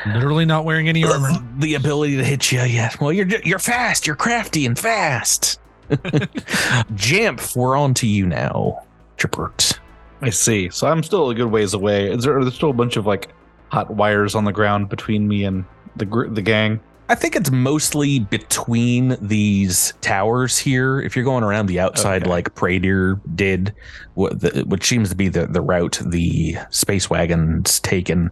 literally 0.07 0.45
not 0.45 0.65
wearing 0.67 0.91
any 0.91 1.05
armor. 1.05 1.31
the 1.59 1.75
ability 1.75 2.17
to 2.19 2.25
hit 2.25 2.53
you 2.53 2.61
yet. 2.61 3.01
Well, 3.01 3.13
you're 3.15 3.27
you're 3.45 3.59
fast, 3.59 4.07
you're 4.07 4.17
crafty 4.17 4.67
and 4.67 4.79
fast. 4.79 5.59
Jamp, 6.95 7.41
we're 7.57 7.77
on 7.77 7.95
to 7.95 8.07
you 8.07 8.27
now. 8.27 8.83
Chipert. 9.17 9.79
I 10.23 10.29
see. 10.31 10.69
So 10.71 10.87
I'm 10.87 11.03
still 11.03 11.31
a 11.31 11.35
good 11.35 11.51
ways 11.51 11.73
away. 11.73 12.11
Is 12.13 12.25
there? 12.25 12.37
Are 12.39 12.45
there 12.45 12.53
still 12.53 12.71
a 12.71 12.75
bunch 12.75 12.97
of 12.99 13.07
like 13.07 13.31
hot 13.71 13.91
wires 13.95 14.35
on 14.35 14.45
the 14.45 14.53
ground 14.53 14.89
between 14.89 15.27
me 15.29 15.45
and 15.45 15.65
the 15.97 16.05
gr- 16.05 16.29
the 16.29 16.43
gang? 16.43 16.81
I 17.09 17.17
think 17.17 17.35
it's 17.35 17.51
mostly 17.51 18.21
between 18.21 19.17
these 19.21 19.93
towers 20.01 20.59
here. 20.59 21.01
If 21.01 21.17
you're 21.17 21.25
going 21.25 21.43
around 21.43 21.67
the 21.67 21.81
outside, 21.81 22.23
Okay. 22.23 22.31
like 22.31 22.55
Prater 22.55 23.21
did, 23.35 23.75
what 24.15 24.39
the, 24.39 24.63
which 24.69 24.87
seems 24.87 25.09
to 25.11 25.17
be 25.17 25.29
the, 25.29 25.47
the 25.49 25.61
route 25.61 26.01
the 26.07 26.55
space 26.71 27.11
wagon's 27.11 27.81
taken, 27.81 28.31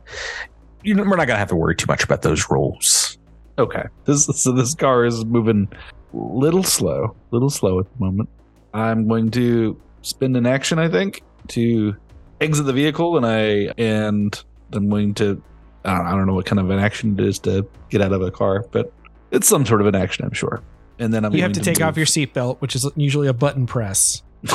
you 0.84 0.94
know, 0.94 1.02
we're 1.02 1.16
not 1.16 1.26
gonna 1.26 1.40
have 1.40 1.48
to 1.48 1.56
worry 1.56 1.74
too 1.74 1.86
much 1.88 2.04
about 2.04 2.22
those 2.22 2.48
rolls. 2.50 3.18
Okay. 3.58 3.82
This 4.04 4.26
so 4.26 4.52
this 4.52 4.74
car 4.76 5.04
is 5.04 5.24
moving 5.24 5.68
little 6.12 6.62
slow, 6.62 7.16
little 7.32 7.50
slow 7.50 7.80
at 7.80 7.86
the 7.92 8.04
moment. 8.04 8.28
I'm 8.72 9.08
going 9.08 9.32
to 9.32 9.80
spend 10.02 10.36
an 10.36 10.46
action, 10.46 10.78
I 10.78 10.88
think, 10.88 11.22
to 11.48 11.96
exit 12.40 12.66
the 12.66 12.72
vehicle 12.72 13.16
and 13.16 13.26
I 13.26 13.72
and 13.76 14.40
I'm 14.72 14.88
going 14.88 15.14
to. 15.14 15.40
I 15.84 15.96
don't, 15.96 16.06
I 16.06 16.10
don't 16.12 16.26
know 16.26 16.34
what 16.34 16.46
kind 16.46 16.58
of 16.58 16.70
an 16.70 16.78
action 16.78 17.18
it 17.18 17.24
is 17.24 17.38
to 17.40 17.66
get 17.88 18.02
out 18.02 18.12
of 18.12 18.20
a 18.20 18.30
car, 18.30 18.64
but 18.72 18.92
it's 19.30 19.48
some 19.48 19.64
sort 19.64 19.80
of 19.80 19.86
an 19.86 19.94
action, 19.94 20.24
I'm 20.24 20.32
sure. 20.32 20.60
And 20.98 21.14
then 21.14 21.24
I'm 21.24 21.32
you 21.32 21.42
have 21.42 21.52
going 21.52 21.64
to 21.64 21.74
take 21.74 21.80
off 21.82 21.96
your 21.96 22.06
seatbelt, 22.06 22.58
which 22.58 22.74
is 22.74 22.86
usually 22.96 23.28
a 23.28 23.32
button 23.32 23.66
press. 23.66 24.22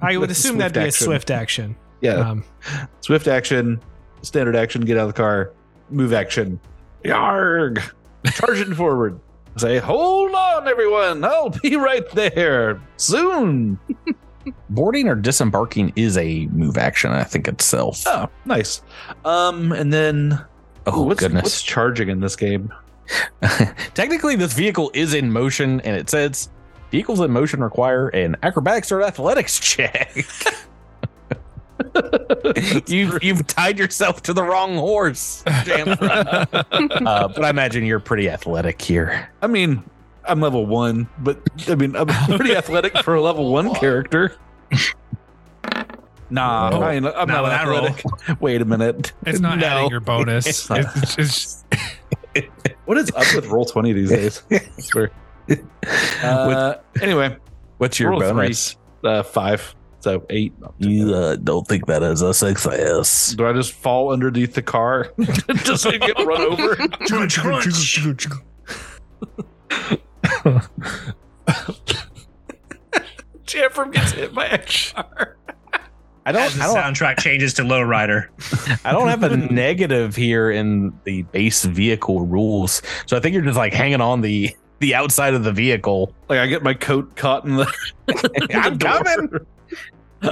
I 0.00 0.16
would 0.16 0.30
assume 0.30 0.58
that'd 0.58 0.72
be 0.74 0.88
a 0.88 0.92
swift 0.92 1.30
action. 1.30 1.76
Yeah, 2.00 2.14
Um, 2.14 2.44
swift 3.00 3.28
action, 3.28 3.80
standard 4.22 4.56
action, 4.56 4.82
get 4.82 4.96
out 4.96 5.02
of 5.02 5.08
the 5.08 5.12
car, 5.20 5.52
move 5.90 6.12
action, 6.12 6.58
yarg, 7.04 7.82
charging 8.32 8.74
forward. 8.74 9.20
Say, 9.56 9.78
hold 9.78 10.34
on, 10.34 10.68
everyone, 10.68 11.24
I'll 11.24 11.50
be 11.50 11.76
right 11.76 12.08
there 12.10 12.80
soon. 12.96 13.78
Boarding 14.70 15.08
or 15.08 15.14
disembarking 15.14 15.92
is 15.96 16.16
a 16.16 16.46
move 16.46 16.76
action, 16.78 17.10
I 17.10 17.24
think 17.24 17.48
itself. 17.48 18.02
Oh, 18.06 18.28
nice. 18.44 18.82
Um, 19.24 19.72
and 19.72 19.92
then 19.92 20.44
Oh, 20.86 21.02
what's, 21.02 21.20
goodness. 21.20 21.42
what's 21.42 21.62
charging 21.62 22.08
in 22.08 22.20
this 22.20 22.36
game? 22.36 22.72
Technically, 23.94 24.36
this 24.36 24.52
vehicle 24.52 24.90
is 24.94 25.14
in 25.14 25.32
motion, 25.32 25.80
and 25.80 25.96
it 25.96 26.08
says 26.10 26.48
vehicles 26.90 27.20
in 27.20 27.30
motion 27.32 27.62
require 27.62 28.08
an 28.08 28.36
acrobatics 28.42 28.90
or 28.92 29.02
athletics 29.02 29.58
check. 29.60 30.24
you've 32.86 33.22
you've 33.22 33.46
tied 33.46 33.78
yourself 33.78 34.22
to 34.22 34.32
the 34.32 34.42
wrong 34.42 34.76
horse, 34.76 35.42
uh, 35.46 36.46
but 36.52 37.44
I 37.44 37.50
imagine 37.50 37.84
you're 37.84 38.00
pretty 38.00 38.28
athletic 38.30 38.80
here. 38.80 39.28
I 39.42 39.46
mean, 39.46 39.82
I'm 40.28 40.40
level 40.40 40.66
one, 40.66 41.08
but 41.18 41.38
I 41.68 41.74
mean, 41.74 41.94
I'm 41.96 42.06
pretty 42.36 42.54
athletic 42.56 42.96
for 42.98 43.14
a 43.14 43.20
level 43.22 43.52
one 43.52 43.74
character. 43.74 44.34
Nah, 46.28 46.70
Oh. 46.72 46.82
I 46.82 46.94
ain't, 46.94 47.06
I'm 47.06 47.28
Not 47.28 47.28
not 47.28 47.44
with 47.44 47.68
roll. 47.68 47.86
athletic. 47.86 48.40
Wait 48.40 48.60
a 48.60 48.64
minute. 48.64 49.12
It's 49.24 49.38
not 49.40 49.58
No. 49.58 49.66
adding 49.66 49.90
your 49.90 50.00
bonus. 50.00 50.46
It's 50.46 50.68
It's, 50.70 51.18
it's, 52.34 52.48
What 52.86 52.98
is 52.98 53.10
up 53.10 53.24
with 53.34 53.46
roll 53.46 53.64
twenty 53.64 53.92
these 53.92 54.10
days? 54.10 54.42
I 54.50 54.58
swear. 54.80 55.10
Uh, 56.22 56.74
anyway, 57.00 57.36
What's 57.78 57.98
your 58.00 58.10
roll 58.10 58.20
three. 58.20 58.28
bonus? 58.30 58.76
uh, 59.04 59.22
five, 59.22 59.74
so 60.00 60.24
eight. 60.30 60.52
You 60.78 61.14
uh, 61.14 61.36
don't 61.36 61.66
think 61.66 61.86
that 61.86 62.02
is 62.02 62.22
a 62.22 62.32
success? 62.34 63.32
Do 63.34 63.46
I 63.46 63.52
just 63.52 63.72
fall 63.72 64.12
underneath 64.12 64.54
the 64.54 64.62
car 64.62 65.12
just 65.64 65.82
so 65.84 65.90
you 65.92 65.98
get 65.98 66.16
run 66.24 66.40
over? 66.42 66.76
Crunch, 70.26 70.64
crunch. 71.46 71.96
Jamfram 73.44 73.92
gets 73.92 74.12
hit 74.12 74.34
by 74.34 74.46
a 74.46 74.58
car. 74.58 75.36
I 76.26 76.32
don't. 76.32 76.52
the 76.54 76.62
I 76.62 76.66
don't. 76.66 76.76
soundtrack 76.76 77.20
changes 77.20 77.54
to 77.54 77.62
Lowrider. 77.62 78.26
I 78.84 78.90
don't 78.90 79.08
have 79.08 79.22
a 79.22 79.36
negative 79.36 80.16
here 80.16 80.50
in 80.50 80.92
the 81.04 81.22
base 81.22 81.64
vehicle 81.64 82.26
rules, 82.26 82.82
so 83.06 83.16
I 83.16 83.20
think 83.20 83.34
you're 83.34 83.44
just 83.44 83.56
like 83.56 83.72
hanging 83.72 84.00
on 84.00 84.20
the 84.22 84.54
the 84.80 84.94
outside 84.94 85.34
of 85.34 85.44
the 85.44 85.52
vehicle. 85.52 86.12
Like 86.28 86.40
I 86.40 86.46
get 86.48 86.64
my 86.64 86.74
coat 86.74 87.14
caught 87.14 87.44
in 87.44 87.56
the. 87.56 87.72
I'm 88.54 88.76
the 88.76 88.84
coming. 88.84 89.46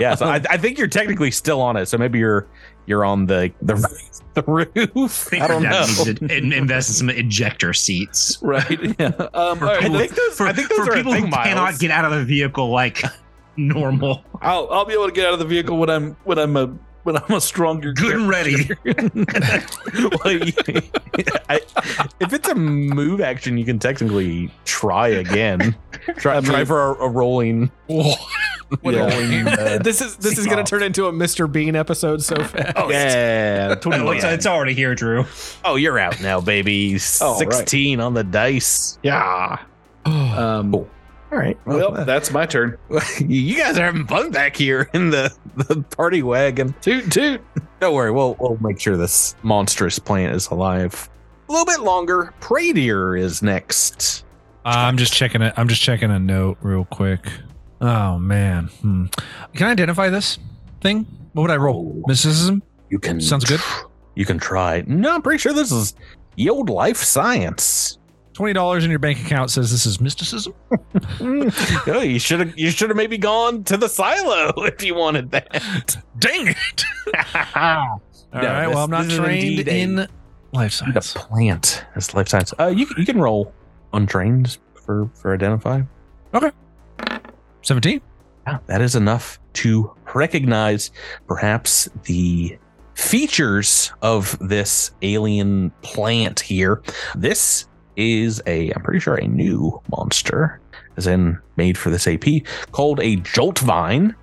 Yeah, 0.01 0.17
so 0.17 0.27
I, 0.27 0.43
I 0.51 0.57
think 0.57 0.79
you're 0.79 0.89
technically 0.89 1.31
still 1.31 1.61
on 1.61 1.77
it. 1.77 1.87
So 1.87 1.97
maybe 1.97 2.19
you're 2.19 2.49
you're 2.87 3.05
on 3.05 3.27
the 3.27 3.53
the, 3.63 3.75
the 4.35 4.43
roof. 4.43 5.29
I 5.33 5.47
don't 5.47 5.63
know. 5.63 5.87
Need 6.05 6.17
to 6.19 6.37
in- 6.37 6.53
invest 6.53 6.89
in 6.91 6.95
some 6.95 7.11
ejector 7.11 7.73
seats. 7.73 8.39
Right. 8.43 8.79
Yeah. 8.99 9.13
Um, 9.19 9.31
all 9.35 9.55
right, 9.57 9.85
I 9.85 9.89
think 9.89 10.15
those. 10.15 10.37
For, 10.37 10.47
I 10.47 10.53
think 10.53 10.69
those 10.69 10.79
for 10.87 10.93
are 10.93 10.97
people 10.97 11.13
a 11.15 11.19
who 11.21 11.27
Miles. 11.29 11.45
cannot 11.49 11.79
get 11.79 11.91
out 11.91 12.05
of 12.05 12.13
the 12.13 12.25
vehicle 12.25 12.71
like 12.71 13.03
normal. 13.57 14.25
I'll 14.41 14.69
I'll 14.71 14.85
be 14.85 14.93
able 14.95 15.07
to 15.07 15.13
get 15.13 15.27
out 15.27 15.33
of 15.35 15.39
the 15.39 15.45
vehicle 15.45 15.77
when 15.79 15.91
I'm 15.91 16.17
when 16.25 16.39
I'm 16.39 16.57
a 16.57 16.67
when 17.05 17.17
I'm 17.17 17.33
a 17.33 17.41
stronger. 17.41 17.93
Good 17.93 18.17
and 18.17 18.29
ready. 18.29 18.69
Well, 18.85 20.33
you- 20.33 20.53
I- 21.49 21.61
if 22.21 22.33
it's 22.33 22.49
a 22.49 22.55
move 22.55 23.21
action, 23.21 23.59
you 23.59 23.65
can 23.65 23.79
technically 23.79 24.51
try 24.65 25.09
again. 25.09 25.77
Try, 26.17 26.37
I 26.37 26.41
mean- 26.41 26.51
try 26.51 26.65
for 26.65 26.81
a, 26.93 27.05
a 27.05 27.09
rolling. 27.09 27.71
Yeah. 28.83 28.91
rolling, 29.09 29.49
uh, 29.49 29.79
this 29.83 30.01
is 30.01 30.17
this 30.17 30.39
is 30.39 30.47
going 30.47 30.65
to 30.65 30.69
turn 30.69 30.83
into 30.83 31.07
a 31.07 31.13
Mr. 31.13 31.51
Bean 31.51 31.77
episode 31.77 32.23
so 32.23 32.37
fast. 32.45 32.73
Oh, 32.77 32.91
Yeah. 32.91 33.75
Oh, 33.85 34.11
it's, 34.11 34.25
it's 34.25 34.47
already 34.47 34.75
here, 34.75 34.95
Drew. 34.95 35.25
Oh, 35.65 35.77
you're 35.77 35.99
out 35.99 36.21
now, 36.21 36.41
baby. 36.41 36.99
Oh, 37.21 37.39
right. 37.41 37.53
16 37.55 38.01
on 38.01 38.15
the 38.15 38.25
dice. 38.25 38.99
Yeah. 39.03 39.59
Um, 40.07 40.71
Cool. 40.73 40.91
All 41.33 41.39
right. 41.39 41.59
well, 41.67 41.91
that's 42.05 42.31
my 42.31 42.45
turn. 42.47 42.77
you 43.21 43.57
guys 43.57 43.79
are 43.79 43.85
having 43.87 44.07
fun 44.07 44.31
back 44.31 44.55
here 44.55 44.89
in 44.93 45.11
the, 45.11 45.35
the 45.57 45.83
party 45.97 46.23
wagon. 46.23 46.75
Toot 46.81 47.11
toot. 47.11 47.41
Don't 47.81 47.95
worry, 47.95 48.11
we'll 48.11 48.37
we'll 48.39 48.59
make 48.61 48.79
sure 48.79 48.97
this 48.97 49.35
monstrous 49.43 49.99
plant 49.99 50.35
is 50.37 50.49
alive. 50.49 51.09
A 51.49 51.53
little 51.53 51.67
bit 51.67 51.81
longer. 51.81 52.33
Prey 52.41 52.73
deer 52.73 53.17
is 53.17 53.43
next. 53.43 54.25
I'm 54.65 54.97
just 54.97 55.13
checking 55.13 55.43
it. 55.43 55.53
I'm 55.57 55.69
just 55.69 55.83
checking 55.83 56.11
a 56.11 56.19
note 56.19 56.59
real 56.63 56.85
quick. 56.85 57.27
Oh 57.81 58.19
man. 58.19 58.67
Hmm. 58.81 59.07
Can 59.55 59.69
I 59.69 59.73
identify 59.73 60.09
this 60.09 60.39
thing? 60.81 61.07
What 61.33 61.43
would 61.43 61.51
I 61.51 61.57
roll? 61.57 62.03
Mysticism? 62.07 62.63
You 62.91 62.99
can 62.99 63.21
Sounds 63.21 63.45
good. 63.45 63.61
You 64.15 64.25
can 64.25 64.39
try. 64.39 64.85
No, 64.87 65.15
I'm 65.15 65.23
pretty 65.23 65.39
sure 65.39 65.53
this 65.53 65.73
is 65.73 65.95
the 66.37 66.49
old 66.51 66.71
life 66.71 66.99
science. 66.99 67.99
Twenty 68.33 68.53
dollars 68.53 68.85
in 68.85 68.91
your 68.91 68.99
bank 68.99 69.21
account 69.21 69.51
says 69.51 69.71
this 69.71 69.87
is 69.87 70.01
mysticism. 70.01 70.55
oh, 71.21 72.01
you 72.01 72.19
should 72.19 72.41
have 72.41 72.59
you 72.59 72.71
should 72.71 72.91
have 72.91 72.97
maybe 72.97 73.17
gone 73.19 73.63
to 73.65 73.77
the 73.77 73.89
silo 73.89 74.53
if 74.65 74.83
you 74.85 74.95
wanted 74.95 75.31
that. 75.33 75.97
Dang 76.19 76.49
it! 76.49 76.85
All 77.55 78.01
No, 78.33 78.41
right. 78.41 78.67
this- 78.67 78.75
Well, 78.75 78.85
I'm 78.85 78.91
not 78.91 79.09
trained 79.11 79.61
indeed 79.61 79.69
a- 79.69 79.77
in 79.79 80.09
life 80.53 80.81
The 80.93 81.01
science. 81.01 81.13
plant 81.13 81.85
is 81.97 82.13
life 82.15 82.29
science. 82.29 82.53
Uh, 82.59 82.67
you 82.69 82.87
you 82.97 83.05
can 83.07 83.21
roll 83.21 83.53
untrained 83.93 84.59
for 84.85 85.09
for 85.15 85.33
identify. 85.35 85.83
Seventeen. 87.65 88.01
Yeah, 88.47 88.59
that 88.67 88.83
is 88.83 88.95
enough 88.95 89.39
to 89.55 89.91
recognize 90.15 90.91
perhaps 91.27 91.89
the 92.05 92.59
features 92.95 93.91
of 94.03 94.39
this 94.39 94.93
alien 95.01 95.71
plant 95.81 96.41
here. 96.41 96.83
This 97.17 97.67
is 97.97 98.43
a, 98.47 98.71
I'm 98.73 98.83
pretty 98.83 99.01
sure, 99.01 99.15
a 99.15 99.27
new 99.27 99.81
monster, 99.91 100.61
as 100.99 101.07
in 101.07 101.39
made 101.57 101.79
for 101.79 101.89
this 101.89 102.07
AP, 102.07 102.25
called 102.73 103.01
a 103.01 103.17
joltvine. 103.19 104.15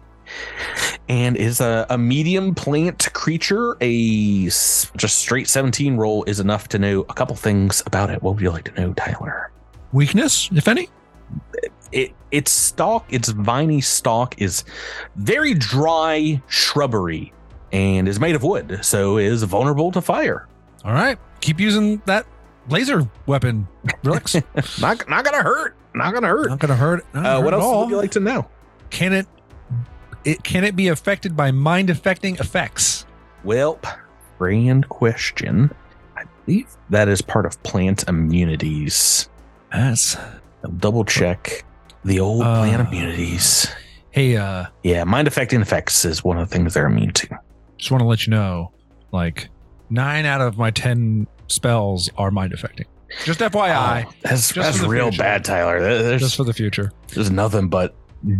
And 1.09 1.35
is 1.35 1.59
a, 1.59 1.85
a 1.89 1.97
medium 1.97 2.55
plant 2.55 3.11
creature. 3.13 3.75
A 3.81 4.45
just 4.45 5.17
straight 5.17 5.49
17 5.49 5.97
roll 5.97 6.23
is 6.23 6.39
enough 6.39 6.69
to 6.69 6.79
know 6.79 7.01
a 7.09 7.13
couple 7.13 7.35
things 7.35 7.83
about 7.85 8.11
it. 8.11 8.21
What 8.23 8.35
would 8.35 8.43
you 8.43 8.51
like 8.51 8.63
to 8.65 8.79
know, 8.79 8.93
Tyler? 8.93 9.51
Weakness, 9.91 10.49
if 10.53 10.69
any. 10.69 10.87
it 11.91 12.13
its 12.31 12.51
stalk, 12.51 13.05
its 13.11 13.29
viney 13.29 13.81
stalk 13.81 14.41
is 14.41 14.63
very 15.15 15.53
dry 15.53 16.41
shrubbery 16.47 17.33
and 17.71 18.07
is 18.07 18.19
made 18.19 18.35
of 18.35 18.43
wood, 18.43 18.79
so 18.83 19.17
is 19.17 19.43
vulnerable 19.43 19.91
to 19.91 20.01
fire. 20.01 20.47
All 20.83 20.93
right. 20.93 21.17
Keep 21.41 21.59
using 21.59 22.01
that 22.05 22.25
laser 22.69 23.09
weapon, 23.25 23.67
Relix. 24.03 24.41
Not 24.81 25.07
not 25.09 25.23
gonna 25.25 25.43
hurt. 25.43 25.75
Not 25.93 26.13
gonna 26.13 26.27
hurt. 26.27 26.49
not 26.49 26.59
gonna 26.59 26.75
hurt. 26.75 27.05
not 27.13 27.23
gonna 27.23 27.39
Uh, 27.39 27.41
what 27.41 27.53
hurt 27.53 27.57
at 27.59 27.63
else 27.63 27.63
all. 27.63 27.81
would 27.81 27.89
you 27.89 27.97
like 27.97 28.11
to 28.11 28.19
know? 28.19 28.47
Can 28.89 29.13
it? 29.13 29.27
It 30.23 30.43
can 30.43 30.63
it 30.63 30.75
be 30.75 30.87
affected 30.89 31.35
by 31.35 31.51
mind 31.51 31.89
affecting 31.89 32.35
effects? 32.35 33.05
Well, 33.43 33.79
grand 34.37 34.87
question. 34.89 35.73
I 36.15 36.23
believe 36.45 36.67
that 36.91 37.07
is 37.07 37.21
part 37.21 37.45
of 37.47 37.61
plant 37.63 38.03
immunities. 38.07 39.29
That's 39.71 40.15
I'll 40.63 40.71
double 40.77 41.03
check 41.05 41.63
the 42.03 42.19
old 42.19 42.41
Uh. 42.43 42.63
plant 42.63 42.87
immunities. 42.87 43.67
hey. 44.11 44.37
Uh, 44.37 44.65
Yeah, 44.83 45.03
mind 45.03 45.27
affecting 45.27 45.61
effects 45.61 46.03
is 46.05 46.23
one 46.23 46.37
of 46.37 46.49
the 46.49 46.55
things 46.55 46.73
they're 46.73 46.85
immune 46.87 47.13
to. 47.13 47.27
just 47.77 47.91
want 47.91 48.01
to 48.01 48.07
let 48.07 48.25
you 48.27 48.31
know, 48.31 48.71
like 49.11 49.49
nine 49.89 50.25
out 50.25 50.41
of 50.41 50.57
my 50.57 50.71
ten 50.71 51.27
spells 51.47 52.09
are 52.17 52.31
mind 52.31 52.53
affecting. 52.53 52.85
Just 53.25 53.39
FYI, 53.41 54.05
Oh, 54.07 54.11
that's 54.21 54.53
Just 54.53 54.77
that's 54.79 54.79
real 54.89 55.09
future. 55.09 55.21
bad, 55.23 55.43
Tyler. 55.43 55.81
There's 55.81 56.21
just 56.21 56.37
for 56.37 56.43
the 56.45 56.53
future. 56.53 56.91
There's 57.13 57.29
nothing 57.31 57.67
but 57.67 57.93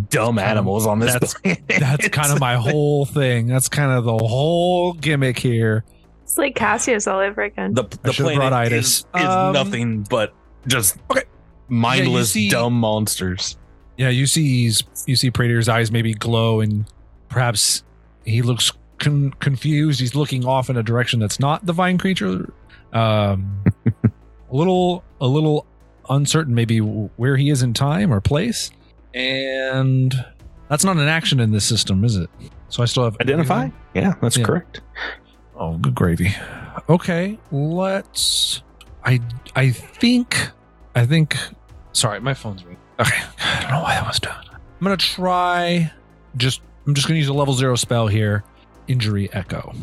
dumb 0.09 0.37
animals 0.39 0.85
on 0.87 0.99
this 0.99 1.11
That's- 1.13 1.33
planet. 1.33 1.63
That's 1.67 2.07
kind 2.09 2.31
of 2.31 2.39
my 2.39 2.55
whole 2.55 3.05
thing. 3.05 3.47
That's 3.47 3.67
kind 3.67 3.91
of 3.91 4.03
the 4.05 4.17
whole 4.17 4.93
gimmick 4.93 5.37
here. 5.39 5.83
It's 6.23 6.37
like 6.37 6.55
Cassius 6.55 7.07
all 7.07 7.19
over 7.19 7.41
again. 7.41 7.73
the, 7.73 7.83
the 8.03 8.13
should've 8.13 8.35
planet 8.35 8.71
is, 8.71 9.05
is 9.15 9.25
Um, 9.25 9.51
nothing 9.53 10.03
but 10.09 10.33
just 10.67 10.97
Okay. 11.09 11.23
Mindless, 11.71 12.31
see- 12.31 12.49
dumb 12.49 12.73
monsters. 12.73 13.57
Yeah, 13.97 14.09
you 14.09 14.25
see, 14.25 14.63
he's, 14.63 14.83
you 15.05 15.15
see 15.15 15.29
Prater's 15.31 15.69
eyes 15.69 15.91
maybe 15.91 16.13
glow, 16.13 16.59
and 16.61 16.85
perhaps 17.29 17.83
he 18.25 18.41
looks 18.41 18.71
con- 18.99 19.31
confused. 19.39 19.99
He's 19.99 20.15
looking 20.15 20.45
off 20.45 20.69
in 20.69 20.77
a 20.77 20.83
direction 20.83 21.19
that's 21.19 21.39
not 21.39 21.65
the 21.65 21.73
vine 21.73 21.97
creature. 21.97 22.51
Um, 22.93 23.63
a 24.03 24.55
little, 24.55 25.03
a 25.19 25.27
little 25.27 25.65
uncertain, 26.09 26.55
maybe 26.55 26.79
where 26.79 27.37
he 27.37 27.49
is 27.49 27.61
in 27.63 27.73
time 27.73 28.11
or 28.13 28.21
place. 28.21 28.71
And 29.13 30.13
that's 30.67 30.83
not 30.83 30.97
an 30.97 31.07
action 31.07 31.39
in 31.39 31.51
this 31.51 31.65
system, 31.65 32.03
is 32.03 32.15
it? 32.15 32.29
So 32.69 32.81
I 32.81 32.85
still 32.85 33.03
have 33.03 33.17
Identify? 33.21 33.69
Yeah, 33.93 34.13
that's 34.21 34.37
Yeah. 34.37 34.45
correct. 34.45 34.81
Oh, 35.55 35.77
good 35.77 35.93
gravy. 35.93 36.33
Okay, 36.89 37.37
let's. 37.51 38.63
I 39.03 39.19
I 39.55 39.71
think 39.71 40.49
I 40.95 41.05
think. 41.05 41.37
Sorry, 41.93 42.19
my 42.19 42.33
phone's 42.33 42.63
ringing. 42.63 42.79
Okay, 42.99 43.21
I 43.43 43.61
don't 43.61 43.71
know 43.71 43.81
why 43.83 43.95
that 43.95 44.07
was 44.07 44.19
done. 44.19 44.43
I'm 44.51 44.83
gonna 44.83 44.97
try. 44.97 45.91
Just 46.37 46.61
I'm 46.87 46.93
just 46.95 47.07
gonna 47.07 47.19
use 47.19 47.27
a 47.27 47.33
level 47.33 47.53
zero 47.53 47.75
spell 47.75 48.07
here. 48.07 48.43
Injury 48.87 49.31
echo. 49.33 49.73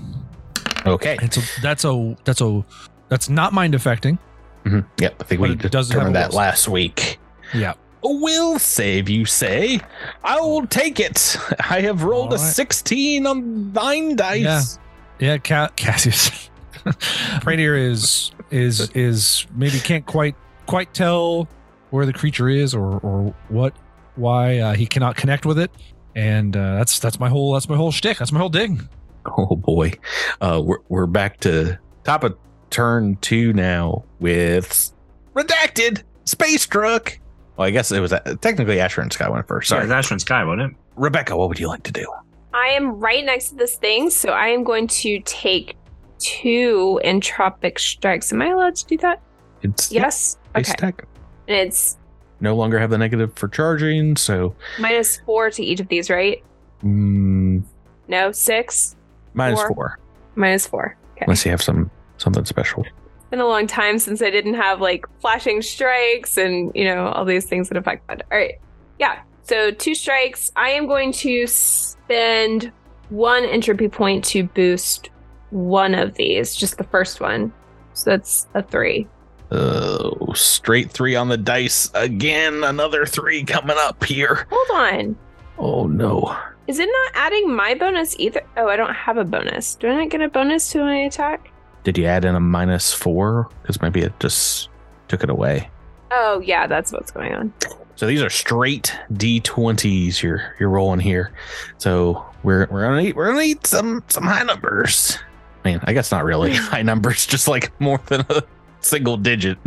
Okay. 0.86 1.16
And 1.20 1.32
so 1.32 1.40
that's 1.62 1.84
a 1.84 2.16
that's 2.24 2.40
a 2.40 2.64
that's 3.09 3.28
not 3.28 3.52
mind 3.52 3.74
affecting. 3.74 4.18
Mhm. 4.64 4.84
Yep, 4.98 5.14
I 5.20 5.24
think 5.24 5.40
we 5.40 5.54
determined 5.54 6.14
that 6.16 6.32
last 6.34 6.68
week. 6.68 7.18
Yeah. 7.54 7.74
A 8.04 8.12
will 8.12 8.59
save, 8.59 9.09
you 9.09 9.24
say? 9.24 9.80
I 10.22 10.40
will 10.40 10.66
take 10.66 11.00
it. 11.00 11.36
I 11.70 11.80
have 11.80 12.02
rolled 12.04 12.32
a 12.32 12.38
16 12.38 13.26
on 13.26 13.72
nine 13.72 14.14
dice. 14.16 14.78
Yeah, 15.18 15.38
Ca- 15.38 15.70
Cassius. 15.76 16.48
Prater 17.40 17.76
is 17.76 18.30
is 18.50 18.90
is 18.90 19.46
maybe 19.54 19.78
can't 19.80 20.06
quite 20.06 20.36
quite 20.66 20.94
tell 20.94 21.48
where 21.91 22.07
the 22.07 22.12
creature 22.12 22.49
is 22.49 22.74
or 22.74 22.99
or 23.01 23.34
what 23.49 23.74
why 24.16 24.59
uh, 24.59 24.74
he 24.74 24.86
cannot 24.86 25.16
connect 25.16 25.47
with 25.47 25.59
it, 25.59 25.70
and 26.16 26.57
uh, 26.57 26.76
that's 26.76 26.99
that's 26.99 27.18
my 27.20 27.28
whole 27.28 27.53
that's 27.55 27.68
my 27.68 27.76
whole 27.76 27.93
shtick. 27.93 28.18
That's 28.18 28.32
my 28.32 28.41
whole 28.41 28.49
dig. 28.51 28.80
Oh 29.36 29.57
boy. 29.57 29.93
Uh 30.41 30.62
we're 30.64 30.78
we're 30.89 31.07
back 31.07 31.39
to 31.41 31.78
top 32.05 32.24
of 32.24 32.39
turn 32.70 33.16
two 33.20 33.53
now 33.53 34.05
with 34.20 34.91
redacted 35.34 36.03
space 36.24 36.64
truck. 36.66 37.18
Well, 37.57 37.66
I 37.66 37.70
guess 37.70 37.93
it 37.93 38.01
was 38.01 38.12
uh, 38.14 38.20
technically 38.41 38.80
Asher 38.80 39.03
and 39.03 39.12
Sky 39.12 39.28
went 39.28 39.47
first. 39.47 39.68
Sorry. 39.68 39.80
Sorry, 39.80 39.89
that's 39.89 40.09
from 40.09 40.18
Sky, 40.18 40.45
wasn't 40.45 40.72
it? 40.72 40.78
Rebecca, 40.97 41.36
what 41.36 41.49
would 41.49 41.59
you 41.61 41.68
like 41.68 41.82
to 41.82 41.93
do? 41.93 42.07
I 42.55 42.68
am 42.68 42.99
right 42.99 43.22
next 43.22 43.51
to 43.51 43.57
this 43.57 43.76
thing, 43.76 44.09
so 44.09 44.30
I 44.30 44.47
am 44.47 44.64
going 44.64 44.86
to 44.86 45.20
take 45.26 45.76
two 46.18 46.99
entropic 47.05 47.78
strikes. 47.78 48.32
Am 48.32 48.41
I 48.41 48.47
allowed 48.49 48.76
to 48.76 48.86
do 48.86 48.97
that? 48.99 49.20
It's 49.62 49.93
Yes. 49.93 50.36
space 50.51 50.70
Okay. 50.70 50.76
tech. 50.78 51.05
And 51.49 51.57
it's 51.57 51.96
No 52.40 52.55
longer 52.55 52.78
have 52.78 52.90
the 52.90 52.99
negative 52.99 53.32
for 53.34 53.49
charging, 53.49 54.14
so 54.16 54.55
minus 54.78 55.18
four 55.26 55.51
to 55.51 55.62
each 55.62 55.80
of 55.80 55.88
these, 55.88 56.09
right? 56.11 56.44
mm, 56.84 57.62
No, 58.07 58.30
six. 58.32 58.94
minus 59.34 59.59
Four. 59.61 59.74
four. 59.74 59.99
Minus 60.36 60.66
four. 60.66 60.96
Okay. 61.16 61.24
Unless 61.26 61.44
you 61.44 61.51
have 61.51 61.62
some 61.62 61.90
something 62.18 62.44
special. 62.44 62.84
It's 62.84 63.30
been 63.30 63.40
a 63.40 63.46
long 63.46 63.66
time 63.66 63.99
since 63.99 64.22
I 64.22 64.30
didn't 64.30 64.55
have 64.55 64.80
like 64.80 65.05
flashing 65.20 65.61
strikes 65.62 66.38
and 66.38 66.70
you 66.74 66.84
know 66.84 67.09
all 67.09 67.24
these 67.24 67.46
things 67.46 67.68
that 67.70 67.76
affect 67.78 68.07
that. 68.09 68.22
All 68.30 68.38
right, 68.38 68.55
yeah. 69.01 69.20
So 69.42 69.70
two 69.72 69.94
strikes. 69.94 70.53
I 70.55 70.70
am 70.70 70.86
going 70.86 71.11
to 71.12 71.46
spend 71.46 72.70
one 73.09 73.44
entropy 73.44 73.88
point 73.88 74.24
to 74.26 74.44
boost 74.44 75.09
one 75.51 75.94
of 75.94 76.14
these, 76.14 76.55
just 76.55 76.76
the 76.78 76.84
first 76.84 77.20
one. 77.20 77.53
So 77.94 78.11
that's 78.11 78.46
a 78.55 78.62
three. 78.62 79.09
Oh, 79.51 80.32
straight 80.34 80.90
three 80.90 81.16
on 81.16 81.28
the 81.28 81.36
dice 81.36 81.90
again. 81.94 82.64
Another 82.64 83.07
three 83.07 83.44
coming 83.44 83.76
up 83.80 84.05
here. 84.05 84.46
Hold 84.51 84.80
on. 84.82 85.16
Oh 85.59 85.86
no. 85.86 86.36
Is 86.66 86.78
it 86.78 86.88
not 86.90 87.12
adding 87.14 87.55
my 87.55 87.74
bonus 87.74 88.14
either? 88.18 88.42
Oh, 88.59 88.68
I 88.68 88.76
don't 88.76 88.94
have 88.94 89.16
a 89.16 89.24
bonus. 89.24 89.74
Do 89.76 89.88
I 89.88 89.96
not 89.96 90.11
get 90.11 90.20
a 90.20 90.28
bonus 90.28 90.70
to 90.72 90.80
my 90.80 90.96
attack? 90.96 91.51
Did 91.84 91.96
you 91.96 92.05
add 92.05 92.26
in 92.26 92.34
a 92.34 92.40
minus 92.40 92.92
four? 92.92 93.49
Because 93.62 93.80
maybe 93.80 94.03
it 94.03 94.12
just 94.20 94.68
took 95.09 95.24
it 95.24 95.30
away. 95.30 95.70
Oh, 96.11 96.40
yeah, 96.40 96.66
that's 96.66 96.92
what's 96.92 97.11
going 97.11 97.32
on. 97.32 97.53
So 97.96 98.07
these 98.07 98.22
are 98.22 98.30
straight 98.30 98.94
D20s 99.14 100.22
you're 100.22 100.55
you're 100.61 100.68
rolling 100.68 101.01
here. 101.01 101.32
So 101.78 102.24
we're 102.42 102.66
we're 102.70 102.82
gonna 102.82 103.03
need 103.03 103.16
we're 103.16 103.26
gonna 103.28 103.40
need 103.40 103.66
some 103.66 104.05
some 104.09 104.24
high 104.24 104.44
numbers. 104.44 105.18
I 105.64 105.70
mean, 105.70 105.80
I 105.84 105.92
guess 105.94 106.12
not 106.12 106.24
really 106.24 106.55
high 106.55 106.82
numbers, 106.82 107.26
just 107.26 107.49
like 107.49 107.78
more 107.80 107.99
than 108.07 108.20
a 108.28 108.42
single 108.81 109.16
digit. 109.16 109.59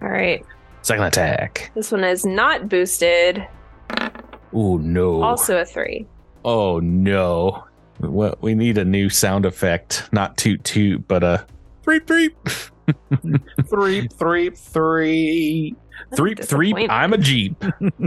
All 0.00 0.08
right. 0.08 0.44
Second 0.82 1.04
attack. 1.04 1.70
This 1.74 1.92
one 1.92 2.04
is 2.04 2.26
not 2.26 2.68
boosted. 2.68 3.46
Oh 4.52 4.76
no. 4.78 5.22
Also 5.22 5.58
a 5.58 5.64
three. 5.64 6.06
Oh 6.44 6.80
no. 6.80 7.64
Well, 8.00 8.36
we 8.40 8.54
need 8.54 8.78
a 8.78 8.84
new 8.84 9.08
sound 9.08 9.46
effect. 9.46 10.08
Not 10.12 10.36
toot 10.36 10.64
toot, 10.64 11.06
but 11.06 11.22
a 11.22 11.46
threep 11.84 12.06
threep. 12.06 12.36
threep 13.68 14.12
threep 14.12 14.56
three. 14.56 15.76
Threep 16.16 16.40
threep. 16.40 16.76
I'm 16.90 17.12
a 17.12 17.18
Jeep. 17.18 17.62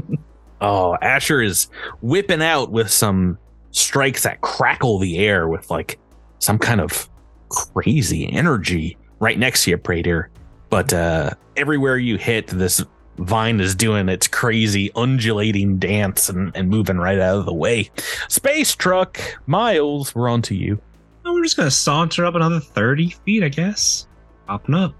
oh, 0.62 0.98
Asher 1.02 1.42
is 1.42 1.70
whipping 2.02 2.42
out 2.42 2.72
with 2.72 2.92
some 2.92 3.38
strikes 3.72 4.24
that 4.24 4.42
crackle 4.42 5.00
the 5.00 5.18
air 5.18 5.48
with 5.48 5.70
like 5.72 6.00
some 6.40 6.60
kind 6.60 6.82
of 6.82 7.10
crazy 7.50 8.32
energy 8.32 8.98
right 9.20 9.38
next 9.38 9.64
to 9.64 9.72
you, 9.72 9.78
Prater. 9.78 10.30
But 10.70 10.94
uh 10.94 11.32
everywhere 11.56 11.98
you 11.98 12.18
hit, 12.18 12.48
this 12.48 12.84
vine 13.18 13.60
is 13.60 13.76
doing 13.76 14.10
its 14.10 14.28
crazy 14.28 14.92
undulating 14.96 15.78
dance 15.78 16.30
and, 16.30 16.52
and 16.56 16.70
moving 16.70 16.98
right 16.98 17.20
out 17.20 17.38
of 17.40 17.46
the 17.46 17.54
way. 17.54 17.90
Space 18.28 18.76
truck, 18.76 19.20
Miles, 19.48 20.14
we're 20.14 20.28
on 20.28 20.42
to 20.44 20.56
you. 20.56 20.80
Oh, 21.24 21.34
we're 21.34 21.44
just 21.44 21.58
gonna 21.58 21.72
saunter 21.72 22.26
up 22.26 22.36
another 22.36 22.60
30 22.60 23.12
feet, 23.26 23.44
I 23.44 23.50
guess. 23.50 24.08
Popping 24.48 24.76
up. 24.76 24.94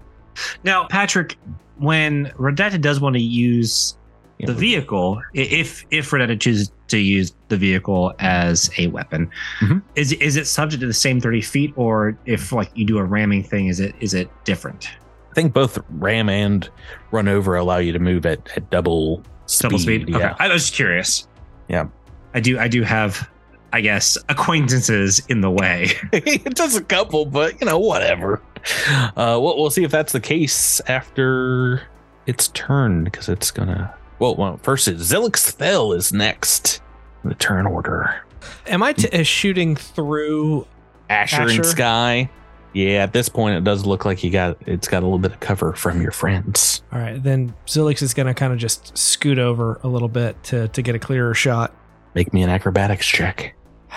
Now, 0.64 0.86
Patrick, 0.88 1.36
when 1.78 2.26
Redacted 2.38 2.80
does 2.80 3.00
want 3.00 3.14
to 3.16 3.22
use 3.22 3.96
the 4.40 4.52
vehicle, 4.52 5.22
if 5.34 5.84
if 5.90 6.10
Redacted 6.10 6.40
chooses 6.40 6.72
to 6.88 6.98
use 6.98 7.32
the 7.48 7.56
vehicle 7.56 8.14
as 8.18 8.70
a 8.78 8.86
weapon, 8.88 9.28
Mhm. 9.60 9.82
is 9.96 10.12
is 10.12 10.36
it 10.36 10.46
subject 10.46 10.80
to 10.80 10.86
the 10.86 10.92
same 10.92 11.20
30 11.20 11.40
feet, 11.40 11.72
or 11.76 12.16
if 12.26 12.52
like 12.52 12.70
you 12.74 12.84
do 12.84 12.98
a 12.98 13.04
ramming 13.04 13.42
thing, 13.42 13.66
is 13.68 13.80
it 13.80 13.94
is 14.00 14.14
it 14.14 14.30
different? 14.44 14.88
I 15.30 15.34
think 15.34 15.52
both 15.52 15.78
ram 15.90 16.28
and 16.28 16.68
run 17.10 17.28
over 17.28 17.56
allow 17.56 17.76
you 17.78 17.92
to 17.92 17.98
move 17.98 18.24
at, 18.24 18.48
at 18.56 18.70
double 18.70 19.22
speed. 19.46 19.62
Double 19.68 19.78
speed. 19.78 20.08
Yeah. 20.08 20.16
Okay. 20.16 20.34
I 20.38 20.48
was 20.48 20.62
just 20.62 20.74
curious. 20.74 21.28
Yeah. 21.68 21.86
I 22.34 22.40
do. 22.40 22.58
I 22.58 22.68
do 22.68 22.82
have, 22.82 23.28
I 23.72 23.80
guess, 23.80 24.16
acquaintances 24.28 25.20
in 25.28 25.40
the 25.42 25.50
way. 25.50 25.88
just 26.54 26.78
a 26.78 26.82
couple, 26.84 27.26
but 27.26 27.60
you 27.60 27.66
know, 27.66 27.78
whatever. 27.78 28.40
Uh, 29.16 29.38
we'll, 29.40 29.56
we'll 29.58 29.70
see 29.70 29.84
if 29.84 29.90
that's 29.90 30.12
the 30.12 30.20
case 30.20 30.80
after 30.88 31.82
its 32.26 32.48
turn 32.48 33.04
because 33.04 33.28
it's 33.28 33.50
gonna. 33.50 33.94
Well, 34.18 34.34
well 34.36 34.58
first 34.62 34.88
is 34.88 35.10
Zilix 35.12 35.50
Thel 35.50 35.92
is 35.92 36.12
next. 36.12 36.80
The 37.24 37.34
turn 37.34 37.66
order. 37.66 38.22
Am 38.66 38.82
I 38.82 38.92
t- 38.92 39.24
shooting 39.24 39.76
through? 39.76 40.66
Asher, 41.10 41.42
Asher? 41.42 41.56
and 41.56 41.66
Sky. 41.66 42.30
Yeah, 42.72 43.02
at 43.04 43.12
this 43.12 43.28
point, 43.28 43.56
it 43.56 43.64
does 43.64 43.86
look 43.86 44.04
like 44.04 44.22
you 44.22 44.30
got 44.30 44.58
it's 44.66 44.86
got 44.88 45.02
a 45.02 45.06
little 45.06 45.18
bit 45.18 45.32
of 45.32 45.40
cover 45.40 45.72
from 45.72 46.02
your 46.02 46.10
friends. 46.12 46.82
All 46.92 46.98
right, 46.98 47.22
then 47.22 47.54
Zilix 47.66 48.02
is 48.02 48.12
going 48.14 48.26
to 48.26 48.34
kind 48.34 48.52
of 48.52 48.58
just 48.58 48.96
scoot 48.98 49.38
over 49.38 49.80
a 49.82 49.88
little 49.88 50.08
bit 50.08 50.42
to 50.44 50.68
to 50.68 50.82
get 50.82 50.94
a 50.94 50.98
clearer 50.98 51.32
shot. 51.34 51.74
Make 52.14 52.32
me 52.34 52.42
an 52.42 52.50
acrobatics 52.50 53.06
check. 53.06 53.54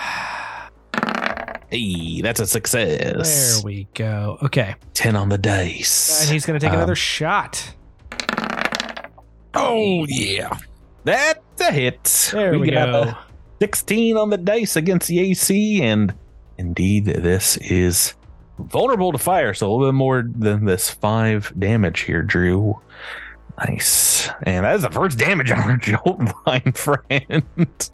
Hey, 1.70 2.20
that's 2.20 2.40
a 2.40 2.48
success. 2.48 3.54
There 3.58 3.64
we 3.64 3.86
go. 3.94 4.38
Okay, 4.42 4.74
Ten 4.92 5.14
on 5.14 5.28
the 5.28 5.38
dice. 5.38 6.22
and 6.22 6.32
he's 6.32 6.44
going 6.44 6.58
to 6.58 6.64
take 6.66 6.72
Um, 6.72 6.78
another 6.78 6.96
shot. 6.96 7.74
Oh 9.54 10.04
yeah. 10.08 10.56
That's 11.04 11.60
a 11.60 11.72
hit. 11.72 12.30
There 12.32 12.58
we, 12.58 12.70
got 12.70 12.86
go. 12.92 13.10
a 13.10 13.18
16 13.60 14.16
on 14.16 14.30
the 14.30 14.36
dice 14.38 14.76
against 14.76 15.08
the 15.08 15.18
AC, 15.20 15.82
and 15.82 16.14
indeed, 16.58 17.06
this 17.06 17.56
is 17.58 18.14
vulnerable 18.58 19.12
to 19.12 19.18
fire, 19.18 19.54
so 19.54 19.66
a 19.66 19.72
little 19.72 19.88
bit 19.88 19.94
more 19.96 20.24
than 20.34 20.66
this 20.66 20.90
five 20.90 21.52
damage 21.58 22.00
here, 22.00 22.22
Drew. 22.22 22.78
Nice. 23.58 24.28
And 24.44 24.64
that 24.64 24.76
is 24.76 24.82
the 24.82 24.90
first 24.90 25.18
damage 25.18 25.50
on 25.52 25.58
our 25.58 25.76
Jolt 25.78 26.20
Vine 26.44 26.72
friend. 26.72 27.42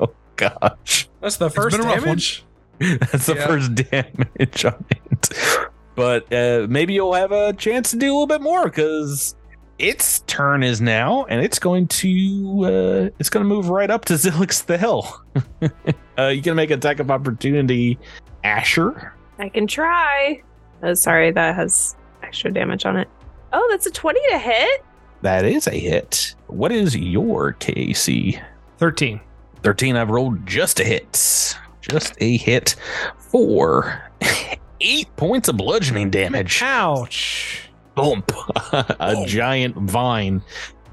oh, 0.00 0.12
gosh. 0.36 1.08
That's 1.20 1.36
the 1.36 1.50
first 1.50 1.76
been 1.76 1.86
a 1.86 1.88
rough 1.88 1.98
one. 1.98 2.04
damage. 2.18 2.44
That's 2.80 3.26
the 3.26 3.34
Yeah. 3.34 3.46
first 3.46 3.74
damage 3.74 4.64
on 4.64 4.84
it. 4.90 5.28
But 5.94 6.32
uh, 6.32 6.66
maybe 6.68 6.94
you'll 6.94 7.14
have 7.14 7.30
a 7.32 7.52
chance 7.52 7.90
to 7.90 7.96
do 7.96 8.06
a 8.06 8.12
little 8.12 8.26
bit 8.26 8.40
more 8.40 8.64
because 8.64 9.34
its 9.80 10.20
turn 10.20 10.62
is 10.62 10.80
now, 10.80 11.24
and 11.24 11.42
it's 11.42 11.58
going 11.58 11.88
to 11.88 12.64
uh, 12.64 13.10
it's 13.18 13.30
going 13.30 13.42
to 13.42 13.48
move 13.48 13.68
right 13.70 13.90
up 13.90 14.04
to 14.06 14.12
Zilix 14.14 14.64
the 14.64 14.78
Hill. 14.78 15.08
uh, 16.18 16.26
you 16.28 16.42
can 16.42 16.54
make 16.54 16.70
attack 16.70 17.00
of 17.00 17.10
opportunity, 17.10 17.98
Asher. 18.44 19.12
I 19.38 19.48
can 19.48 19.66
try. 19.66 20.42
Oh, 20.82 20.94
sorry, 20.94 21.30
that 21.32 21.54
has 21.54 21.96
extra 22.22 22.52
damage 22.52 22.84
on 22.84 22.96
it. 22.96 23.08
Oh, 23.52 23.66
that's 23.70 23.86
a 23.86 23.90
20 23.90 24.20
to 24.30 24.38
hit. 24.38 24.84
That 25.22 25.44
is 25.44 25.66
a 25.66 25.72
hit. 25.72 26.34
What 26.46 26.72
is 26.72 26.96
your 26.96 27.54
KC? 27.54 28.42
Thirteen. 28.78 29.20
13. 29.62 29.96
I've 29.96 30.08
rolled 30.08 30.46
just 30.46 30.80
a 30.80 30.84
hit. 30.84 31.56
Just 31.82 32.14
a 32.18 32.36
hit 32.38 32.76
for 33.18 34.02
eight 34.80 35.14
points 35.16 35.48
of 35.48 35.56
bludgeoning 35.58 36.10
damage. 36.10 36.60
Ouch. 36.62 37.69
Bump 37.94 38.30
a 38.72 38.96
Oh. 39.00 39.26
giant 39.26 39.76
vine 39.76 40.42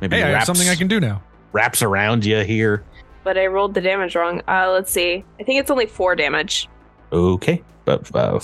maybe 0.01 0.15
Hey, 0.17 0.23
I 0.23 0.29
have 0.29 0.43
something 0.45 0.67
I 0.69 0.75
can 0.75 0.87
do 0.87 0.99
now. 0.99 1.21
wraps 1.51 1.81
around 1.81 2.25
you 2.25 2.39
here 2.43 2.83
but 3.23 3.37
I 3.37 3.47
rolled 3.47 3.73
the 3.73 3.81
damage 3.81 4.15
wrong. 4.15 4.41
Uh, 4.47 4.71
let's 4.71 4.89
see. 4.89 5.21
I 5.37 5.43
think 5.43 5.59
it's 5.59 5.69
only 5.69 5.85
four 5.85 6.15
damage. 6.15 6.69
Okay, 7.11 7.61
but 7.83 8.09
uh, 8.15 8.39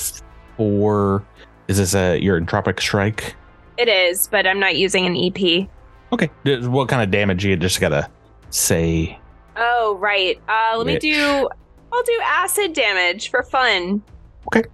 four. 0.58 1.26
Is 1.70 1.78
this 1.78 1.96
a 1.96 2.18
your 2.20 2.38
entropic 2.42 2.82
strike? 2.82 3.34
It 3.78 3.88
is, 3.88 4.28
but 4.28 4.46
I'm 4.46 4.60
not 4.60 4.76
using 4.76 5.06
an 5.06 5.16
EP. 5.16 5.70
Okay, 6.12 6.30
what 6.68 6.90
kind 6.90 7.02
of 7.02 7.12
damage 7.12 7.46
you 7.46 7.56
just 7.56 7.80
gotta 7.80 8.10
say? 8.50 9.18
Oh, 9.56 9.96
right. 10.02 10.38
Uh, 10.50 10.76
let 10.78 10.86
me 10.86 11.00
do. 11.00 11.48
I'll 11.94 12.04
do 12.04 12.20
acid 12.26 12.74
damage 12.74 13.30
for 13.30 13.42
fun. 13.44 14.04
Okay. 14.48 14.68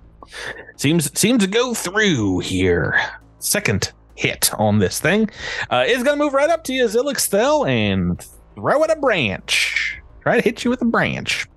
Seems 0.76 1.16
seems 1.20 1.44
to 1.44 1.48
go 1.48 1.76
through 1.76 2.40
here. 2.40 3.00
Second 3.40 3.92
hit 4.16 4.52
on 4.60 4.80
this 4.80 5.00
thing 5.00 5.30
uh, 5.70 5.86
is 5.88 6.04
gonna 6.04 6.18
move 6.18 6.34
right 6.34 6.50
up 6.50 6.64
to 6.66 6.74
you, 6.74 6.86
Zilixthel, 6.86 7.68
and 7.68 8.22
throw 8.56 8.84
it 8.84 8.92
a 8.92 8.96
branch. 8.98 10.02
Try 10.22 10.36
to 10.36 10.42
hit 10.42 10.64
you 10.64 10.70
with 10.70 10.82
a 10.82 10.86
branch. 10.86 11.48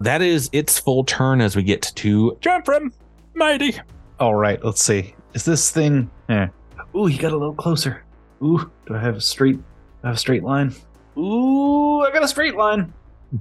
That 0.00 0.22
is 0.22 0.50
its 0.52 0.78
full 0.78 1.04
turn 1.04 1.40
as 1.40 1.54
we 1.54 1.62
get 1.62 1.82
to 1.96 2.36
jump 2.40 2.64
from 2.64 2.92
mighty. 3.34 3.76
All 4.18 4.34
right, 4.34 4.62
let's 4.64 4.82
see. 4.82 5.14
Is 5.34 5.44
this 5.44 5.70
thing? 5.70 6.10
Eh. 6.28 6.48
Ooh, 6.96 7.06
he 7.06 7.18
got 7.18 7.32
a 7.32 7.36
little 7.36 7.54
closer. 7.54 8.02
Ooh, 8.42 8.70
do 8.86 8.94
I 8.94 9.00
have 9.00 9.16
a 9.16 9.20
straight? 9.20 9.56
Do 9.56 9.64
I 10.02 10.06
have 10.08 10.16
a 10.16 10.18
straight 10.18 10.42
line? 10.42 10.74
Ooh, 11.16 12.00
I 12.00 12.10
got 12.10 12.22
a 12.22 12.28
straight 12.28 12.56
line. 12.56 12.92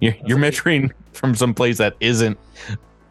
You're, 0.01 0.15
you're 0.25 0.37
measuring 0.37 0.91
from 1.13 1.33
some 1.33 1.53
place 1.53 1.77
that 1.77 1.95
isn't 1.99 2.37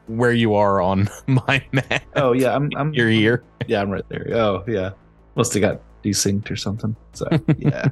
where 0.06 0.32
you 0.32 0.54
are 0.54 0.80
on 0.80 1.08
my 1.26 1.64
map. 1.72 2.04
Oh 2.14 2.32
yeah, 2.32 2.54
I'm. 2.54 2.70
I'm 2.76 2.92
You're 2.94 3.10
here. 3.10 3.44
Yeah, 3.66 3.80
I'm 3.80 3.90
right 3.90 4.08
there. 4.08 4.26
Oh 4.32 4.64
yeah, 4.66 4.90
must 5.34 5.52
have 5.54 5.62
got 5.62 5.80
desynced 6.02 6.50
or 6.50 6.56
something. 6.56 6.94
So 7.12 7.28
yeah. 7.58 7.88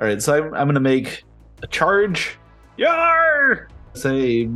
All 0.00 0.06
right, 0.06 0.22
so 0.22 0.34
I'm 0.34 0.54
I'm 0.54 0.68
gonna 0.68 0.80
make 0.80 1.24
a 1.62 1.66
charge. 1.66 2.38
Yar! 2.76 3.68
Say, 3.94 4.48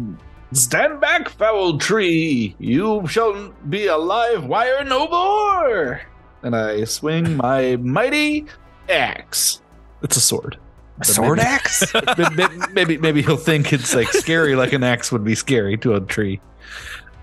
stand 0.53 1.01
back, 1.01 1.29
foul 1.29 1.77
tree! 1.79 2.55
You 2.61 3.05
shall 3.09 3.53
be 3.69 3.89
a 3.89 3.97
live 3.97 4.47
wire 4.47 4.85
no 4.85 5.09
more! 5.09 6.03
And 6.45 6.55
I 6.55 6.85
swing 6.85 7.37
my 7.37 7.77
mighty 7.77 8.47
axe. 8.89 9.61
It's 10.03 10.17
a 10.17 10.21
sword. 10.21 10.59
A 11.01 11.05
sword 11.05 11.41
axe? 11.41 11.93
maybe, 12.37 12.57
maybe 12.73 12.99
maybe 12.99 13.23
he'll 13.23 13.37
think 13.37 13.73
it's 13.73 13.95
like 13.95 14.09
scary, 14.09 14.55
like 14.55 14.73
an 14.73 14.85
axe 14.85 15.11
would 15.11 15.25
be 15.25 15.35
scary 15.35 15.77
to 15.79 15.95
a 15.95 16.01
tree. 16.01 16.41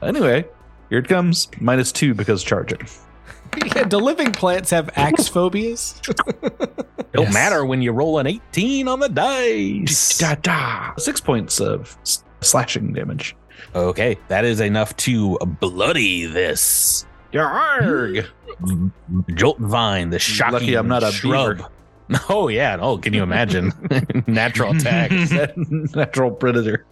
Anyway, 0.02 0.46
here 0.90 1.00
it 1.00 1.08
comes. 1.08 1.48
Minus 1.60 1.92
two 1.92 2.14
because 2.14 2.44
charging. 2.44 2.80
yeah, 3.76 3.84
do 3.84 3.98
living 3.98 4.32
plants 4.32 4.70
have 4.70 4.90
axe 4.96 5.28
phobias? 5.28 6.00
Don't 7.14 7.26
Yes. 7.26 7.34
matter 7.34 7.66
when 7.66 7.82
you 7.82 7.92
roll 7.92 8.20
an 8.20 8.28
18 8.28 8.88
on 8.88 9.00
the 9.00 9.10
dice. 9.10 10.18
Da, 10.20 10.36
da. 10.36 10.94
Six 10.98 11.20
points 11.20 11.60
of 11.60 11.98
s- 12.04 12.24
slashing 12.42 12.94
damage. 12.94 13.36
Okay, 13.76 14.18
that 14.28 14.46
is 14.46 14.60
enough 14.60 14.96
to 14.98 15.38
bloody 15.60 16.26
this. 16.28 17.06
Yarg! 17.34 18.28
Mm, 18.62 18.92
jolt 19.36 19.58
Vine, 19.60 20.10
the 20.12 20.20
shocking 20.20 20.54
Lucky 20.54 20.74
I'm 20.76 20.88
not 20.88 21.04
a 21.04 21.12
shrub. 21.12 21.58
beaver. 21.58 21.70
Oh 22.30 22.48
yeah, 22.48 22.78
oh 22.82 22.98
can 22.98 23.14
you 23.14 23.22
imagine? 23.24 23.72
Natural 24.28 24.76
attack. 24.76 25.12
Natural 25.58 26.32
predator. 26.32 26.86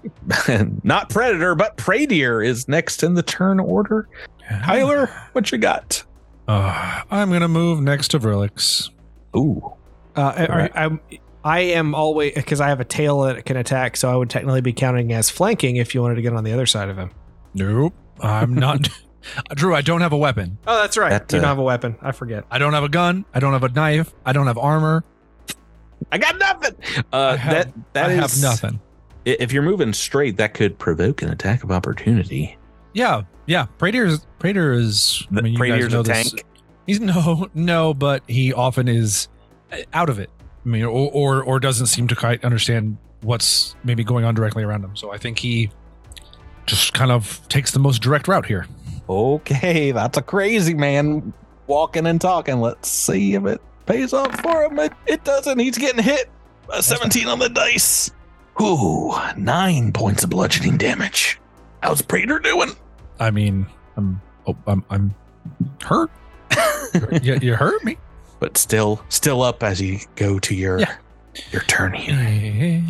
Not 0.83 1.09
predator, 1.09 1.55
but 1.55 1.75
prey 1.77 2.05
deer 2.05 2.41
is 2.43 2.67
next 2.67 3.01
in 3.03 3.15
the 3.15 3.23
turn 3.23 3.59
order. 3.59 4.07
Tyler, 4.63 5.07
what 5.31 5.51
you 5.51 5.57
got? 5.57 6.03
Uh, 6.47 7.01
I'm 7.09 7.31
gonna 7.31 7.47
move 7.47 7.81
next 7.81 8.09
to 8.09 8.19
Verlix. 8.19 8.89
Ooh, 9.35 9.73
Uh, 10.15 10.45
are, 10.49 10.69
I'm, 10.75 10.99
I 11.43 11.59
am 11.61 11.95
always 11.95 12.33
because 12.35 12.61
I 12.61 12.67
have 12.69 12.79
a 12.79 12.85
tail 12.85 13.21
that 13.21 13.43
can 13.45 13.57
attack, 13.57 13.97
so 13.97 14.11
I 14.11 14.15
would 14.15 14.29
technically 14.29 14.61
be 14.61 14.73
counting 14.73 15.13
as 15.13 15.29
flanking 15.29 15.77
if 15.77 15.95
you 15.95 16.01
wanted 16.01 16.15
to 16.15 16.21
get 16.21 16.33
on 16.33 16.43
the 16.43 16.53
other 16.53 16.65
side 16.65 16.89
of 16.89 16.97
him. 16.97 17.11
Nope, 17.53 17.93
I'm 18.21 18.53
not. 18.53 18.87
Drew, 19.55 19.75
I 19.75 19.81
don't 19.81 20.01
have 20.01 20.13
a 20.13 20.17
weapon. 20.17 20.57
Oh, 20.67 20.79
that's 20.81 20.97
right. 20.97 21.09
That, 21.09 21.31
you 21.31 21.39
uh, 21.39 21.41
don't 21.41 21.49
have 21.49 21.57
a 21.59 21.63
weapon. 21.63 21.95
I 22.01 22.11
forget. 22.11 22.45
I 22.51 22.57
don't 22.59 22.73
have 22.73 22.83
a 22.83 22.89
gun. 22.89 23.25
I 23.33 23.39
don't 23.39 23.53
have 23.53 23.63
a 23.63 23.69
knife. 23.69 24.13
I 24.25 24.33
don't 24.33 24.47
have 24.47 24.57
armor. 24.57 25.03
I 26.11 26.17
got 26.17 26.37
nothing. 26.37 26.75
Uh, 27.11 27.17
I 27.33 27.35
have- 27.37 27.53
that 27.53 27.73
that 27.93 28.09
I 28.09 28.13
is- 28.13 28.19
have 28.19 28.41
nothing. 28.41 28.79
If 29.25 29.51
you're 29.51 29.63
moving 29.63 29.91
straight, 29.91 30.37
that 30.37 30.53
could 30.53 30.79
provoke 30.79 31.21
an 31.21 31.29
attack 31.29 31.61
of 31.63 31.71
opportunity. 31.71 32.57
Yeah, 32.93 33.23
yeah. 33.45 33.65
Prater 33.77 34.05
is 34.05 34.25
Prater 34.39 34.71
is. 34.71 35.27
The 35.31 35.39
I 35.39 35.41
mean, 35.41 35.53
you 35.53 35.59
guys 35.59 35.69
Prater's 35.69 35.93
know 35.93 35.99
a 35.99 36.03
this. 36.03 36.31
tank. 36.31 36.45
He's 36.85 37.01
no, 37.01 37.49
no, 37.53 37.93
but 37.93 38.23
he 38.27 38.53
often 38.53 38.87
is 38.87 39.27
uh, 39.73 39.77
out 39.91 40.09
of 40.09 40.17
it. 40.19 40.29
I 40.65 40.69
mean, 40.69 40.83
or, 40.85 41.11
or 41.11 41.43
or 41.43 41.59
doesn't 41.59 41.87
seem 41.87 42.07
to 42.07 42.15
quite 42.15 42.45
understand 42.45 42.97
what's 43.21 43.75
maybe 43.83 44.05
going 44.05 44.23
on 44.23 44.33
directly 44.33 44.63
around 44.63 44.85
him. 44.85 44.95
So 44.95 45.11
I 45.11 45.17
think 45.17 45.39
he 45.39 45.71
just 46.65 46.93
kind 46.93 47.11
of 47.11 47.41
takes 47.49 47.71
the 47.71 47.79
most 47.79 48.01
direct 48.01 48.29
route 48.29 48.45
here. 48.45 48.65
Okay, 49.09 49.91
that's 49.93 50.17
a 50.17 50.21
crazy 50.21 50.73
man 50.73 51.33
walking 51.67 52.05
and 52.07 52.19
talking. 52.19 52.59
Let's 52.59 52.89
see 52.89 53.35
if 53.35 53.45
it 53.45 53.61
pays 53.85 54.13
off 54.13 54.39
for 54.41 54.63
him. 54.65 54.79
It, 54.79 54.93
it 55.05 55.23
doesn't. 55.23 55.59
He's 55.59 55.77
getting 55.77 56.03
hit. 56.03 56.29
A 56.73 56.83
17 56.83 57.27
on 57.27 57.39
the 57.39 57.47
dice. 57.49 58.11
Ooh, 58.61 59.13
nine 59.37 59.93
points 59.93 60.23
of 60.23 60.29
bludgeoning 60.31 60.77
damage. 60.77 61.39
How's 61.81 62.01
Prater 62.01 62.39
doing? 62.39 62.71
I 63.19 63.31
mean, 63.31 63.67
I'm 63.95 64.21
oh, 64.47 64.55
I'm 64.65 64.83
I'm 64.89 65.15
hurt. 65.81 66.11
you, 67.21 67.37
you 67.41 67.55
hurt 67.55 67.83
me. 67.85 67.97
But 68.39 68.57
still, 68.57 69.01
still 69.09 69.41
up 69.41 69.63
as 69.63 69.79
you 69.81 69.99
go 70.15 70.39
to 70.39 70.55
your 70.55 70.79
Yeah. 70.79 70.95
your 71.51 71.61
turn 71.63 71.93
here. 71.93 72.83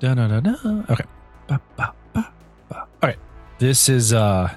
Da, 0.00 0.14
da, 0.14 0.28
da, 0.28 0.40
da. 0.40 0.54
Okay. 0.90 1.04
Ba, 1.46 1.60
ba, 1.76 1.92
ba, 2.12 2.32
ba. 2.68 2.76
All 2.80 2.86
right. 3.02 3.18
This 3.58 3.88
is 3.88 4.12
uh 4.12 4.54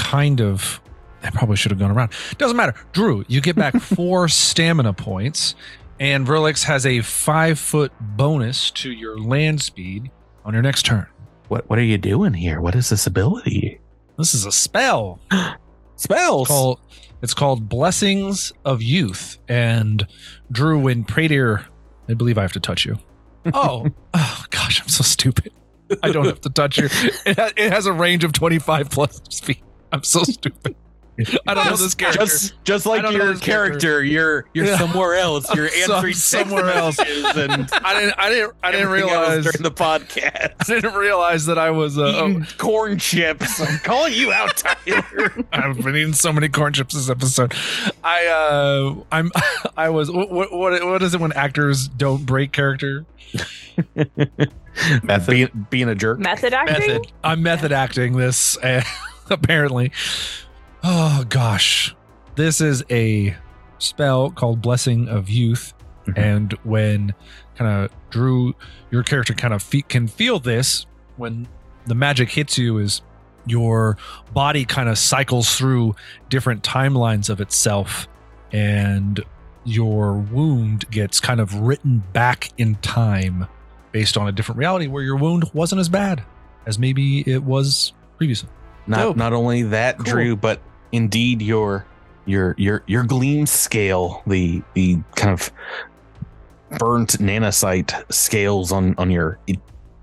kind 0.00 0.40
of 0.40 0.80
I 1.22 1.30
probably 1.30 1.56
should 1.56 1.70
have 1.70 1.78
gone 1.78 1.90
around. 1.90 2.12
Doesn't 2.38 2.56
matter. 2.56 2.74
Drew, 2.92 3.24
you 3.28 3.40
get 3.40 3.56
back 3.56 3.74
four 3.80 4.28
stamina 4.28 4.94
points, 4.94 5.54
and 5.98 6.26
Verlix 6.26 6.64
has 6.64 6.86
a 6.86 7.02
five 7.02 7.58
foot 7.58 7.92
bonus 8.00 8.70
to 8.72 8.90
your 8.90 9.18
land 9.18 9.60
speed 9.60 10.10
on 10.44 10.54
your 10.54 10.62
next 10.62 10.84
turn. 10.86 11.06
What 11.48 11.68
what 11.68 11.78
are 11.78 11.84
you 11.84 11.98
doing 11.98 12.34
here? 12.34 12.60
What 12.60 12.74
is 12.74 12.88
this 12.88 13.06
ability? 13.06 13.80
This 14.16 14.34
is 14.34 14.46
a 14.46 14.52
spell. 14.52 15.20
Spells. 15.96 16.48
called 16.48 16.80
it's 17.20 17.34
called 17.34 17.68
Blessings 17.68 18.52
of 18.64 18.82
Youth. 18.82 19.38
And 19.48 20.06
Drew, 20.50 20.78
when 20.78 21.04
Prater, 21.04 21.66
I 22.08 22.14
believe 22.14 22.38
I 22.38 22.42
have 22.42 22.54
to 22.54 22.60
touch 22.60 22.84
you. 22.84 22.98
Oh, 23.54 23.86
oh 24.12 24.44
gosh, 24.50 24.82
I'm 24.82 24.88
so 24.88 25.02
stupid. 25.02 25.50
I 26.02 26.12
don't 26.12 26.26
have 26.26 26.42
to 26.42 26.50
touch 26.50 26.76
you. 26.76 26.88
It, 27.26 27.38
ha- 27.38 27.52
it 27.56 27.72
has 27.72 27.86
a 27.86 27.92
range 27.92 28.22
of 28.22 28.32
25 28.32 28.90
plus 28.90 29.22
speed. 29.30 29.62
I'm 29.92 30.02
so 30.04 30.22
stupid. 30.24 30.74
I 31.46 31.52
don't 31.52 31.66
know 31.66 31.76
this 31.76 31.94
character. 31.94 32.24
Just 32.24 32.54
just 32.64 32.86
like 32.86 33.02
your 33.02 33.34
character. 33.36 33.40
character, 33.44 34.02
you're 34.04 34.46
you're 34.54 34.64
Yeah. 34.64 34.78
somewhere 34.78 35.16
else. 35.16 35.54
You're 35.54 35.66
I'm 35.66 35.72
so- 35.86 35.94
answering 35.96 36.14
somewhere 36.14 36.64
text 36.72 36.98
else. 37.00 37.36
and 37.36 37.68
I 37.84 38.00
didn't. 38.00 38.14
I 38.18 38.28
didn't. 38.30 38.54
I 38.62 38.70
didn't 38.72 38.88
realize. 38.88 39.42
during 39.44 39.62
the 39.62 39.70
podcast. 39.70 40.54
I 40.60 40.64
didn't 40.80 40.94
realize 40.94 41.44
that 41.44 41.58
I 41.58 41.72
was. 41.72 41.98
Uh, 41.98 42.06
Eating 42.26 42.46
corn 42.56 42.98
chips. 42.98 43.60
I'm 43.60 43.78
calling 43.80 44.14
you 44.14 44.32
out, 44.32 44.56
Tyler. 44.56 45.44
I've 45.52 45.76
been 45.82 45.94
eating 45.96 46.14
so 46.14 46.32
many 46.32 46.48
corn 46.48 46.72
chips 46.72 46.94
this 46.94 47.10
episode. 47.10 47.52
I 48.02 48.26
uh, 48.26 48.94
I'm. 49.12 49.30
I 49.76 49.90
was. 49.90 50.10
What 50.10 50.30
what 50.30 50.50
what 50.86 51.02
is 51.02 51.12
it 51.12 51.20
when 51.20 51.32
actors 51.32 51.86
don't 51.88 52.24
break 52.24 52.52
character? 52.52 53.04
Method. 55.02 55.30
Being, 55.30 55.66
being 55.68 55.88
a 55.90 55.94
jerk. 55.94 56.18
Method 56.18 56.54
acting? 56.54 56.78
method. 56.88 57.12
I'm 57.22 57.42
method 57.42 57.72
acting 57.72 58.16
this 58.16 58.56
uh, 58.58 58.82
apparently. 59.42 59.92
Oh 60.82 61.24
gosh, 61.28 61.94
this 62.36 62.60
is 62.60 62.82
a 62.90 63.36
spell 63.78 64.30
called 64.30 64.60
Blessing 64.62 65.08
of 65.08 65.28
Youth, 65.28 65.74
Mhm. 66.06 66.18
and 66.18 66.52
when 66.64 67.14
kind 67.56 67.70
of 67.84 67.90
Drew, 68.10 68.54
your 68.90 69.02
character 69.02 69.34
kind 69.34 69.52
of 69.54 69.62
fe- 69.62 69.82
can 69.82 70.08
feel 70.08 70.38
this 70.38 70.86
when 71.16 71.46
the 71.86 71.94
magic 71.94 72.30
hits 72.30 72.56
you 72.58 72.78
is 72.78 73.02
your 73.46 73.96
body 74.32 74.64
kind 74.64 74.88
of 74.88 74.98
cycles 74.98 75.56
through 75.56 75.94
different 76.28 76.62
timelines 76.62 77.28
of 77.30 77.40
itself 77.40 78.06
and 78.52 79.20
your 79.64 80.14
wound 80.14 80.88
gets 80.90 81.20
kind 81.20 81.40
of 81.40 81.54
written 81.54 82.02
back 82.12 82.50
in 82.58 82.74
time 82.76 83.46
based 83.92 84.16
on 84.16 84.28
a 84.28 84.32
different 84.32 84.58
reality 84.58 84.86
where 84.86 85.02
your 85.02 85.16
wound 85.16 85.44
wasn't 85.52 85.78
as 85.80 85.88
bad 85.88 86.22
as 86.66 86.78
maybe 86.78 87.20
it 87.30 87.42
was 87.42 87.92
previously. 88.16 88.48
Not 88.90 88.98
Dope. 88.98 89.16
not 89.16 89.32
only 89.32 89.62
that, 89.62 89.98
Cool. 89.98 90.04
Drew, 90.04 90.36
but 90.36 90.60
indeed 90.90 91.40
your 91.40 91.86
your 92.26 92.56
your 92.58 92.82
your 92.88 93.04
gleam 93.04 93.46
scale, 93.46 94.20
the 94.26 94.62
the 94.74 94.98
kind 95.14 95.32
of 95.32 95.52
burnt 96.78 97.10
nanosite 97.20 97.92
scales 98.12 98.72
on 98.72 98.96
on 98.98 99.08
your 99.10 99.38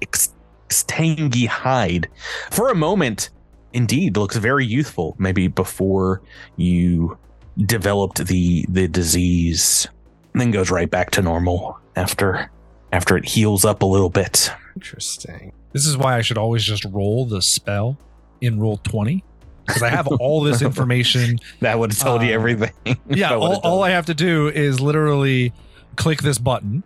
ex- 0.01 0.33
tangy 0.69 1.47
hide, 1.47 2.07
for 2.49 2.69
a 2.69 2.75
moment, 2.75 3.29
indeed 3.73 4.15
looks 4.15 4.37
very 4.37 4.65
youthful. 4.65 5.15
Maybe 5.19 5.49
before 5.49 6.21
you 6.55 7.17
developed 7.57 8.25
the 8.25 8.65
the 8.69 8.87
disease, 8.87 9.85
then 10.33 10.51
goes 10.51 10.71
right 10.71 10.89
back 10.89 11.11
to 11.11 11.21
normal 11.21 11.77
after 11.97 12.49
after 12.93 13.17
it 13.17 13.25
heals 13.25 13.65
up 13.65 13.81
a 13.81 13.85
little 13.85 14.09
bit. 14.09 14.49
Interesting. 14.75 15.51
This 15.73 15.85
is 15.85 15.97
why 15.97 16.15
I 16.15 16.21
should 16.21 16.37
always 16.37 16.63
just 16.63 16.85
roll 16.85 17.25
the 17.25 17.41
spell 17.41 17.97
in 18.41 18.59
roll 18.59 18.77
20 18.77 19.23
because 19.65 19.83
I 19.83 19.89
have 19.89 20.07
all 20.07 20.41
this 20.41 20.61
information. 20.61 21.39
That 21.61 21.77
would 21.79 21.91
have 21.93 21.99
told 21.99 22.21
you 22.21 22.29
Uh, 22.29 22.33
everything. 22.33 22.71
yeah, 23.09 23.33
all, 23.35 23.59
all 23.61 23.83
I 23.83 23.89
have 23.91 24.05
to 24.07 24.13
do 24.13 24.47
is 24.47 24.79
literally 24.79 25.53
click 25.95 26.21
this 26.21 26.37
button 26.37 26.83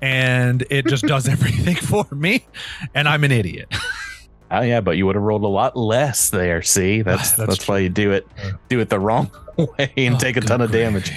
and 0.00 0.64
it 0.70 0.86
just 0.86 1.04
does 1.06 1.28
everything 1.36 1.76
for 1.76 2.06
me. 2.14 2.44
And 2.94 3.08
I'm 3.08 3.24
an 3.24 3.32
idiot. 3.32 3.72
Oh 4.50 4.60
yeah, 4.60 4.80
but 4.80 4.96
you 4.98 5.06
would 5.06 5.14
have 5.14 5.24
rolled 5.24 5.44
a 5.44 5.48
lot 5.48 5.76
less 5.76 6.30
there. 6.30 6.62
See, 6.62 7.02
that's 7.02 7.32
That's 7.32 7.48
that's, 7.56 7.68
why 7.68 7.78
you 7.78 7.88
do 7.88 8.12
it 8.12 8.26
do 8.68 8.80
it 8.80 8.88
the 8.88 9.00
wrong 9.00 9.30
way 9.56 9.92
and 9.96 10.14
Oh, 10.16 10.18
take 10.18 10.36
a 10.36 10.40
ton 10.40 10.60
of 10.60 10.70
gravy. 10.70 10.84
damage. 10.84 11.12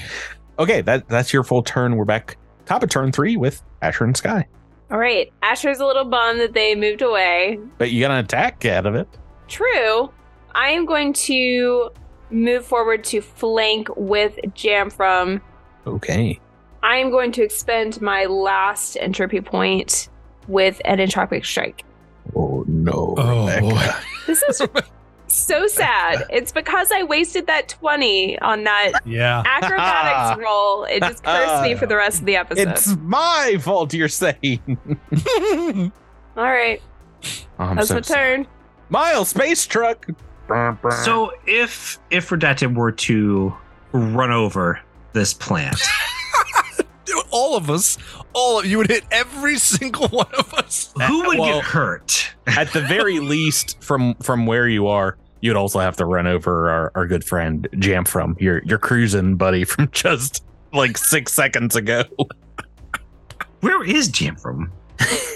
Okay, 0.57 0.81
that 0.81 1.07
that's 1.09 1.33
your 1.33 1.43
full 1.43 1.61
turn. 1.63 1.95
We're 1.97 2.05
back 2.05 2.38
top 2.65 2.81
of 2.83 2.89
turn 2.89 3.11
three 3.11 3.36
with 3.38 3.61
Asher 3.81 4.05
and 4.05 4.15
Sky. 4.15 4.47
All 4.91 4.97
right. 4.99 5.31
Asher's 5.41 5.79
a 5.79 5.86
little 5.86 6.05
bummed 6.05 6.39
that 6.39 6.53
they 6.53 6.75
moved 6.75 7.01
away. 7.01 7.59
But 7.77 7.91
you 7.91 7.99
got 8.01 8.11
an 8.11 8.17
attack 8.23 8.63
out 8.65 8.86
of 8.86 8.95
it. 8.95 9.07
True. 9.48 10.12
I 10.54 10.70
am 10.70 10.86
going 10.86 11.14
to 11.14 11.89
move 12.30 12.66
forward 12.66 13.04
to 13.06 13.22
flank 13.22 13.88
with 13.96 14.38
Jamfram. 14.56 15.41
Okay. 15.86 16.39
I 16.84 16.98
am 16.98 17.10
going 17.12 17.32
to 17.34 17.43
expend 17.43 18.02
my 18.02 18.26
last 18.26 18.96
entropy 19.00 19.41
point 19.41 20.10
with 20.48 20.82
an 20.86 21.00
entropic 21.00 21.46
strike. 21.46 21.84
Oh 22.36 22.64
no. 22.68 23.16
Oh, 23.18 23.46
Rebecca. 23.46 23.62
boy. 23.70 23.89
This 24.28 24.41
is 24.50 24.62
so 25.28 25.68
sad. 25.68 26.26
It's 26.32 26.52
because 26.52 26.91
I 26.91 27.04
wasted 27.04 27.46
that 27.48 27.70
20 27.70 28.39
on 28.39 28.64
that 28.64 28.93
Yeah. 29.06 29.43
acrobatics 29.46 30.43
roll. 30.43 30.84
It 30.86 31.02
just 31.02 31.24
cursed 31.24 31.64
me 31.64 31.76
for 31.76 31.86
the 31.86 31.96
rest 31.96 32.20
of 32.22 32.26
the 32.26 32.36
episode. 32.36 32.68
It's 32.70 32.96
my 32.98 33.58
fault 33.62 33.93
you're 33.93 34.08
saying. 34.08 34.78
All 36.36 36.43
right. 36.43 36.82
Oh, 37.60 37.64
I'm 37.64 37.76
That's 37.76 37.88
so 37.89 37.96
my 37.96 38.02
sorry. 38.02 38.38
turn. 38.38 38.48
Miles, 38.89 39.29
space 39.29 39.65
truck. 39.65 40.05
So 41.03 41.31
if 41.47 41.97
if 42.11 42.29
Redacted 42.29 42.75
were 42.75 42.91
to 42.91 43.55
run 43.93 44.31
over 44.31 44.79
this 45.13 45.33
plant, 45.33 45.77
all 47.31 47.55
of 47.57 47.69
us, 47.69 47.97
all 48.33 48.59
of 48.59 48.65
you 48.65 48.77
would 48.77 48.89
hit 48.89 49.03
every 49.11 49.57
single 49.57 50.07
one 50.09 50.27
of 50.38 50.53
us. 50.53 50.93
who 51.07 51.27
would 51.27 51.39
Well- 51.39 51.55
get 51.61 51.65
hurt? 51.65 52.31
at 52.47 52.71
the 52.73 52.81
very 52.81 53.19
least, 53.33 53.81
from 53.83 54.13
from 54.21 54.45
where 54.45 54.67
you 54.67 54.86
are, 54.88 55.17
you'd 55.41 55.55
also 55.55 55.79
have 55.79 55.97
to 55.97 56.05
run 56.05 56.27
over 56.27 56.69
our, 56.69 56.91
our 56.93 57.07
good 57.07 57.23
friend 57.23 57.67
Jamfram 57.73 58.39
your 58.39 58.61
your 58.65 58.77
cruising 58.77 59.36
buddy 59.36 59.63
from 59.63 59.89
just 59.91 60.43
like 60.73 60.95
six 60.97 61.33
seconds 61.33 61.75
ago. 61.75 62.03
Where 63.61 63.83
is 63.83 64.09
Jamfram? 64.09 64.69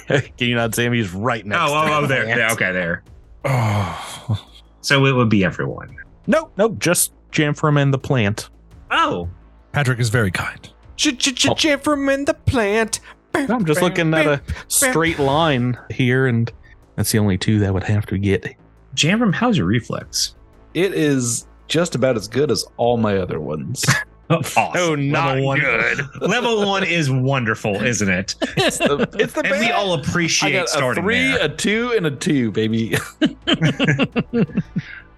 Can 0.07 0.47
you 0.47 0.55
not 0.55 0.75
see 0.75 0.85
him? 0.85 0.93
He's 0.93 1.11
right 1.13 1.43
Oh, 1.45 1.47
next. 1.47 1.61
to 1.65 1.67
oh, 1.71 1.99
oh, 2.03 2.05
there, 2.05 2.23
plant. 2.25 2.37
there. 2.37 2.49
Okay, 2.51 2.71
there. 2.71 3.03
Oh. 3.45 4.45
So 4.81 5.05
it 5.05 5.11
would 5.11 5.27
be 5.27 5.43
everyone. 5.43 5.93
Nope, 6.25 6.53
nope, 6.55 6.79
just 6.79 7.11
Jamfram 7.31 7.79
and 7.79 7.93
the 7.93 7.99
plant. 7.99 8.49
Oh, 8.91 9.29
Patrick 9.73 9.99
is 9.99 10.07
very 10.07 10.31
kind. 10.31 10.69
Jamfram 10.95 12.13
in 12.13 12.23
the 12.23 12.33
plant. 12.33 13.01
I'm 13.33 13.65
just 13.65 13.81
looking 13.81 14.13
at 14.13 14.25
a 14.25 14.41
straight 14.69 15.19
line 15.19 15.77
here, 15.91 16.27
and 16.27 16.51
that's 16.95 17.11
the 17.11 17.19
only 17.19 17.37
two 17.37 17.59
that 17.59 17.73
would 17.73 17.83
have 17.83 18.05
to 18.07 18.17
get. 18.17 18.55
Jamfram, 18.95 19.33
how's 19.33 19.57
your 19.57 19.67
reflex? 19.67 20.35
It 20.73 20.93
is 20.93 21.45
just 21.67 21.93
about 21.93 22.15
as 22.15 22.27
good 22.27 22.51
as 22.51 22.65
all 22.77 22.97
my 22.97 23.17
other 23.17 23.39
ones. 23.39 23.85
Awesome. 24.55 24.71
Oh, 24.75 24.93
not 24.95 25.29
Level 25.37 25.45
one, 25.45 25.59
good. 25.59 25.99
Level 26.21 26.65
one 26.67 26.83
is 26.83 27.09
wonderful, 27.09 27.75
isn't 27.83 28.09
it? 28.09 28.35
It's 28.57 28.77
the, 28.77 29.09
it's 29.17 29.33
the 29.33 29.39
And 29.41 29.51
we 29.59 29.67
best. 29.67 29.73
all 29.73 29.97
I 29.97 30.01
appreciate 30.01 30.53
got 30.67 30.97
a 30.97 31.01
three, 31.01 31.31
there. 31.31 31.45
a 31.45 31.49
two, 31.49 31.93
and 31.97 32.05
a 32.05 32.11
two, 32.11 32.51
baby. 32.51 32.95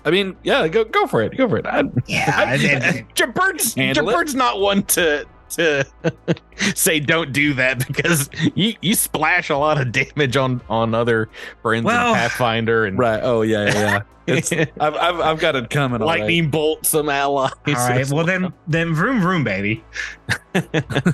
I 0.04 0.10
mean, 0.10 0.36
yeah, 0.44 0.68
go 0.68 0.84
go 0.86 1.06
for 1.08 1.22
it. 1.22 1.38
Go 1.38 1.48
for 1.50 1.58
it. 1.58 1.66
I, 1.66 1.84
yeah, 2.08 2.54
and- 2.54 2.64
and- 2.64 3.16
Jabbert's, 3.16 3.74
Handle 3.76 4.10
it. 4.10 4.34
Not 4.34 4.60
one 4.60 4.84
to 4.84 5.26
to 5.56 5.86
say 6.76 7.00
don't 7.00 7.32
do 7.34 7.54
that 7.56 7.86
because 7.88 8.30
you, 8.56 8.74
you 8.82 8.96
splash 8.96 9.50
a 9.50 9.58
lot 9.58 9.80
of 9.80 9.92
damage 9.92 10.38
on 10.38 10.62
on 10.70 10.94
other 10.96 11.30
friends 11.62 11.86
Well- 11.86 12.10
in 12.10 12.16
Pathfinder 12.16 12.86
and 12.86 12.98
right. 12.98 13.20
Oh 13.24 13.42
yeah, 13.42 13.66
yeah. 13.66 13.74
yeah. 13.74 14.02
It's, 14.28 14.52
I've, 14.80 14.96
I've 14.96 15.20
I've 15.20 15.40
got 15.40 15.56
it 15.56 15.70
coming. 15.70 16.02
all 16.02 16.08
right. 16.08 16.20
lightning 16.20 16.50
bolt 16.50 16.86
some 16.86 17.10
allies. 17.10 17.52
all 17.68 17.74
right. 17.74 18.08
Well, 18.10 18.26
then, 18.26 18.54
then 18.68 18.94
vroom 18.94 19.20
vroom, 19.20 19.44
baby. 19.44 19.84
all 20.56 20.62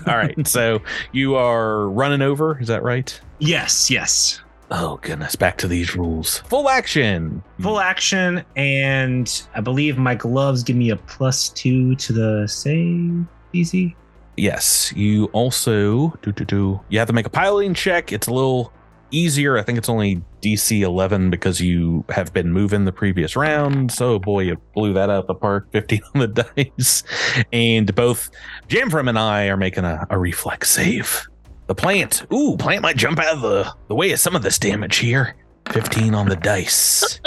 right. 0.07 0.47
So 0.47 0.81
you 1.13 1.35
are 1.35 1.87
running 1.89 2.21
over. 2.21 2.59
Is 2.59 2.67
that 2.67 2.83
right? 2.83 3.19
Yes, 3.39 3.89
yes. 3.89 4.41
Oh 4.69 4.99
goodness! 5.01 5.37
Back 5.37 5.57
to 5.59 5.67
these 5.69 5.95
rules. 5.95 6.39
Full 6.39 6.67
action. 6.69 7.41
Full 7.61 7.79
action, 7.79 8.43
and 8.57 9.47
I 9.55 9.61
believe 9.61 9.97
my 9.97 10.13
gloves 10.13 10.61
give 10.61 10.75
me 10.75 10.89
a 10.89 10.97
plus 10.97 11.47
two 11.49 11.95
to 11.95 12.11
the 12.11 12.47
save 12.47 13.25
DC. 13.53 13.95
Yes, 14.37 14.93
you 14.95 15.25
also 15.33 16.09
do 16.21 16.31
do 16.31 16.45
do. 16.45 16.79
You 16.89 16.99
have 16.99 17.07
to 17.07 17.13
make 17.13 17.25
a 17.25 17.29
piloting 17.29 17.73
check. 17.73 18.13
It's 18.13 18.27
a 18.27 18.33
little 18.33 18.71
easier. 19.09 19.57
I 19.57 19.63
think 19.63 19.77
it's 19.77 19.89
only 19.89 20.21
DC 20.41 20.81
11 20.81 21.29
because 21.29 21.59
you 21.59 22.05
have 22.09 22.33
been 22.33 22.51
moving 22.51 22.85
the 22.85 22.91
previous 22.91 23.35
round. 23.35 23.91
So 23.91 24.19
boy, 24.19 24.41
you 24.41 24.57
blew 24.75 24.93
that 24.93 25.09
out 25.09 25.21
of 25.21 25.27
the 25.27 25.33
park. 25.33 25.67
15 25.71 26.01
on 26.13 26.21
the 26.21 26.27
dice, 26.27 27.03
and 27.51 27.93
both 27.95 28.29
Jamfram 28.69 29.09
and 29.09 29.17
I 29.17 29.47
are 29.47 29.57
making 29.57 29.85
a, 29.85 30.05
a 30.09 30.19
reflex 30.19 30.69
save. 30.69 31.27
The 31.65 31.75
plant, 31.75 32.25
ooh, 32.31 32.55
plant 32.57 32.83
might 32.83 32.95
jump 32.95 33.19
out 33.19 33.33
of 33.33 33.41
the 33.41 33.73
the 33.87 33.95
way 33.95 34.11
of 34.11 34.19
some 34.19 34.35
of 34.35 34.43
this 34.43 34.59
damage 34.59 34.97
here. 34.97 35.35
15 35.71 36.13
on 36.13 36.29
the 36.29 36.35
dice. 36.35 37.19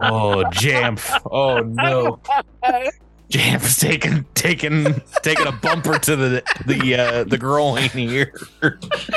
oh, 0.00 0.42
Jamf. 0.50 1.20
Oh 1.30 1.60
no. 1.60 2.20
Jam's 3.32 3.78
taking 3.78 4.24
taking 4.34 5.00
taking 5.22 5.46
a 5.46 5.52
bumper 5.52 5.98
to 5.98 6.16
the 6.16 6.42
the 6.66 6.94
uh, 6.94 7.24
the 7.24 7.38
groin 7.38 7.88
here. 7.88 8.32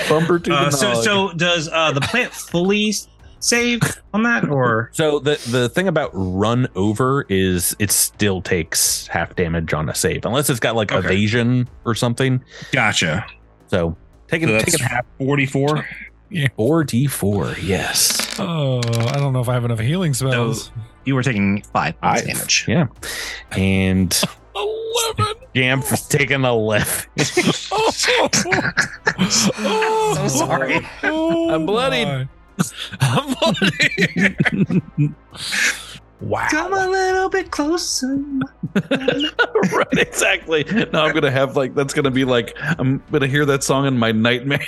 bumper 0.09 0.39
to 0.39 0.53
Uh, 0.53 0.65
the 0.65 0.71
so, 0.71 0.93
nog. 0.93 1.03
so 1.03 1.33
does 1.33 1.69
uh, 1.71 1.91
the 1.91 1.99
plant 2.01 2.31
fully 2.33 2.93
save 3.39 3.81
on 4.13 4.23
that, 4.23 4.47
or 4.49 4.89
So 4.93 5.19
the 5.19 5.35
the 5.51 5.67
thing 5.69 5.87
about 5.89 6.11
run 6.13 6.67
over 6.75 7.25
is 7.27 7.75
it 7.79 7.91
still 7.91 8.41
takes 8.41 9.05
half 9.07 9.35
damage 9.35 9.73
on 9.73 9.89
a 9.89 9.93
save 9.95 10.25
unless 10.25 10.49
it's 10.49 10.61
got 10.61 10.75
like 10.77 10.91
Okay. 10.93 11.05
evasion 11.05 11.67
or 11.83 11.93
something. 11.93 12.41
gotcha? 12.71 13.25
So 13.67 13.97
taking 14.29 14.47
So 14.47 14.53
that's 14.53 14.71
taking 14.71 14.87
half 14.87 15.05
Forty-four. 15.17 15.85
four 16.55 16.83
d 16.85 17.05
four. 17.07 17.53
Yes. 17.61 18.39
Oh, 18.39 18.77
I 18.77 19.17
don't 19.17 19.33
know 19.33 19.41
if 19.41 19.49
I 19.49 19.53
have 19.53 19.65
enough 19.65 19.79
healing 19.79 20.13
spells. 20.13 20.71
You 21.05 21.15
were 21.15 21.23
taking 21.23 21.61
five 21.73 21.99
points 22.01 22.21
Five. 22.21 22.27
damage. 22.33 22.65
Yeah. 22.67 22.87
And 23.51 24.21
Eleven. 24.55 25.35
Jam's 25.53 26.07
taking 26.07 26.43
eleven. 26.45 27.09
Oh, 27.71 27.91
So 29.29 30.27
sorry. 30.27 30.77
Oh, 31.03 31.49
oh, 31.49 31.49
I'm 31.53 31.65
bloody. 31.65 32.05
my. 32.05 32.27
I'm 33.01 33.33
bloodied. 33.35 35.13
wow. 36.21 36.47
Come 36.49 36.73
a 36.73 36.87
little 36.89 37.29
bit 37.29 37.51
closer. 37.51 38.17
right, 38.91 39.87
exactly. 39.97 40.63
Now 40.93 41.05
I'm 41.05 41.13
gonna 41.13 41.31
have 41.31 41.55
like 41.57 41.75
that's 41.75 41.93
gonna 41.93 42.11
be 42.11 42.25
like 42.25 42.55
I'm 42.59 43.03
gonna 43.11 43.27
hear 43.27 43.45
that 43.45 43.63
song 43.63 43.85
in 43.87 43.97
my 43.97 44.11
nightmares 44.11 44.65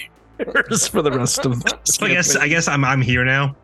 for 0.89 1.01
the 1.01 1.11
rest 1.11 1.45
of. 1.45 1.63
The 1.63 1.79
So 1.85 2.05
I 2.05 2.09
guess 2.09 2.35
I 2.35 2.47
guess 2.47 2.67
I'm 2.67 2.83
I'm 2.83 3.01
here 3.01 3.23
now. 3.23 3.55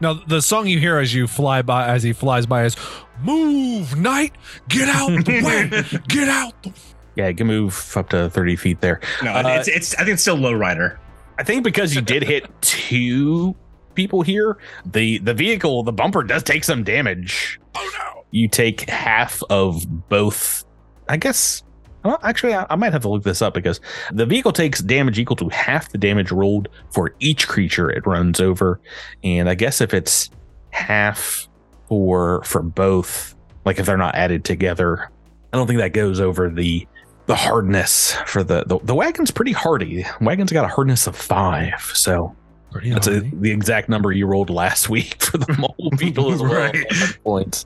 Now 0.00 0.14
the 0.14 0.40
song 0.42 0.66
you 0.66 0.78
hear 0.78 0.98
as 0.98 1.14
you 1.14 1.26
fly 1.26 1.62
by, 1.62 1.86
as 1.88 2.02
he 2.02 2.12
flies 2.12 2.46
by, 2.46 2.64
is 2.64 2.76
"Move, 3.22 3.96
Knight, 3.98 4.32
get 4.68 4.88
out 4.88 5.24
the 5.24 5.42
way, 5.44 6.00
get 6.08 6.28
out." 6.28 6.62
The-. 6.62 6.72
yeah, 7.16 7.28
you 7.28 7.34
can 7.34 7.46
move 7.46 7.92
up 7.96 8.08
to 8.10 8.28
thirty 8.30 8.56
feet 8.56 8.80
there. 8.80 9.00
No, 9.22 9.32
Uh, 9.32 9.42
it's 9.58 9.68
it's 9.68 9.94
I 9.94 9.98
think 9.98 10.10
it's 10.14 10.22
still 10.22 10.36
low 10.36 10.52
rider. 10.52 10.98
I 11.38 11.42
think 11.42 11.64
because 11.64 11.94
you 11.94 12.00
did 12.00 12.22
hit 12.22 12.46
two 12.62 13.54
people 13.94 14.22
here, 14.22 14.58
the 14.84 15.18
the 15.18 15.34
vehicle, 15.34 15.82
the 15.82 15.92
bumper 15.92 16.22
does 16.22 16.42
take 16.42 16.64
some 16.64 16.84
damage. 16.84 17.60
Oh 17.74 17.90
no! 17.98 18.24
You 18.30 18.48
take 18.48 18.88
half 18.88 19.42
of 19.50 20.08
both. 20.08 20.64
I 21.08 21.16
guess. 21.16 21.62
Well, 22.04 22.18
actually, 22.22 22.54
I, 22.54 22.66
I 22.68 22.76
might 22.76 22.92
have 22.92 23.02
to 23.02 23.08
look 23.08 23.22
this 23.22 23.40
up 23.40 23.54
because 23.54 23.80
the 24.12 24.26
vehicle 24.26 24.52
takes 24.52 24.80
damage 24.80 25.18
equal 25.18 25.36
to 25.36 25.48
half 25.48 25.90
the 25.90 25.98
damage 25.98 26.30
rolled 26.30 26.68
for 26.92 27.14
each 27.20 27.48
creature 27.48 27.90
it 27.90 28.06
runs 28.06 28.40
over, 28.40 28.80
and 29.22 29.48
I 29.48 29.54
guess 29.54 29.80
if 29.80 29.94
it's 29.94 30.30
half 30.70 31.48
for 31.88 32.42
for 32.44 32.62
both, 32.62 33.34
like 33.64 33.78
if 33.78 33.86
they're 33.86 33.96
not 33.96 34.14
added 34.14 34.44
together, 34.44 35.10
I 35.52 35.56
don't 35.56 35.66
think 35.66 35.80
that 35.80 35.92
goes 35.92 36.20
over 36.20 36.50
the 36.50 36.86
the 37.26 37.34
hardness 37.34 38.12
for 38.26 38.44
the 38.44 38.64
the, 38.66 38.78
the 38.80 38.94
wagon's 38.94 39.30
pretty 39.30 39.52
hardy. 39.52 40.04
Wagon's 40.20 40.52
got 40.52 40.64
a 40.64 40.68
hardness 40.68 41.06
of 41.06 41.16
five, 41.16 41.80
so 41.94 42.36
Pretty 42.74 42.90
that's 42.90 43.06
a, 43.06 43.20
the 43.20 43.52
exact 43.52 43.88
number 43.88 44.10
you 44.10 44.26
rolled 44.26 44.50
last 44.50 44.88
week 44.90 45.22
for 45.22 45.38
the 45.38 45.56
mole 45.56 45.90
beetle 45.96 46.32
as 46.32 46.42
well. 46.42 46.52
Right. 46.52 46.84
Points. 47.22 47.64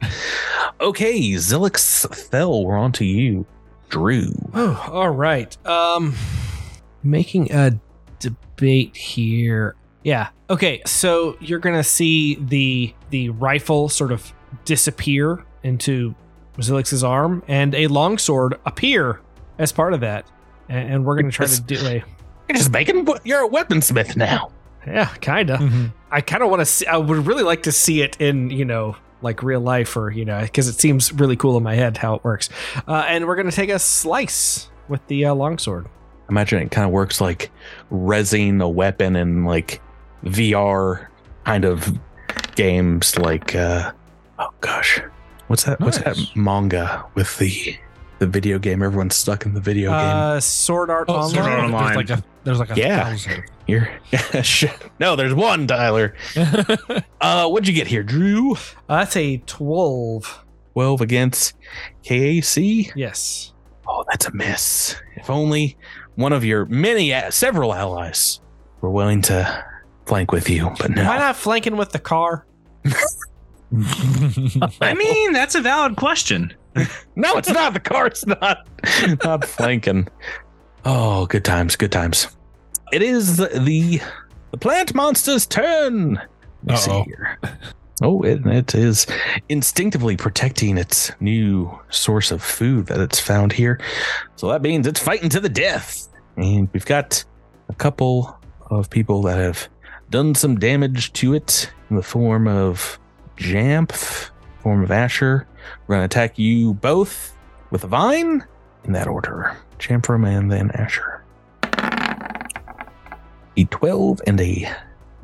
Okay, 0.83 1.19
Zilix 1.33 2.07
Thel, 2.15 2.63
we're 2.63 2.77
on 2.77 2.93
to 2.93 3.07
you. 3.07 3.47
Drew. 3.89 4.33
Oh, 4.55 4.89
all 4.93 5.11
right. 5.11 5.57
Um, 5.67 6.15
making 7.03 7.53
a 7.53 7.79
debate 8.19 8.97
here. 8.97 9.75
Yeah. 10.05 10.29
Okay. 10.51 10.83
So 10.87 11.37
you're 11.41 11.59
gonna 11.59 11.85
see 11.85 12.37
the 12.37 12.95
the 13.11 13.31
rifle 13.31 13.89
sort 13.89 14.13
of 14.13 14.33
disappear 14.65 15.45
into 15.63 16.15
Zilix's 16.59 17.05
arm, 17.05 17.43
and 17.49 17.75
a 17.75 17.87
longsword 17.89 18.59
appear 18.67 19.21
as 19.59 19.73
part 19.73 19.93
of 19.95 20.01
that. 20.01 20.27
And, 20.69 20.93
and 20.95 21.05
we're 21.05 21.17
gonna 21.17 21.31
try 21.33 21.47
to 21.47 21.61
do 21.61 21.77
a 21.87 21.93
You're 22.49 22.57
just 22.57 22.71
making. 22.71 23.07
You're 23.25 23.45
a 23.45 23.49
weaponsmith 23.49 24.17
now. 24.17 24.51
yeah, 24.87 25.07
kinda. 25.21 25.59
Mhm. 25.59 25.93
I 26.11 26.21
kind 26.23 26.43
of 26.43 26.49
want 26.49 26.61
to 26.61 26.67
see. 26.67 26.87
I 26.87 26.97
would 26.97 27.27
really 27.27 27.43
like 27.43 27.65
to 27.65 27.73
see 27.73 28.01
it 28.03 28.17
in 28.21 28.49
you 28.51 28.65
know 28.65 28.97
like 29.23 29.43
real 29.43 29.61
life 29.61 29.97
or 29.97 30.11
you 30.11 30.25
know 30.25 30.41
because 30.43 30.69
it 30.69 30.75
seems 30.75 31.13
really 31.13 31.37
cool 31.37 31.57
in 31.57 31.63
my 31.63 31.75
head 31.75 31.97
how 31.97 32.15
it 32.15 32.25
works. 32.25 32.49
Uh, 32.87 33.05
and 33.09 33.27
we're 33.27 33.37
gonna 33.37 33.51
take 33.53 33.71
a 33.71 33.79
slice 33.79 34.69
with 34.89 35.07
the 35.09 35.25
uh, 35.27 35.35
longsword. 35.35 35.87
Imagine 36.31 36.63
it 36.63 36.71
kind 36.71 36.85
of 36.87 36.93
works 36.93 37.21
like 37.21 37.51
resin 37.91 38.61
a 38.61 38.69
weapon 38.69 39.17
in 39.17 39.45
like 39.45 39.81
VR 40.25 41.07
kind 41.45 41.65
of 41.65 41.99
games. 42.55 43.17
Like, 43.19 43.55
uh, 43.55 43.93
oh 44.39 44.49
gosh, 44.61 45.01
what's 45.47 45.65
that? 45.65 45.81
What's 45.81 45.99
that 45.99 46.17
manga 46.35 47.05
with 47.15 47.39
the 47.39 47.77
the 48.19 48.27
video 48.27 48.59
game? 48.59 48.83
Everyone's 48.83 49.17
stuck 49.17 49.47
in 49.47 49.55
the 49.55 49.61
video 49.61 49.91
game. 49.91 49.99
Uh, 49.99 50.41
Sword 50.41 50.91
Art 50.91 51.07
Oh, 51.09 51.15
Online. 51.15 51.31
Sword 51.31 51.47
Art 51.47 51.65
Online. 51.65 51.95
There's 51.95 51.97
like 52.11 52.19
a 52.19 52.25
there's 52.45 52.59
like 52.59 52.71
a 52.71 52.77
Yeah. 52.77 53.05
thousand. 53.05 53.45
You're 53.69 53.89
yeah, 54.11 54.43
shit. 54.43 54.73
no, 54.99 55.15
there's 55.15 55.35
one, 55.35 55.67
Tyler. 55.69 56.15
Uh, 57.21 57.49
what'd 57.49 57.67
you 57.69 57.75
get 57.75 57.89
here, 57.89 58.03
Drew? 58.05 58.55
Uh, 58.55 58.57
that's 59.01 59.17
a 59.17 59.39
twelve. 59.39 60.45
Twelve 60.73 61.01
against 61.01 61.55
KAC. 62.05 62.93
Yes. 62.95 63.53
Oh, 63.87 64.05
that's 64.09 64.27
a 64.27 64.33
miss. 64.35 64.95
If 65.17 65.29
only 65.29 65.77
one 66.15 66.33
of 66.33 66.45
your 66.45 66.65
many, 66.67 67.13
several 67.31 67.75
allies 67.75 68.41
were 68.81 68.91
willing 68.91 69.21
to 69.23 69.65
flank 70.07 70.31
with 70.31 70.49
you, 70.49 70.71
but 70.79 70.91
no. 70.93 71.05
Why 71.05 71.19
not 71.19 71.37
flanking 71.37 71.77
with 71.77 71.91
the 71.91 71.99
car? 71.99 72.47
I 74.81 74.95
mean, 74.95 75.33
that's 75.33 75.55
a 75.57 75.61
valid 75.61 75.97
question. 75.97 76.55
No, 77.17 77.37
it's 77.37 77.51
not. 77.51 77.75
The 77.75 77.81
car's 77.81 78.25
not 78.27 78.69
not 79.25 79.45
flanking. 79.45 80.09
Oh, 80.85 81.27
good 81.27 81.45
times, 81.45 81.75
good 81.77 81.93
times. 81.93 82.29
It 82.93 83.03
is 83.03 83.37
the 83.37 83.49
the, 83.59 84.01
plant 84.59 84.95
monster's 84.95 85.47
turn. 85.47 86.21
See 86.75 87.03
here. 87.03 87.39
Oh, 88.01 88.23
it, 88.23 88.47
it 88.47 88.75
is 88.75 89.07
instinctively 89.49 90.17
protecting 90.17 90.79
its 90.79 91.11
new 91.21 91.79
source 91.91 92.31
of 92.31 92.43
food 92.43 92.87
that 92.87 93.01
it's 93.01 93.19
found 93.19 93.53
here. 93.53 93.81
So 94.37 94.49
that 94.49 94.63
means 94.63 94.87
it's 94.87 95.01
fighting 95.01 95.29
to 95.31 95.41
the 95.41 95.49
death. 95.49 96.09
And 96.37 96.69
we've 96.73 96.87
got 96.87 97.25
a 97.69 97.75
couple 97.75 98.39
of 98.71 98.89
people 98.89 99.23
that 99.23 99.39
have 99.39 99.69
done 100.11 100.35
some 100.35 100.59
damage 100.59 101.13
to 101.15 101.35
it 101.35 101.71
in 101.91 101.97
the 101.97 102.03
form 102.03 102.47
of 102.47 102.99
Jamf, 103.37 104.31
form 104.63 104.83
of 104.83 104.91
Asher. 104.91 105.47
We're 105.87 105.97
going 105.97 106.09
to 106.09 106.17
attack 106.17 106.39
you 106.39 106.75
both 106.75 107.37
with 107.71 107.85
a 107.85 107.89
vine 107.89 108.45
in 108.85 108.93
that 108.93 109.09
order. 109.09 109.57
Jamfram 109.79 110.27
and 110.27 110.51
then 110.51 110.71
Asher. 110.73 111.18
A 113.59 113.65
12 113.65 114.21
and 114.25 114.41
a 114.41 114.73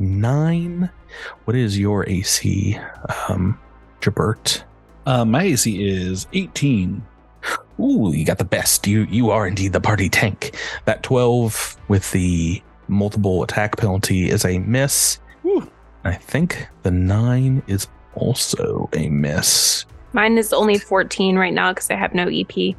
9. 0.00 0.90
What 1.44 1.56
is 1.56 1.78
your 1.78 2.04
AC, 2.08 2.76
um, 3.28 3.60
Jabert? 4.00 4.64
Uh, 5.06 5.24
my 5.24 5.44
AC 5.44 5.88
is 5.88 6.26
18. 6.32 7.00
Ooh, 7.78 8.12
you 8.12 8.24
got 8.24 8.38
the 8.38 8.44
best. 8.44 8.88
You 8.88 9.06
you 9.08 9.30
are 9.30 9.46
indeed 9.46 9.72
the 9.72 9.80
party 9.80 10.08
tank. 10.08 10.56
That 10.84 11.04
12 11.04 11.76
with 11.86 12.10
the 12.10 12.60
multiple 12.88 13.44
attack 13.44 13.76
penalty 13.76 14.30
is 14.30 14.44
a 14.44 14.58
miss. 14.58 15.20
Ooh. 15.46 15.70
I 16.02 16.14
think 16.14 16.66
the 16.82 16.90
9 16.90 17.62
is 17.68 17.86
also 18.16 18.90
a 18.94 19.10
miss. 19.10 19.84
Mine 20.12 20.38
is 20.38 20.52
only 20.52 20.78
14 20.78 21.36
right 21.36 21.54
now 21.54 21.72
because 21.72 21.88
I 21.88 21.94
have 21.94 22.14
no 22.14 22.26
EP. 22.26 22.74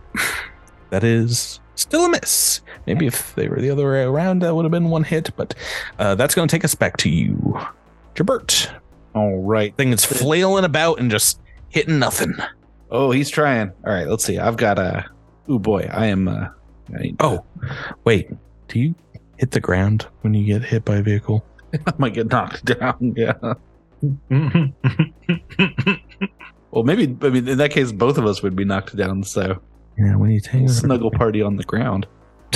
That 0.89 1.06
is 1.06 1.62
still 1.76 2.05
a 2.05 2.09
miss. 2.09 2.61
Maybe 2.88 3.05
if 3.07 3.34
they 3.36 3.47
were 3.47 3.59
the 3.59 3.69
other 3.69 3.89
way 3.89 4.03
around, 4.03 4.41
that 4.41 4.55
would 4.55 4.65
have 4.65 4.71
been 4.71 4.89
one 4.89 5.03
hit, 5.03 5.30
but 5.36 5.53
uh, 5.99 6.15
that's 6.15 6.36
going 6.36 6.47
to 6.47 6.55
take 6.55 6.65
us 6.65 6.76
back 6.76 6.97
to 6.97 7.09
you, 7.09 7.57
Jabert. 8.15 8.69
All 9.13 9.41
right. 9.41 9.76
Thing 9.78 9.89
that's 9.89 10.05
flailing 10.05 10.65
about 10.65 10.99
and 10.99 11.09
just 11.09 11.39
hitting 11.69 11.99
nothing. 11.99 12.34
Oh, 12.91 13.11
he's 13.11 13.30
trying. 13.30 13.71
All 13.86 13.93
right, 13.93 14.07
let's 14.07 14.23
see. 14.23 14.38
I've 14.38 14.57
got 14.57 14.78
a. 14.78 15.05
Oh 15.47 15.59
boy, 15.59 15.89
I 15.91 16.07
am. 16.07 16.28
Uh, 16.28 16.47
I, 16.93 17.13
Oh, 17.19 17.43
wait. 18.03 18.30
Do 18.67 18.80
you 18.80 18.95
hit 19.38 19.51
the 19.51 19.59
ground 19.59 20.07
when 20.21 20.34
you 20.34 20.45
get 20.45 20.63
hit 20.63 20.86
by 20.86 20.97
a 20.97 21.01
vehicle? 21.01 21.43
I 21.88 21.93
might 21.97 22.13
get 22.13 22.28
knocked 22.30 22.65
down. 22.65 23.13
Yeah. 23.17 23.34
Well, 26.71 26.84
maybe. 26.84 27.03
I 27.21 27.30
mean, 27.30 27.47
in 27.47 27.57
that 27.59 27.71
case, 27.71 27.93
both 27.93 28.17
of 28.17 28.26
us 28.26 28.43
would 28.43 28.53
be 28.53 28.65
knocked 28.65 28.97
down. 28.97 29.23
So 29.23 29.61
Yeah, 29.98 30.16
when 30.16 30.32
you 30.32 30.39
take 30.39 30.70
snuggle 30.70 31.12
party 31.12 31.41
on 31.41 31.56
the 31.56 31.64
ground. 31.64 32.08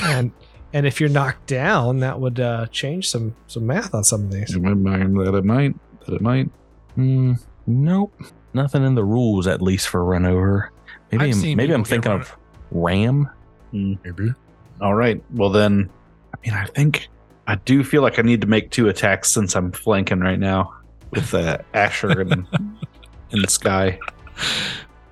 and 0.04 0.32
and 0.74 0.86
if 0.86 1.00
you're 1.00 1.10
knocked 1.10 1.48
down, 1.48 2.00
that 2.00 2.20
would 2.20 2.40
uh, 2.40 2.68
change 2.68 3.10
some 3.10 3.36
some 3.48 3.66
math 3.66 3.94
on 3.94 4.04
some 4.04 4.26
of 4.26 4.32
these. 4.32 4.50
That 4.50 5.36
it 5.36 5.46
might. 5.46 5.76
That 6.06 6.14
it 6.16 6.22
might. 6.22 6.50
Hmm, 6.96 7.34
nope. 7.66 8.14
Nothing 8.54 8.84
in 8.84 8.96
the 8.96 9.04
rules, 9.06 9.48
at 9.48 9.62
least 9.62 9.88
for 9.88 10.04
run 10.04 10.26
over. 10.26 10.72
Maybe 11.12 11.30
I've 11.30 11.44
I'm, 11.44 11.56
maybe 11.56 11.74
I'm 11.74 11.84
thinking 11.84 12.12
of 12.12 12.36
ram. 12.72 13.30
Maybe. 13.72 14.34
All 14.82 14.96
right. 14.96 15.22
Well 15.32 15.50
then, 15.50 15.90
I 16.34 16.38
mean, 16.46 16.54
I 16.54 16.66
think 16.66 17.10
I 17.48 17.56
do 17.56 17.84
feel 17.84 18.02
like 18.02 18.20
I 18.20 18.22
need 18.22 18.42
to 18.42 18.48
make 18.48 18.70
two 18.72 18.90
attacks 18.90 19.30
since 19.32 19.56
I'm 19.56 19.72
flanking 19.72 20.20
right 20.20 20.40
now 20.40 20.74
with 21.12 21.34
uh, 21.34 21.58
Asher 21.74 22.22
and 22.22 22.32
in 23.32 23.42
the 23.42 23.48
sky. 23.50 24.00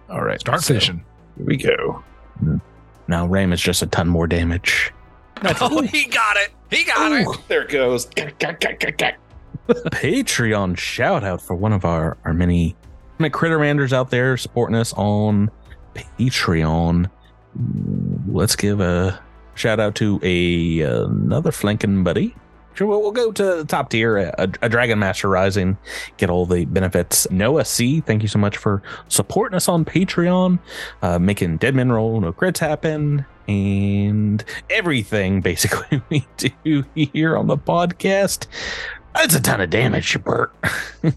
All 0.10 0.24
right. 0.24 0.40
Start 0.40 0.62
so 0.62 0.74
fishing. 0.76 1.04
Here 1.38 1.46
we 1.46 1.58
go. 1.58 2.04
Now 3.08 3.26
ram 3.26 3.54
is 3.54 3.62
just 3.62 3.82
a 3.82 3.88
ton 3.88 4.08
more 4.08 4.28
damage. 4.28 4.92
Oh, 5.62 5.84
he 5.84 6.06
got 6.06 6.36
it. 6.38 6.50
He 6.72 6.84
got 6.84 7.12
Ooh, 7.12 7.36
there 7.48 7.62
it 7.62 7.70
goes. 7.70 8.08
Patreon 9.68 10.78
shout 10.78 11.24
out 11.24 11.42
for 11.42 11.56
one 11.56 11.74
of 11.74 11.86
our 11.86 12.18
our 12.26 12.34
many 12.34 12.76
many 13.20 13.30
crittermanders 13.32 13.94
out 13.94 14.10
there 14.10 14.36
supporting 14.36 14.76
us 14.76 14.94
on 14.94 15.52
Patreon. 15.94 17.10
Let's 18.28 18.56
give 18.56 18.80
a 18.80 19.20
shout 19.56 19.80
out 19.80 19.94
to 19.96 20.20
a 20.24 20.82
another 20.82 21.52
flanking 21.52 22.04
buddy. 22.04 22.36
Sure, 22.78 22.86
we'll, 22.86 23.02
we'll 23.02 23.12
go 23.12 23.32
to 23.32 23.44
the 23.44 23.66
top 23.66 23.90
tier, 23.90 24.18
a, 24.18 24.48
a 24.62 24.70
Dragon 24.70 25.00
Master 25.00 25.28
Rising, 25.28 25.80
get 26.18 26.30
all 26.30 26.46
the 26.46 26.66
benefits. 26.66 27.28
Noah 27.32 27.66
C, 27.66 28.02
thank 28.02 28.22
you 28.22 28.28
so 28.28 28.38
much 28.38 28.56
for 28.56 28.84
supporting 29.08 29.56
us 29.56 29.68
on 29.68 29.84
Patreon, 29.84 30.60
uh, 31.02 31.18
making 31.18 31.58
Dead 31.58 31.74
Men 31.74 31.92
Roll, 31.92 32.22
No 32.22 32.32
Crits 32.32 32.60
happen, 32.60 33.26
and 33.48 34.46
everything 34.70 35.42
basically 35.42 36.04
we 36.12 36.28
do 36.38 36.86
here 36.94 37.36
on 37.36 37.48
the 37.48 37.58
podcast. 37.58 38.46
That's 39.16 39.34
a 39.34 39.42
ton 39.42 39.60
of 39.60 39.72
damage, 39.72 40.24
Bert. 40.24 40.54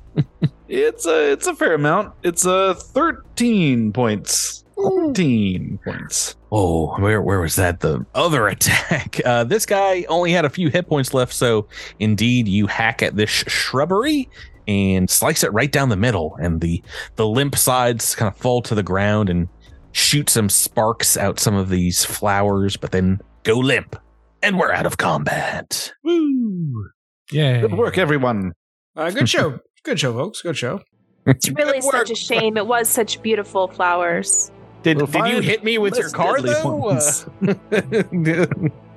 It's 0.72 1.04
a 1.04 1.32
it's 1.32 1.48
a 1.48 1.56
fair 1.56 1.74
amount. 1.74 2.14
It's 2.22 2.44
a 2.44 2.76
thirteen 2.76 3.92
points. 3.92 4.62
Thirteen 4.76 5.80
points. 5.84 6.36
Oh, 6.52 6.94
where 7.00 7.22
where 7.22 7.40
was 7.40 7.56
that? 7.56 7.80
The 7.80 8.04
other 8.14 8.48
attack. 8.54 9.20
Uh, 9.24 9.44
this 9.44 9.66
guy 9.66 10.04
only 10.08 10.32
had 10.32 10.44
a 10.44 10.50
few 10.50 10.68
hit 10.68 10.88
points 10.88 11.14
left, 11.14 11.32
so 11.32 11.68
indeed 11.98 12.48
you 12.48 12.66
hack 12.66 13.02
at 13.02 13.16
this 13.16 13.30
sh- 13.30 13.44
shrubbery 13.46 14.28
and 14.68 15.08
slice 15.08 15.42
it 15.44 15.52
right 15.52 15.70
down 15.70 15.88
the 15.88 15.96
middle, 15.96 16.36
and 16.40 16.60
the 16.60 16.82
the 17.16 17.26
limp 17.26 17.56
sides 17.56 18.14
kind 18.14 18.32
of 18.32 18.36
fall 18.40 18.62
to 18.62 18.74
the 18.74 18.82
ground 18.82 19.30
and 19.30 19.48
shoot 19.92 20.28
some 20.30 20.48
sparks 20.48 21.16
out 21.16 21.38
some 21.40 21.54
of 21.54 21.68
these 21.68 22.04
flowers, 22.04 22.76
but 22.76 22.92
then 22.92 23.20
go 23.42 23.54
limp, 23.54 23.96
and 24.42 24.58
we're 24.58 24.72
out 24.72 24.86
of 24.86 24.98
combat. 24.98 25.92
Woo! 26.04 26.90
Yeah. 27.32 27.60
Good 27.62 27.74
work, 27.74 27.96
everyone. 27.98 28.52
Uh, 28.96 29.10
good 29.10 29.28
show. 29.28 29.58
good 29.84 29.98
show, 30.00 30.12
folks. 30.12 30.42
Good 30.42 30.56
show. 30.56 30.80
It's 31.26 31.50
really 31.50 31.82
such 31.82 32.10
a 32.10 32.14
shame. 32.14 32.56
It 32.56 32.66
was 32.66 32.88
such 32.88 33.20
beautiful 33.22 33.68
flowers. 33.68 34.50
Did, 34.82 34.96
We'll 34.96 35.06
did 35.06 35.26
you 35.26 35.40
hit 35.40 35.62
me 35.62 35.78
with 35.78 35.96
your 35.96 36.08
car 36.10 36.40
though? 36.40 36.88
Uh, 36.88 37.00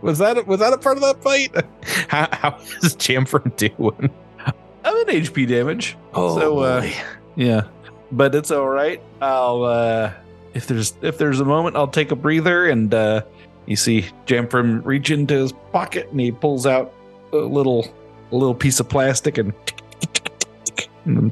was 0.01 0.17
that 0.19 0.43
was 0.47 0.59
that 0.59 0.73
a 0.73 0.77
part 0.77 0.97
of 0.97 1.03
that 1.03 1.21
fight? 1.21 1.53
How, 2.07 2.27
how 2.31 2.57
is 2.81 2.95
Jamfram 2.95 3.55
doing? 3.57 4.09
I'm 4.85 4.97
in 5.09 5.21
HP 5.23 5.47
damage. 5.47 5.97
Oh, 6.13 6.37
So, 6.39 6.59
uh. 6.59 6.89
Yeah, 7.35 7.63
but 8.11 8.35
it's 8.35 8.51
all 8.51 8.67
right. 8.67 9.01
I'll 9.21 9.63
uh 9.63 10.13
if 10.53 10.67
there's 10.67 10.93
if 11.01 11.17
there's 11.17 11.39
a 11.39 11.45
moment, 11.45 11.75
I'll 11.75 11.87
take 11.87 12.11
a 12.11 12.15
breather, 12.15 12.67
and 12.67 12.93
uh 12.93 13.23
you 13.65 13.75
see 13.75 14.05
Jamfram 14.25 14.85
reach 14.85 15.09
into 15.11 15.33
his 15.33 15.51
pocket 15.71 16.09
and 16.11 16.19
he 16.19 16.31
pulls 16.31 16.65
out 16.65 16.93
a 17.31 17.37
little 17.37 17.87
a 18.31 18.35
little 18.35 18.55
piece 18.55 18.79
of 18.79 18.87
plastic 18.89 19.37
and, 19.37 19.53
and 21.05 21.31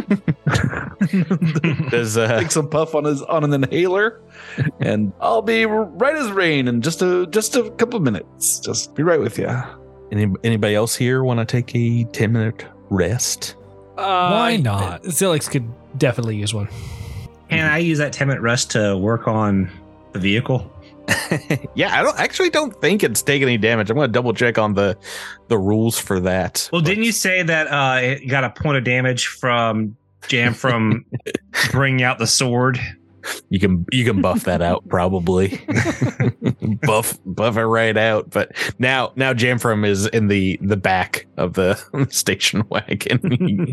Does 1.90 2.16
uh, 2.16 2.38
Take 2.38 2.50
some 2.50 2.68
puff 2.68 2.94
on 2.94 3.04
his 3.04 3.22
on 3.22 3.44
an 3.44 3.52
inhaler, 3.52 4.20
and 4.80 5.12
I'll 5.20 5.42
be 5.42 5.64
right 5.66 6.16
as 6.16 6.30
rain 6.30 6.68
in 6.68 6.82
just 6.82 7.02
a 7.02 7.26
just 7.26 7.56
a 7.56 7.70
couple 7.72 8.00
minutes. 8.00 8.60
Just 8.60 8.94
be 8.94 9.02
right 9.02 9.20
with 9.20 9.38
you. 9.38 9.48
any, 10.12 10.32
anybody 10.44 10.74
else 10.74 10.94
here 10.96 11.24
want 11.24 11.40
to 11.40 11.44
take 11.46 11.74
a 11.74 12.04
ten 12.12 12.32
minute 12.32 12.66
rest? 12.90 13.56
Uh, 13.96 14.30
Why 14.30 14.56
not? 14.56 15.02
Zilix 15.04 15.50
could 15.50 15.68
definitely 15.98 16.36
use 16.36 16.54
one. 16.54 16.68
Can 17.50 17.66
I 17.66 17.78
use 17.78 17.98
that 17.98 18.12
10 18.12 18.28
minute 18.28 18.40
rest 18.42 18.70
to 18.70 18.96
work 18.96 19.26
on 19.26 19.68
the 20.12 20.20
vehicle? 20.20 20.72
yeah, 21.74 21.98
I 21.98 22.02
don't 22.02 22.18
actually 22.18 22.50
don't 22.50 22.78
think 22.80 23.02
it's 23.02 23.22
taking 23.22 23.48
any 23.48 23.58
damage. 23.58 23.90
I'm 23.90 23.96
going 23.96 24.08
to 24.08 24.12
double 24.12 24.32
check 24.32 24.58
on 24.58 24.74
the 24.74 24.96
the 25.48 25.58
rules 25.58 25.98
for 25.98 26.20
that. 26.20 26.68
Well, 26.72 26.82
didn't 26.82 27.04
you 27.04 27.12
say 27.12 27.42
that 27.42 27.66
uh, 27.66 28.00
it 28.00 28.28
got 28.28 28.44
a 28.44 28.50
point 28.50 28.76
of 28.76 28.84
damage 28.84 29.26
from 29.26 29.96
Jam 30.28 30.54
from 30.54 31.04
bringing 31.72 32.02
out 32.02 32.18
the 32.18 32.26
sword? 32.26 32.78
You 33.50 33.58
can 33.60 33.84
you 33.92 34.04
can 34.04 34.22
buff 34.22 34.44
that 34.44 34.62
out 34.62 34.88
probably. 34.88 35.60
buff 36.82 37.18
buff 37.26 37.56
it 37.56 37.64
right 37.64 37.96
out. 37.96 38.30
But 38.30 38.52
now 38.78 39.12
now 39.16 39.32
Jamfram 39.32 39.86
is 39.86 40.06
in 40.06 40.28
the 40.28 40.58
the 40.62 40.76
back 40.76 41.26
of 41.36 41.54
the 41.54 41.74
station 42.10 42.64
wagon. 42.70 43.72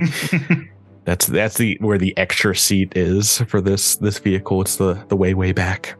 that's 1.05 1.27
that's 1.27 1.57
the 1.57 1.77
where 1.79 1.97
the 1.97 2.17
extra 2.17 2.55
seat 2.55 2.93
is 2.95 3.39
for 3.47 3.61
this 3.61 3.95
this 3.97 4.19
vehicle. 4.19 4.61
It's 4.61 4.75
the 4.75 4.93
the 5.07 5.15
way 5.15 5.33
way 5.33 5.53
back. 5.53 5.95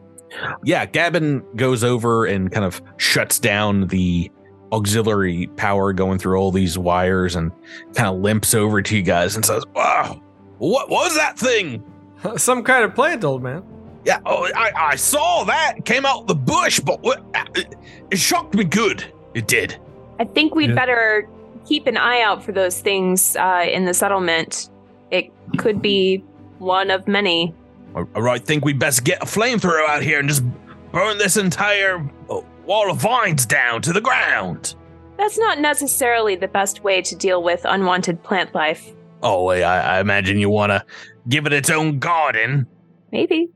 Yeah, 0.64 0.86
Gavin 0.86 1.44
goes 1.56 1.82
over 1.84 2.26
and 2.26 2.50
kind 2.52 2.64
of 2.64 2.80
shuts 2.96 3.38
down 3.38 3.88
the 3.88 4.30
auxiliary 4.72 5.46
power 5.56 5.92
going 5.92 6.18
through 6.18 6.36
all 6.38 6.52
these 6.52 6.76
wires 6.78 7.34
and 7.36 7.50
kind 7.94 8.08
of 8.08 8.20
limps 8.20 8.54
over 8.54 8.82
to 8.82 8.96
you 8.96 9.02
guys 9.02 9.34
and 9.36 9.44
says, 9.44 9.64
"Wow, 9.74 10.20
what 10.58 10.90
was 10.90 11.14
that 11.16 11.38
thing?" 11.38 11.82
Some 12.36 12.62
kind 12.62 12.84
of 12.84 12.94
plant, 12.94 13.24
old 13.24 13.42
man. 13.42 13.62
Yeah, 14.04 14.20
oh, 14.26 14.48
I, 14.54 14.72
I 14.92 14.96
saw 14.96 15.44
that 15.44 15.84
came 15.84 16.06
out 16.06 16.26
the 16.26 16.34
bush, 16.34 16.80
but 16.80 17.02
what, 17.02 17.22
it, 17.54 17.74
it 18.10 18.16
shocked 18.18 18.54
me 18.54 18.64
good. 18.64 19.04
It 19.34 19.46
did. 19.48 19.76
I 20.18 20.24
think 20.24 20.54
we'd 20.54 20.70
Yeah. 20.70 20.74
better 20.76 21.28
keep 21.66 21.86
an 21.86 21.96
eye 21.96 22.22
out 22.22 22.42
for 22.42 22.52
those 22.52 22.80
things 22.80 23.36
uh, 23.36 23.66
in 23.70 23.84
the 23.84 23.92
settlement. 23.94 24.70
It 25.10 25.30
could 25.58 25.82
be 25.82 26.18
one 26.58 26.90
of 26.90 27.06
many. 27.06 27.54
I, 27.94 28.20
I 28.20 28.38
think 28.38 28.64
we 28.64 28.72
best 28.72 29.04
get 29.04 29.22
a 29.22 29.26
flamethrower 29.26 29.86
out 29.88 30.02
here 30.02 30.18
and 30.18 30.28
just 30.28 30.44
burn 30.92 31.18
this 31.18 31.36
entire 31.36 31.98
uh, 32.30 32.40
wall 32.64 32.90
of 32.90 32.98
vines 32.98 33.46
down 33.46 33.82
to 33.82 33.92
the 33.92 34.00
ground. 34.00 34.74
That's 35.16 35.38
not 35.38 35.58
necessarily 35.58 36.36
the 36.36 36.48
best 36.48 36.84
way 36.84 37.02
to 37.02 37.16
deal 37.16 37.42
with 37.42 37.62
unwanted 37.64 38.22
plant 38.22 38.54
life. 38.54 38.92
Oh, 39.22 39.48
I, 39.48 39.60
I 39.60 40.00
imagine 40.00 40.38
you 40.38 40.48
want 40.48 40.70
to 40.70 40.84
give 41.28 41.46
it 41.46 41.52
its 41.52 41.70
own 41.70 41.98
garden. 41.98 42.66
Maybe. 43.10 43.48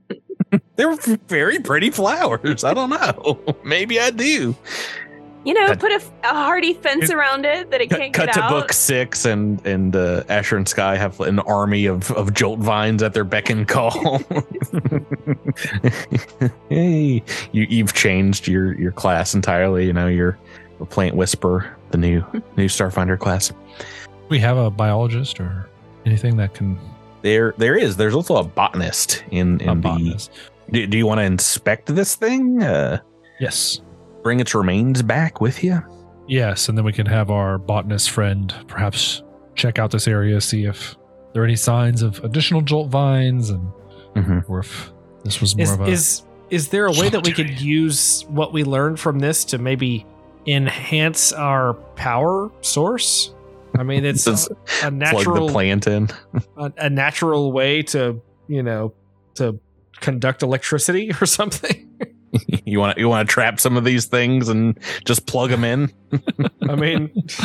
They're 0.76 0.96
very 1.26 1.60
pretty 1.60 1.90
flowers. 1.90 2.62
I 2.62 2.74
don't 2.74 2.90
know. 2.90 3.56
Maybe 3.64 3.98
I 3.98 4.10
do. 4.10 4.54
You 5.44 5.54
know, 5.54 5.68
Cut- 5.68 5.80
put 5.80 5.92
a 5.92 6.02
hardy 6.24 6.74
fence 6.74 7.10
around 7.10 7.46
it 7.46 7.70
that 7.70 7.80
it 7.80 7.88
Cut, 7.88 7.98
can't 8.00 8.12
cut 8.12 8.26
get 8.26 8.34
to 8.34 8.42
out. 8.42 8.50
book 8.50 8.72
six, 8.72 9.24
and 9.24 9.64
and 9.66 9.94
uh, 9.96 10.24
Asher 10.28 10.56
and 10.56 10.68
Sky 10.68 10.96
have 10.96 11.18
an 11.20 11.38
army 11.40 11.86
of 11.86 12.10
of 12.12 12.30
joltvines 12.30 13.02
at 13.02 13.14
their 13.14 13.24
beck 13.24 13.48
and 13.48 13.66
call. 13.66 14.18
hey, 16.68 17.22
you 17.52 17.66
you've 17.68 17.92
changed 17.94 18.46
your 18.48 18.78
your 18.78 18.92
class 18.92 19.34
entirely. 19.34 19.86
You 19.86 19.92
know, 19.92 20.06
you're 20.08 20.38
a 20.80 20.86
plant 20.86 21.14
whisperer, 21.16 21.76
the 21.90 21.98
new 21.98 22.24
new 22.56 22.66
Starfinder 22.68 23.18
class. 23.18 23.52
we 24.28 24.38
have 24.40 24.56
a 24.56 24.70
biologist 24.70 25.40
or 25.40 25.68
anything 26.04 26.36
that 26.36 26.54
can 26.54 26.78
There 27.22 27.54
there 27.58 27.76
is. 27.76 27.96
There's 27.96 28.14
also 28.14 28.36
a 28.36 28.44
botanist 28.44 29.24
in 29.30 29.60
in 29.60 29.68
a 29.68 29.74
the. 29.74 29.80
botanist. 29.80 30.30
Do, 30.70 30.86
do 30.86 30.98
you 30.98 31.06
want 31.06 31.18
to 31.18 31.24
inspect 31.24 31.94
this 31.94 32.14
thing? 32.16 32.62
Uh, 32.62 32.98
Yes. 33.40 33.80
Bring 34.22 34.40
its 34.40 34.54
remains 34.54 35.02
back 35.02 35.40
with 35.40 35.62
you. 35.64 35.82
Yes, 36.26 36.68
and 36.68 36.76
then 36.76 36.84
we 36.84 36.92
can 36.92 37.06
have 37.06 37.30
our 37.30 37.56
botanist 37.58 38.10
friend 38.10 38.54
perhaps 38.66 39.22
check 39.54 39.78
out 39.78 39.90
this 39.90 40.06
area, 40.06 40.40
see 40.40 40.64
if 40.64 40.94
there 41.32 41.42
are 41.42 41.46
any 41.46 41.56
signs 41.56 42.02
of 42.02 42.22
additional 42.24 42.62
joltvines, 42.62 43.50
and 43.50 43.70
Mhm. 44.14 44.44
or 44.48 44.60
if 44.60 44.92
this 45.24 45.40
was 45.40 45.56
more 45.56 45.64
Is 45.64 45.70
of 45.72 45.80
a 45.80 45.84
is 45.86 46.22
is 46.50 46.68
there 46.68 46.86
a 46.86 46.92
way 46.92 47.08
that 47.10 47.24
we 47.24 47.32
could 47.32 47.60
use 47.60 48.24
what 48.28 48.52
we 48.52 48.64
learned 48.64 48.98
from 48.98 49.18
this 49.18 49.44
to 49.46 49.58
maybe 49.58 50.04
enhance 50.46 51.32
our 51.32 51.74
power 51.96 52.50
source? 52.62 53.34
I 53.78 53.82
mean, 53.82 54.04
it's 54.04 54.26
a, 54.26 54.30
Just 54.30 54.50
a 54.50 54.54
Plug 54.90 54.92
natural 54.94 55.46
the 55.46 55.52
plant 55.52 55.86
in. 55.86 56.08
a, 56.56 56.72
a 56.78 56.90
natural 56.90 57.52
way 57.52 57.82
to 57.84 58.20
you 58.48 58.62
know 58.62 58.92
to 59.34 59.58
conduct 60.00 60.42
electricity 60.42 61.10
or 61.20 61.26
something. 61.26 61.87
you 62.64 62.78
want 62.78 62.96
to 62.96 63.00
you 63.00 63.08
want 63.08 63.28
to 63.28 63.32
trap 63.32 63.60
some 63.60 63.76
of 63.76 63.84
these 63.84 64.06
things 64.06 64.48
and 64.48 64.78
just 65.04 65.26
plug 65.26 65.50
them 65.50 65.64
in. 65.64 65.92
I 66.68 66.74
mean, 66.74 67.10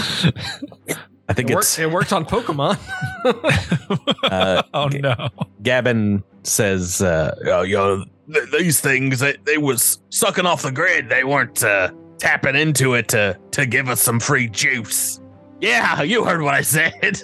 I 1.28 1.34
think 1.34 1.50
it 1.50 1.58
it's 1.58 1.78
worked, 1.78 1.80
it 1.80 1.92
worked 1.92 2.14
on 2.14 2.26
Pokemon. 2.26 2.80
Uh, 4.24 4.64
oh 4.74 4.88
no! 4.88 5.30
Gavin 5.62 6.24
says, 6.44 7.02
uh, 7.02 7.36
oh, 7.46 7.62
you 7.62 7.76
know, 7.76 8.06
th- 8.32 8.50
these 8.52 8.80
things 8.80 9.20
they, 9.20 9.36
they 9.44 9.58
was 9.58 10.02
sucking 10.10 10.46
off 10.46 10.64
the 10.64 10.72
grid. 10.72 11.10
They 11.10 11.24
weren't 11.24 11.64
uh, 11.64 11.92
tapping 12.18 12.56
into 12.56 12.94
it 12.94 13.10
to 13.10 13.38
to 13.52 13.66
give 13.66 13.90
us 13.90 14.02
some 14.02 14.20
free 14.20 14.48
juice. 14.48 15.20
Yeah, 15.62 16.02
you 16.02 16.24
heard 16.24 16.42
what 16.42 16.54
I 16.54 16.62
said. 16.62 17.22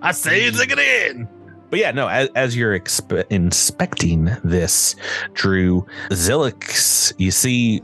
I 0.00 0.12
say 0.12 0.44
it's 0.44 0.60
it 0.60 0.78
in. 0.78 1.28
But 1.72 1.80
yeah, 1.80 1.90
no. 1.90 2.06
As, 2.06 2.28
as 2.34 2.54
you're 2.54 2.78
expe- 2.78 3.24
inspecting 3.30 4.30
this, 4.44 4.94
Drew 5.32 5.86
Zilix, 6.10 7.14
you 7.16 7.30
see 7.30 7.80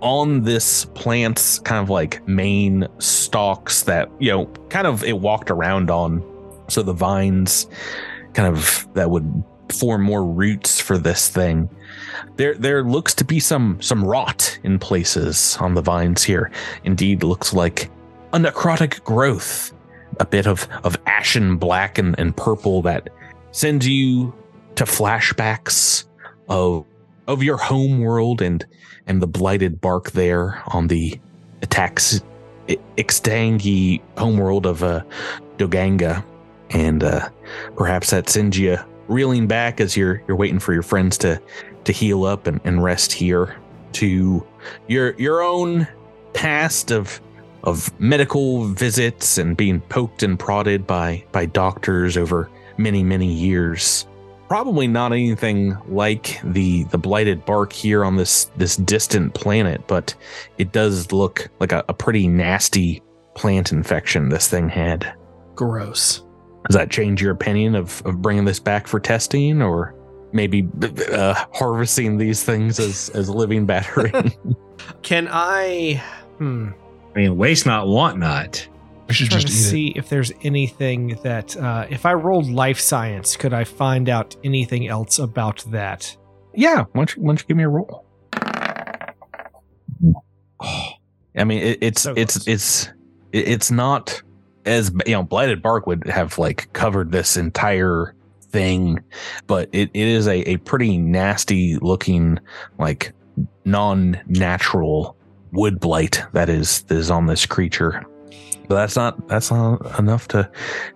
on 0.00 0.44
this 0.44 0.84
plant's 0.84 1.58
kind 1.58 1.82
of 1.82 1.90
like 1.90 2.24
main 2.28 2.86
stalks 3.00 3.82
that 3.82 4.08
you 4.20 4.30
know, 4.30 4.46
kind 4.68 4.86
of 4.86 5.02
it 5.02 5.18
walked 5.18 5.50
around 5.50 5.90
on. 5.90 6.22
So 6.68 6.84
the 6.84 6.92
vines 6.92 7.66
kind 8.34 8.46
of 8.46 8.86
that 8.94 9.10
would 9.10 9.42
form 9.72 10.04
more 10.04 10.24
roots 10.24 10.80
for 10.80 10.96
this 10.96 11.28
thing. 11.28 11.68
There 12.36 12.54
there 12.54 12.84
looks 12.84 13.16
to 13.16 13.24
be 13.24 13.40
some 13.40 13.82
some 13.82 14.04
rot 14.04 14.60
in 14.62 14.78
places 14.78 15.56
on 15.58 15.74
the 15.74 15.82
vines 15.82 16.22
here. 16.22 16.52
Indeed 16.84 17.24
looks 17.24 17.52
like 17.52 17.90
a 18.32 18.38
necrotic 18.38 19.02
growth. 19.02 19.72
A 20.20 20.26
bit 20.26 20.46
of, 20.46 20.68
of 20.84 20.96
ashen 21.06 21.56
black 21.56 21.98
and, 21.98 22.18
and 22.18 22.36
purple 22.36 22.82
that 22.82 23.08
sends 23.52 23.86
you 23.86 24.34
to 24.76 24.84
flashbacks 24.84 26.04
of 26.48 26.86
of 27.28 27.42
your 27.42 27.56
home 27.56 28.00
world 28.00 28.42
and 28.42 28.66
and 29.06 29.22
the 29.22 29.26
blighted 29.26 29.80
bark 29.80 30.10
there 30.12 30.62
on 30.68 30.88
the 30.88 31.18
attacks 31.62 32.20
Ixtangi 32.68 34.00
homeworld 34.16 34.66
of 34.66 34.82
uh, 34.82 35.02
Doganga, 35.58 36.24
and 36.70 37.02
uh, 37.02 37.28
perhaps 37.76 38.10
that 38.10 38.28
sends 38.28 38.58
you 38.58 38.78
reeling 39.08 39.46
back 39.46 39.80
as 39.80 39.96
you're 39.96 40.22
you're 40.26 40.36
waiting 40.36 40.58
for 40.58 40.72
your 40.72 40.82
friends 40.82 41.18
to 41.18 41.40
to 41.84 41.92
heal 41.92 42.24
up 42.24 42.46
and, 42.46 42.60
and 42.64 42.82
rest 42.82 43.12
here 43.12 43.56
to 43.92 44.46
your 44.88 45.14
your 45.18 45.42
own 45.42 45.86
past 46.34 46.90
of 46.90 47.20
of 47.64 47.98
medical 48.00 48.64
visits 48.64 49.38
and 49.38 49.56
being 49.56 49.80
poked 49.82 50.22
and 50.22 50.38
prodded 50.38 50.86
by 50.86 51.24
by 51.32 51.46
doctors 51.46 52.16
over 52.16 52.50
many 52.78 53.02
many 53.02 53.32
years 53.32 54.06
probably 54.48 54.86
not 54.86 55.12
anything 55.12 55.76
like 55.88 56.40
the 56.44 56.84
the 56.84 56.98
blighted 56.98 57.44
bark 57.44 57.72
here 57.72 58.04
on 58.04 58.16
this 58.16 58.46
this 58.56 58.76
distant 58.76 59.32
planet 59.34 59.86
but 59.86 60.14
it 60.58 60.72
does 60.72 61.12
look 61.12 61.48
like 61.60 61.72
a, 61.72 61.84
a 61.88 61.94
pretty 61.94 62.28
nasty 62.28 63.02
plant 63.34 63.72
infection 63.72 64.28
this 64.28 64.48
thing 64.48 64.68
had 64.68 65.14
Gross. 65.54 66.22
does 66.68 66.76
that 66.76 66.90
change 66.90 67.22
your 67.22 67.32
opinion 67.32 67.74
of, 67.74 68.02
of 68.04 68.20
bringing 68.20 68.44
this 68.44 68.60
back 68.60 68.86
for 68.86 69.00
testing 69.00 69.62
or 69.62 69.94
maybe 70.32 70.68
uh, 71.12 71.34
harvesting 71.52 72.16
these 72.16 72.42
things 72.42 72.80
as, 72.80 73.10
as 73.10 73.28
living 73.28 73.66
battery? 73.66 74.12
Can 75.02 75.28
I? 75.30 76.02
Hmm. 76.38 76.70
I 77.14 77.18
mean, 77.18 77.36
waste 77.36 77.66
not, 77.66 77.86
want 77.86 78.18
not. 78.18 78.66
We 79.08 79.14
should 79.14 79.28
trying 79.30 79.42
just 79.42 79.52
to 79.52 79.58
eat 79.58 79.66
it. 79.66 79.70
see 79.70 79.92
if 79.96 80.08
there's 80.08 80.32
anything 80.42 81.18
that, 81.22 81.56
uh, 81.56 81.86
if 81.90 82.06
I 82.06 82.14
rolled 82.14 82.50
life 82.50 82.80
science, 82.80 83.36
could 83.36 83.52
I 83.52 83.64
find 83.64 84.08
out 84.08 84.34
anything 84.44 84.88
else 84.88 85.18
about 85.18 85.64
that? 85.70 86.16
yeah. 86.54 86.84
Why 86.92 87.04
don't, 87.04 87.16
you, 87.16 87.22
why 87.22 87.28
don't 87.28 87.40
you 87.40 87.46
give 87.46 87.56
me 87.56 87.64
a 87.64 87.68
roll? 87.68 88.04
I 91.34 91.44
mean, 91.44 91.62
it, 91.62 91.78
it's 91.80 92.02
So 92.02 92.12
it's 92.16 92.44
close. 92.44 92.46
it's 92.46 92.90
it's 93.32 93.70
not 93.70 94.22
as 94.66 94.92
you 95.06 95.12
know. 95.12 95.22
Blighted 95.22 95.62
bark 95.62 95.86
would 95.86 96.06
have 96.06 96.38
like 96.38 96.70
covered 96.72 97.10
this 97.10 97.36
entire 97.36 98.14
thing, 98.42 98.98
but 99.46 99.70
it, 99.72 99.90
it 99.94 100.08
is 100.08 100.28
a, 100.28 100.48
a 100.48 100.58
pretty 100.58 100.98
nasty 100.98 101.76
looking 101.76 102.38
like 102.78 103.14
non 103.64 104.20
natural 104.26 105.16
wood 105.52 105.78
blight 105.78 106.22
that 106.32 106.48
is 106.48 106.82
that 106.84 106.96
is 106.96 107.10
on 107.10 107.26
this 107.26 107.46
creature. 107.46 108.04
But 108.68 108.76
that's 108.76 108.96
not 108.96 109.28
that's 109.28 109.50
not 109.50 109.98
enough 109.98 110.28
to 110.28 110.50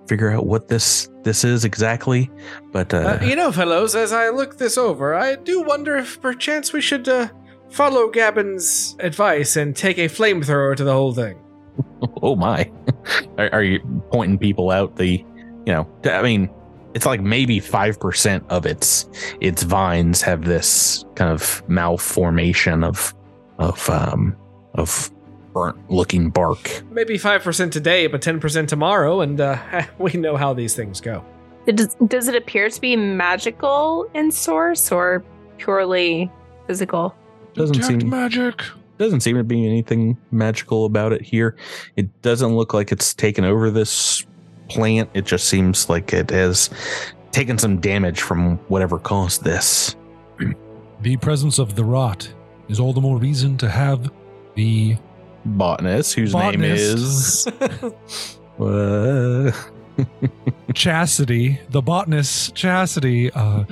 figure 0.09 0.31
out 0.31 0.47
what 0.47 0.69
this 0.69 1.09
this 1.25 1.45
is 1.45 1.65
exactly. 1.65 2.31
But 2.73 2.95
uh, 2.95 3.19
Uh, 3.21 3.25
you 3.25 3.37
know, 3.37 3.53
fellows, 3.53 3.95
as 3.95 4.13
I 4.13 4.31
look 4.31 4.59
this 4.59 4.79
over, 4.79 5.15
I 5.15 5.37
do 5.37 5.63
wonder 5.63 5.97
if 5.97 6.21
perchance 6.21 6.73
we 6.73 6.81
should 6.81 7.09
uh, 7.09 7.29
follow 7.71 8.09
Gavin's 8.09 8.97
advice 9.01 9.57
and 9.57 9.75
take 9.77 9.99
a 9.99 10.09
flamethrower 10.09 10.77
to 10.77 10.85
the 10.85 10.93
whole 10.93 11.13
thing. 11.13 11.39
oh 12.23 12.37
my, 12.37 12.71
are, 13.39 13.51
are 13.53 13.63
you 13.63 13.81
pointing 14.11 14.39
people 14.39 14.71
out? 14.71 14.97
The 14.97 15.19
you 15.67 15.73
know, 15.73 15.89
I 16.05 16.23
mean, 16.23 16.49
it's 16.95 17.05
like 17.05 17.21
maybe 17.21 17.61
five 17.61 17.99
percent 18.01 18.45
of 18.49 18.65
its 18.65 19.07
its 19.41 19.65
vines 19.65 20.23
have 20.23 20.45
this 20.45 21.05
kind 21.17 21.31
of 21.31 21.63
malformation 21.69 22.85
of 22.85 23.13
of 23.59 23.91
um 23.91 24.37
of 24.79 25.11
burnt 25.53 25.91
looking 25.91 26.31
bark. 26.31 26.83
Maybe 26.91 27.19
5% 27.19 27.71
today, 27.71 28.07
but 28.07 28.21
10% 28.21 28.69
tomorrow, 28.69 29.21
and 29.23 29.41
uh, 29.41 29.59
we 29.99 30.13
know 30.13 30.37
how 30.37 30.53
these 30.53 30.75
things 30.75 31.01
go. 31.01 31.25
It 31.67 31.77
does, 31.77 31.97
does 32.07 32.29
it 32.29 32.35
appear 32.37 32.69
to 32.69 32.81
be 32.81 32.95
magical 32.95 34.09
in 34.15 34.31
source 34.31 34.93
or 34.93 35.25
purely 35.59 36.31
physical? 36.67 37.15
Doesn't 37.55 37.81
Detect 37.81 38.03
seem 38.03 38.11
magic. 38.11 38.63
doesn't 38.99 39.21
seem 39.21 39.37
to 39.37 39.43
be 39.45 39.67
anything 39.67 40.17
magical 40.31 40.85
about 40.85 41.13
it 41.13 41.23
here. 41.23 41.57
It 41.97 42.23
doesn't 42.23 42.55
look 42.55 42.73
like 42.75 42.93
it's 42.93 43.15
taken 43.15 43.45
over 43.45 43.71
this 43.71 44.25
plant. 44.69 45.11
It 45.15 45.25
just 45.25 45.49
seems 45.49 45.89
like 45.89 46.13
it 46.13 46.31
has 46.31 46.71
taken 47.33 47.59
some 47.59 47.81
damage 47.81 48.21
from 48.21 48.59
whatever 48.69 48.99
caused 48.99 49.43
this. 49.43 49.97
The 51.01 51.17
presence 51.17 51.59
of 51.59 51.75
the 51.77 51.85
rot 51.85 52.33
is 52.69 52.79
all 52.79 52.93
the 52.93 53.01
more 53.01 53.19
reason 53.19 53.57
to 53.59 53.69
have 53.69 54.11
the 54.57 54.97
Botanist, 55.45 56.15
whose 56.15 56.35
name 56.35 56.65
is 56.65 57.47
uh, 58.61 59.53
chastity, 60.75 61.61
the 61.71 61.81
botanist 61.81 62.55
chastity. 62.55 63.31
Uh, 63.33 63.65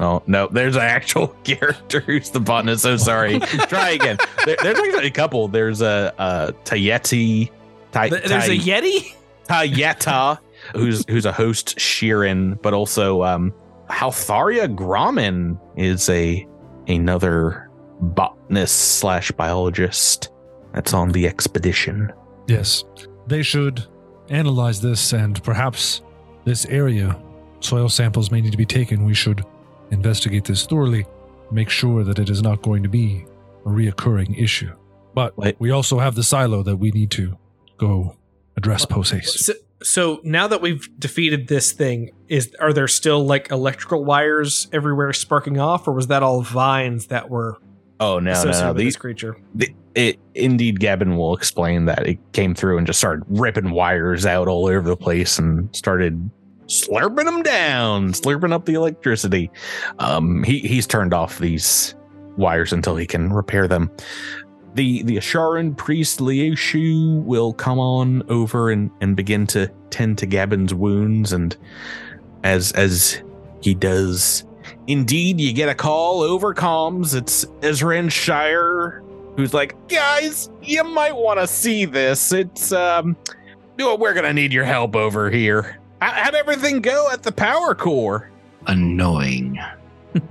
oh 0.00 0.22
no, 0.26 0.48
there's 0.48 0.76
an 0.76 0.82
actual 0.82 1.28
character 1.44 2.00
who's 2.00 2.30
the 2.30 2.40
botanist. 2.40 2.82
So 2.82 2.96
sorry. 2.96 3.40
Try 3.40 3.90
again. 3.90 4.18
There, 4.44 4.56
there's 4.62 4.78
actually 4.78 5.06
a 5.06 5.10
couple. 5.10 5.48
There's 5.48 5.80
a, 5.80 6.12
a 6.18 6.52
Tayeti. 6.64 7.50
Ty, 7.92 8.08
Th- 8.08 8.24
There's 8.24 8.48
a 8.48 8.56
Yeti? 8.56 9.14
Tayeta, 9.48 10.38
who's 10.72 11.04
who's 11.08 11.26
a 11.26 11.32
host 11.32 11.76
Sheeran, 11.78 12.60
but 12.62 12.72
also 12.74 13.22
um 13.22 13.52
Haltharia 13.90 14.74
Grommen 14.74 15.58
is 15.76 16.08
a 16.08 16.46
another 16.88 17.70
botanist 18.00 18.98
slash 18.98 19.30
biologist 19.32 20.31
that's 20.72 20.94
on 20.94 21.12
the 21.12 21.26
expedition. 21.26 22.12
yes, 22.46 22.84
they 23.26 23.42
should 23.42 23.84
analyze 24.28 24.80
this, 24.80 25.12
and 25.12 25.42
perhaps 25.44 26.02
this 26.44 26.64
area, 26.66 27.16
soil 27.60 27.88
samples 27.88 28.30
may 28.30 28.40
need 28.40 28.52
to 28.52 28.58
be 28.58 28.66
taken. 28.66 29.04
We 29.04 29.14
should 29.14 29.44
investigate 29.90 30.44
this 30.44 30.66
thoroughly, 30.66 31.06
make 31.50 31.68
sure 31.68 32.02
that 32.04 32.18
it 32.18 32.30
is 32.30 32.42
not 32.42 32.62
going 32.62 32.82
to 32.82 32.88
be 32.88 33.24
a 33.64 33.68
reoccurring 33.68 34.42
issue. 34.42 34.74
But 35.14 35.36
Wait. 35.36 35.56
we 35.58 35.70
also 35.70 35.98
have 35.98 36.14
the 36.14 36.22
silo 36.22 36.62
that 36.62 36.76
we 36.76 36.90
need 36.90 37.10
to 37.12 37.38
go 37.76 38.16
address 38.56 38.84
post 38.86 39.12
haste. 39.12 39.40
So, 39.40 39.52
so 39.82 40.20
now 40.24 40.46
that 40.48 40.62
we've 40.62 40.88
defeated 40.98 41.48
this 41.48 41.72
thing, 41.72 42.12
is 42.28 42.54
are 42.58 42.72
there 42.72 42.88
still 42.88 43.24
like 43.24 43.50
electrical 43.50 44.04
wires 44.04 44.68
everywhere 44.72 45.12
sparking 45.12 45.58
off, 45.58 45.86
or 45.86 45.92
was 45.92 46.06
that 46.06 46.22
all 46.22 46.42
vines 46.42 47.08
that 47.08 47.28
were 47.28 47.58
Oh 48.02 48.18
no, 48.18 48.32
no, 48.42 48.50
no. 48.50 48.72
These 48.72 48.94
this 48.94 48.96
creature? 48.96 49.36
the, 49.54 49.72
it, 49.94 50.18
indeed 50.34 50.80
Gavin 50.80 51.16
will 51.16 51.36
explain 51.36 51.84
that 51.84 52.04
it 52.04 52.18
came 52.32 52.52
through 52.52 52.78
and 52.78 52.86
just 52.86 52.98
started 52.98 53.24
ripping 53.28 53.70
wires 53.70 54.26
out 54.26 54.48
all 54.48 54.66
over 54.66 54.88
the 54.88 54.96
place 54.96 55.38
and 55.38 55.74
started 55.74 56.28
slurping 56.66 57.26
them 57.26 57.44
down, 57.44 58.12
slurping 58.12 58.52
up 58.52 58.64
the 58.64 58.74
electricity. 58.74 59.52
Um, 60.00 60.42
he 60.42 60.58
he's 60.58 60.84
turned 60.84 61.14
off 61.14 61.38
these 61.38 61.94
wires 62.36 62.72
until 62.72 62.96
he 62.96 63.06
can 63.06 63.32
repair 63.32 63.68
them. 63.68 63.88
The 64.74 65.04
the 65.04 65.16
Asharan 65.16 65.76
priest 65.76 66.18
Liushu 66.18 67.22
will 67.22 67.52
come 67.52 67.78
on 67.78 68.28
over 68.28 68.72
and, 68.72 68.90
and 69.00 69.14
begin 69.14 69.46
to 69.48 69.70
tend 69.90 70.18
to 70.18 70.26
Gavin's 70.26 70.74
wounds 70.74 71.32
and 71.32 71.56
as 72.42 72.72
as 72.72 73.22
he 73.60 73.74
does 73.74 74.44
Indeed, 74.86 75.40
you 75.40 75.52
get 75.52 75.68
a 75.68 75.74
call 75.74 76.22
over 76.22 76.54
comms. 76.54 77.14
It's 77.14 77.44
Ezran 77.60 78.10
Shire 78.10 79.02
who's 79.36 79.54
like, 79.54 79.88
guys, 79.88 80.50
you 80.62 80.84
might 80.84 81.16
want 81.16 81.40
to 81.40 81.46
see 81.46 81.84
this. 81.84 82.32
It's 82.32 82.72
um, 82.72 83.16
we're 83.78 84.14
gonna 84.14 84.32
need 84.32 84.52
your 84.52 84.64
help 84.64 84.94
over 84.94 85.30
here. 85.30 85.78
How, 86.00 86.10
how'd 86.10 86.34
everything 86.34 86.80
go 86.80 87.10
at 87.12 87.22
the 87.22 87.32
power 87.32 87.74
core? 87.74 88.30
Annoying. 88.66 89.58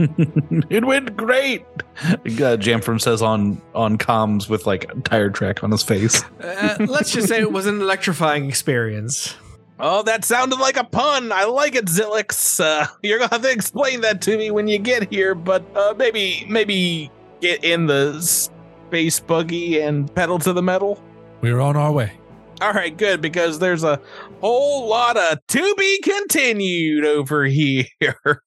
it 0.69 0.85
went 0.85 1.17
great. 1.17 1.65
Uh, 2.03 2.17
Jamfram 2.57 3.01
says 3.01 3.21
on 3.21 3.61
on 3.73 3.97
comms 3.97 4.47
with 4.47 4.67
like 4.67 4.91
a 4.91 4.95
tire 5.01 5.29
track 5.29 5.63
on 5.63 5.71
his 5.71 5.83
face. 5.83 6.23
Uh, 6.41 6.75
let's 6.87 7.11
just 7.11 7.27
say 7.27 7.39
it 7.39 7.51
was 7.51 7.65
an 7.65 7.81
electrifying 7.81 8.47
experience. 8.47 9.35
Oh, 9.83 10.03
that 10.03 10.23
sounded 10.23 10.59
like 10.59 10.77
a 10.77 10.83
pun. 10.83 11.31
I 11.31 11.45
like 11.45 11.73
it, 11.73 11.85
Zilix. 11.85 12.59
Uh, 12.59 12.85
you're 13.01 13.17
gonna 13.17 13.31
have 13.31 13.41
to 13.41 13.51
explain 13.51 14.01
that 14.01 14.21
to 14.21 14.37
me 14.37 14.51
when 14.51 14.67
you 14.67 14.77
get 14.77 15.11
here, 15.11 15.33
but 15.33 15.65
uh, 15.75 15.95
maybe 15.97 16.45
maybe 16.47 17.09
get 17.41 17.63
in 17.63 17.87
the 17.87 18.21
space 18.21 19.19
buggy 19.19 19.81
and 19.81 20.13
pedal 20.13 20.37
to 20.37 20.53
the 20.53 20.61
metal. 20.61 21.01
We're 21.41 21.59
on 21.59 21.75
our 21.75 21.91
way. 21.91 22.13
All 22.61 22.73
right, 22.73 22.95
good 22.95 23.21
because 23.21 23.57
there's 23.57 23.83
a 23.83 23.99
whole 24.39 24.87
lot 24.87 25.17
of 25.17 25.39
to 25.47 25.75
be 25.75 25.99
continued 26.03 27.03
over 27.03 27.45
here. 27.45 27.87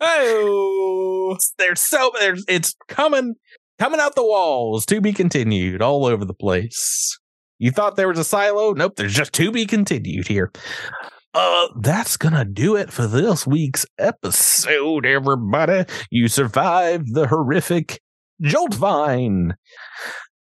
oh, 0.00 1.36
there's 1.58 1.82
so 1.82 2.12
there's 2.20 2.44
it's 2.46 2.76
coming 2.86 3.34
coming 3.80 3.98
out 3.98 4.14
the 4.14 4.22
walls 4.22 4.86
to 4.86 5.00
be 5.00 5.12
continued 5.12 5.82
all 5.82 6.06
over 6.06 6.24
the 6.24 6.34
place. 6.34 7.18
You 7.58 7.70
thought 7.70 7.96
there 7.96 8.08
was 8.08 8.18
a 8.18 8.24
silo? 8.24 8.72
Nope, 8.72 8.96
there's 8.96 9.14
just 9.14 9.32
to 9.34 9.50
be 9.50 9.66
continued 9.66 10.28
here. 10.28 10.50
Uh, 11.34 11.68
that's 11.80 12.16
gonna 12.16 12.44
do 12.44 12.76
it 12.76 12.90
for 12.92 13.06
this 13.06 13.46
week's 13.46 13.84
episode, 13.98 15.04
everybody. 15.04 15.84
You 16.10 16.28
survived 16.28 17.14
the 17.14 17.26
horrific 17.26 18.00
Joltvine. 18.42 19.52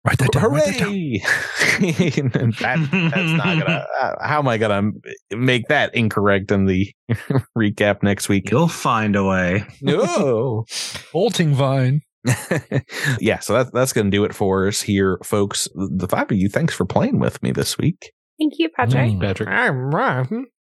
Write 0.04 0.18
that 0.18 0.32
down. 0.32 0.52
Write 0.52 0.64
that 0.66 0.78
down. 0.78 0.90
Hooray! 0.90 1.22
That, 1.74 2.88
that's 3.10 3.32
not 3.32 3.58
gonna. 3.66 3.86
Uh, 4.00 4.14
how 4.20 4.38
am 4.40 4.48
I 4.48 4.58
gonna 4.58 4.90
make 5.30 5.68
that 5.68 5.94
incorrect 5.94 6.50
in 6.52 6.66
the 6.66 6.92
recap 7.56 8.02
next 8.02 8.28
week? 8.28 8.50
You'll 8.50 8.68
find 8.68 9.16
a 9.16 9.24
way. 9.24 9.64
No. 9.80 10.66
Bolting 11.12 11.54
vine. 11.54 12.02
yeah, 13.20 13.38
so 13.40 13.52
that's 13.52 13.70
that's 13.70 13.92
gonna 13.92 14.10
do 14.10 14.24
it 14.24 14.34
for 14.34 14.66
us 14.66 14.80
here, 14.80 15.18
folks. 15.22 15.68
The 15.74 16.08
five 16.08 16.30
of 16.30 16.36
you, 16.36 16.48
thanks 16.48 16.74
for 16.74 16.84
playing 16.84 17.18
with 17.18 17.42
me 17.42 17.52
this 17.52 17.76
week. 17.78 18.12
Thank 18.38 18.54
you, 18.58 18.68
Patrick. 18.70 19.10
Mm. 19.10 19.20
Patrick. 19.20 19.48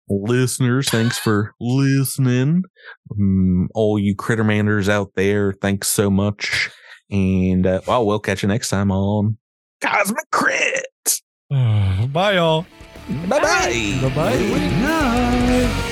Listeners, 0.07 0.89
thanks 0.89 1.17
for 1.17 1.53
listening. 1.59 2.63
Um, 3.11 3.69
all 3.73 3.97
you 3.97 4.15
Crittermanders 4.15 4.87
out 4.87 5.11
there, 5.15 5.53
thanks 5.53 5.87
so 5.87 6.11
much. 6.11 6.69
And 7.09 7.65
uh, 7.65 7.81
well, 7.87 8.05
we'll 8.05 8.19
catch 8.19 8.43
you 8.43 8.49
next 8.49 8.69
time 8.69 8.91
on 8.91 9.37
Cosmic 9.81 10.29
Crit. 10.31 10.85
Bye, 11.49 12.33
y'all. 12.35 12.65
Bye 13.27 13.39
bye. 13.39 13.99
Bye 14.15 15.91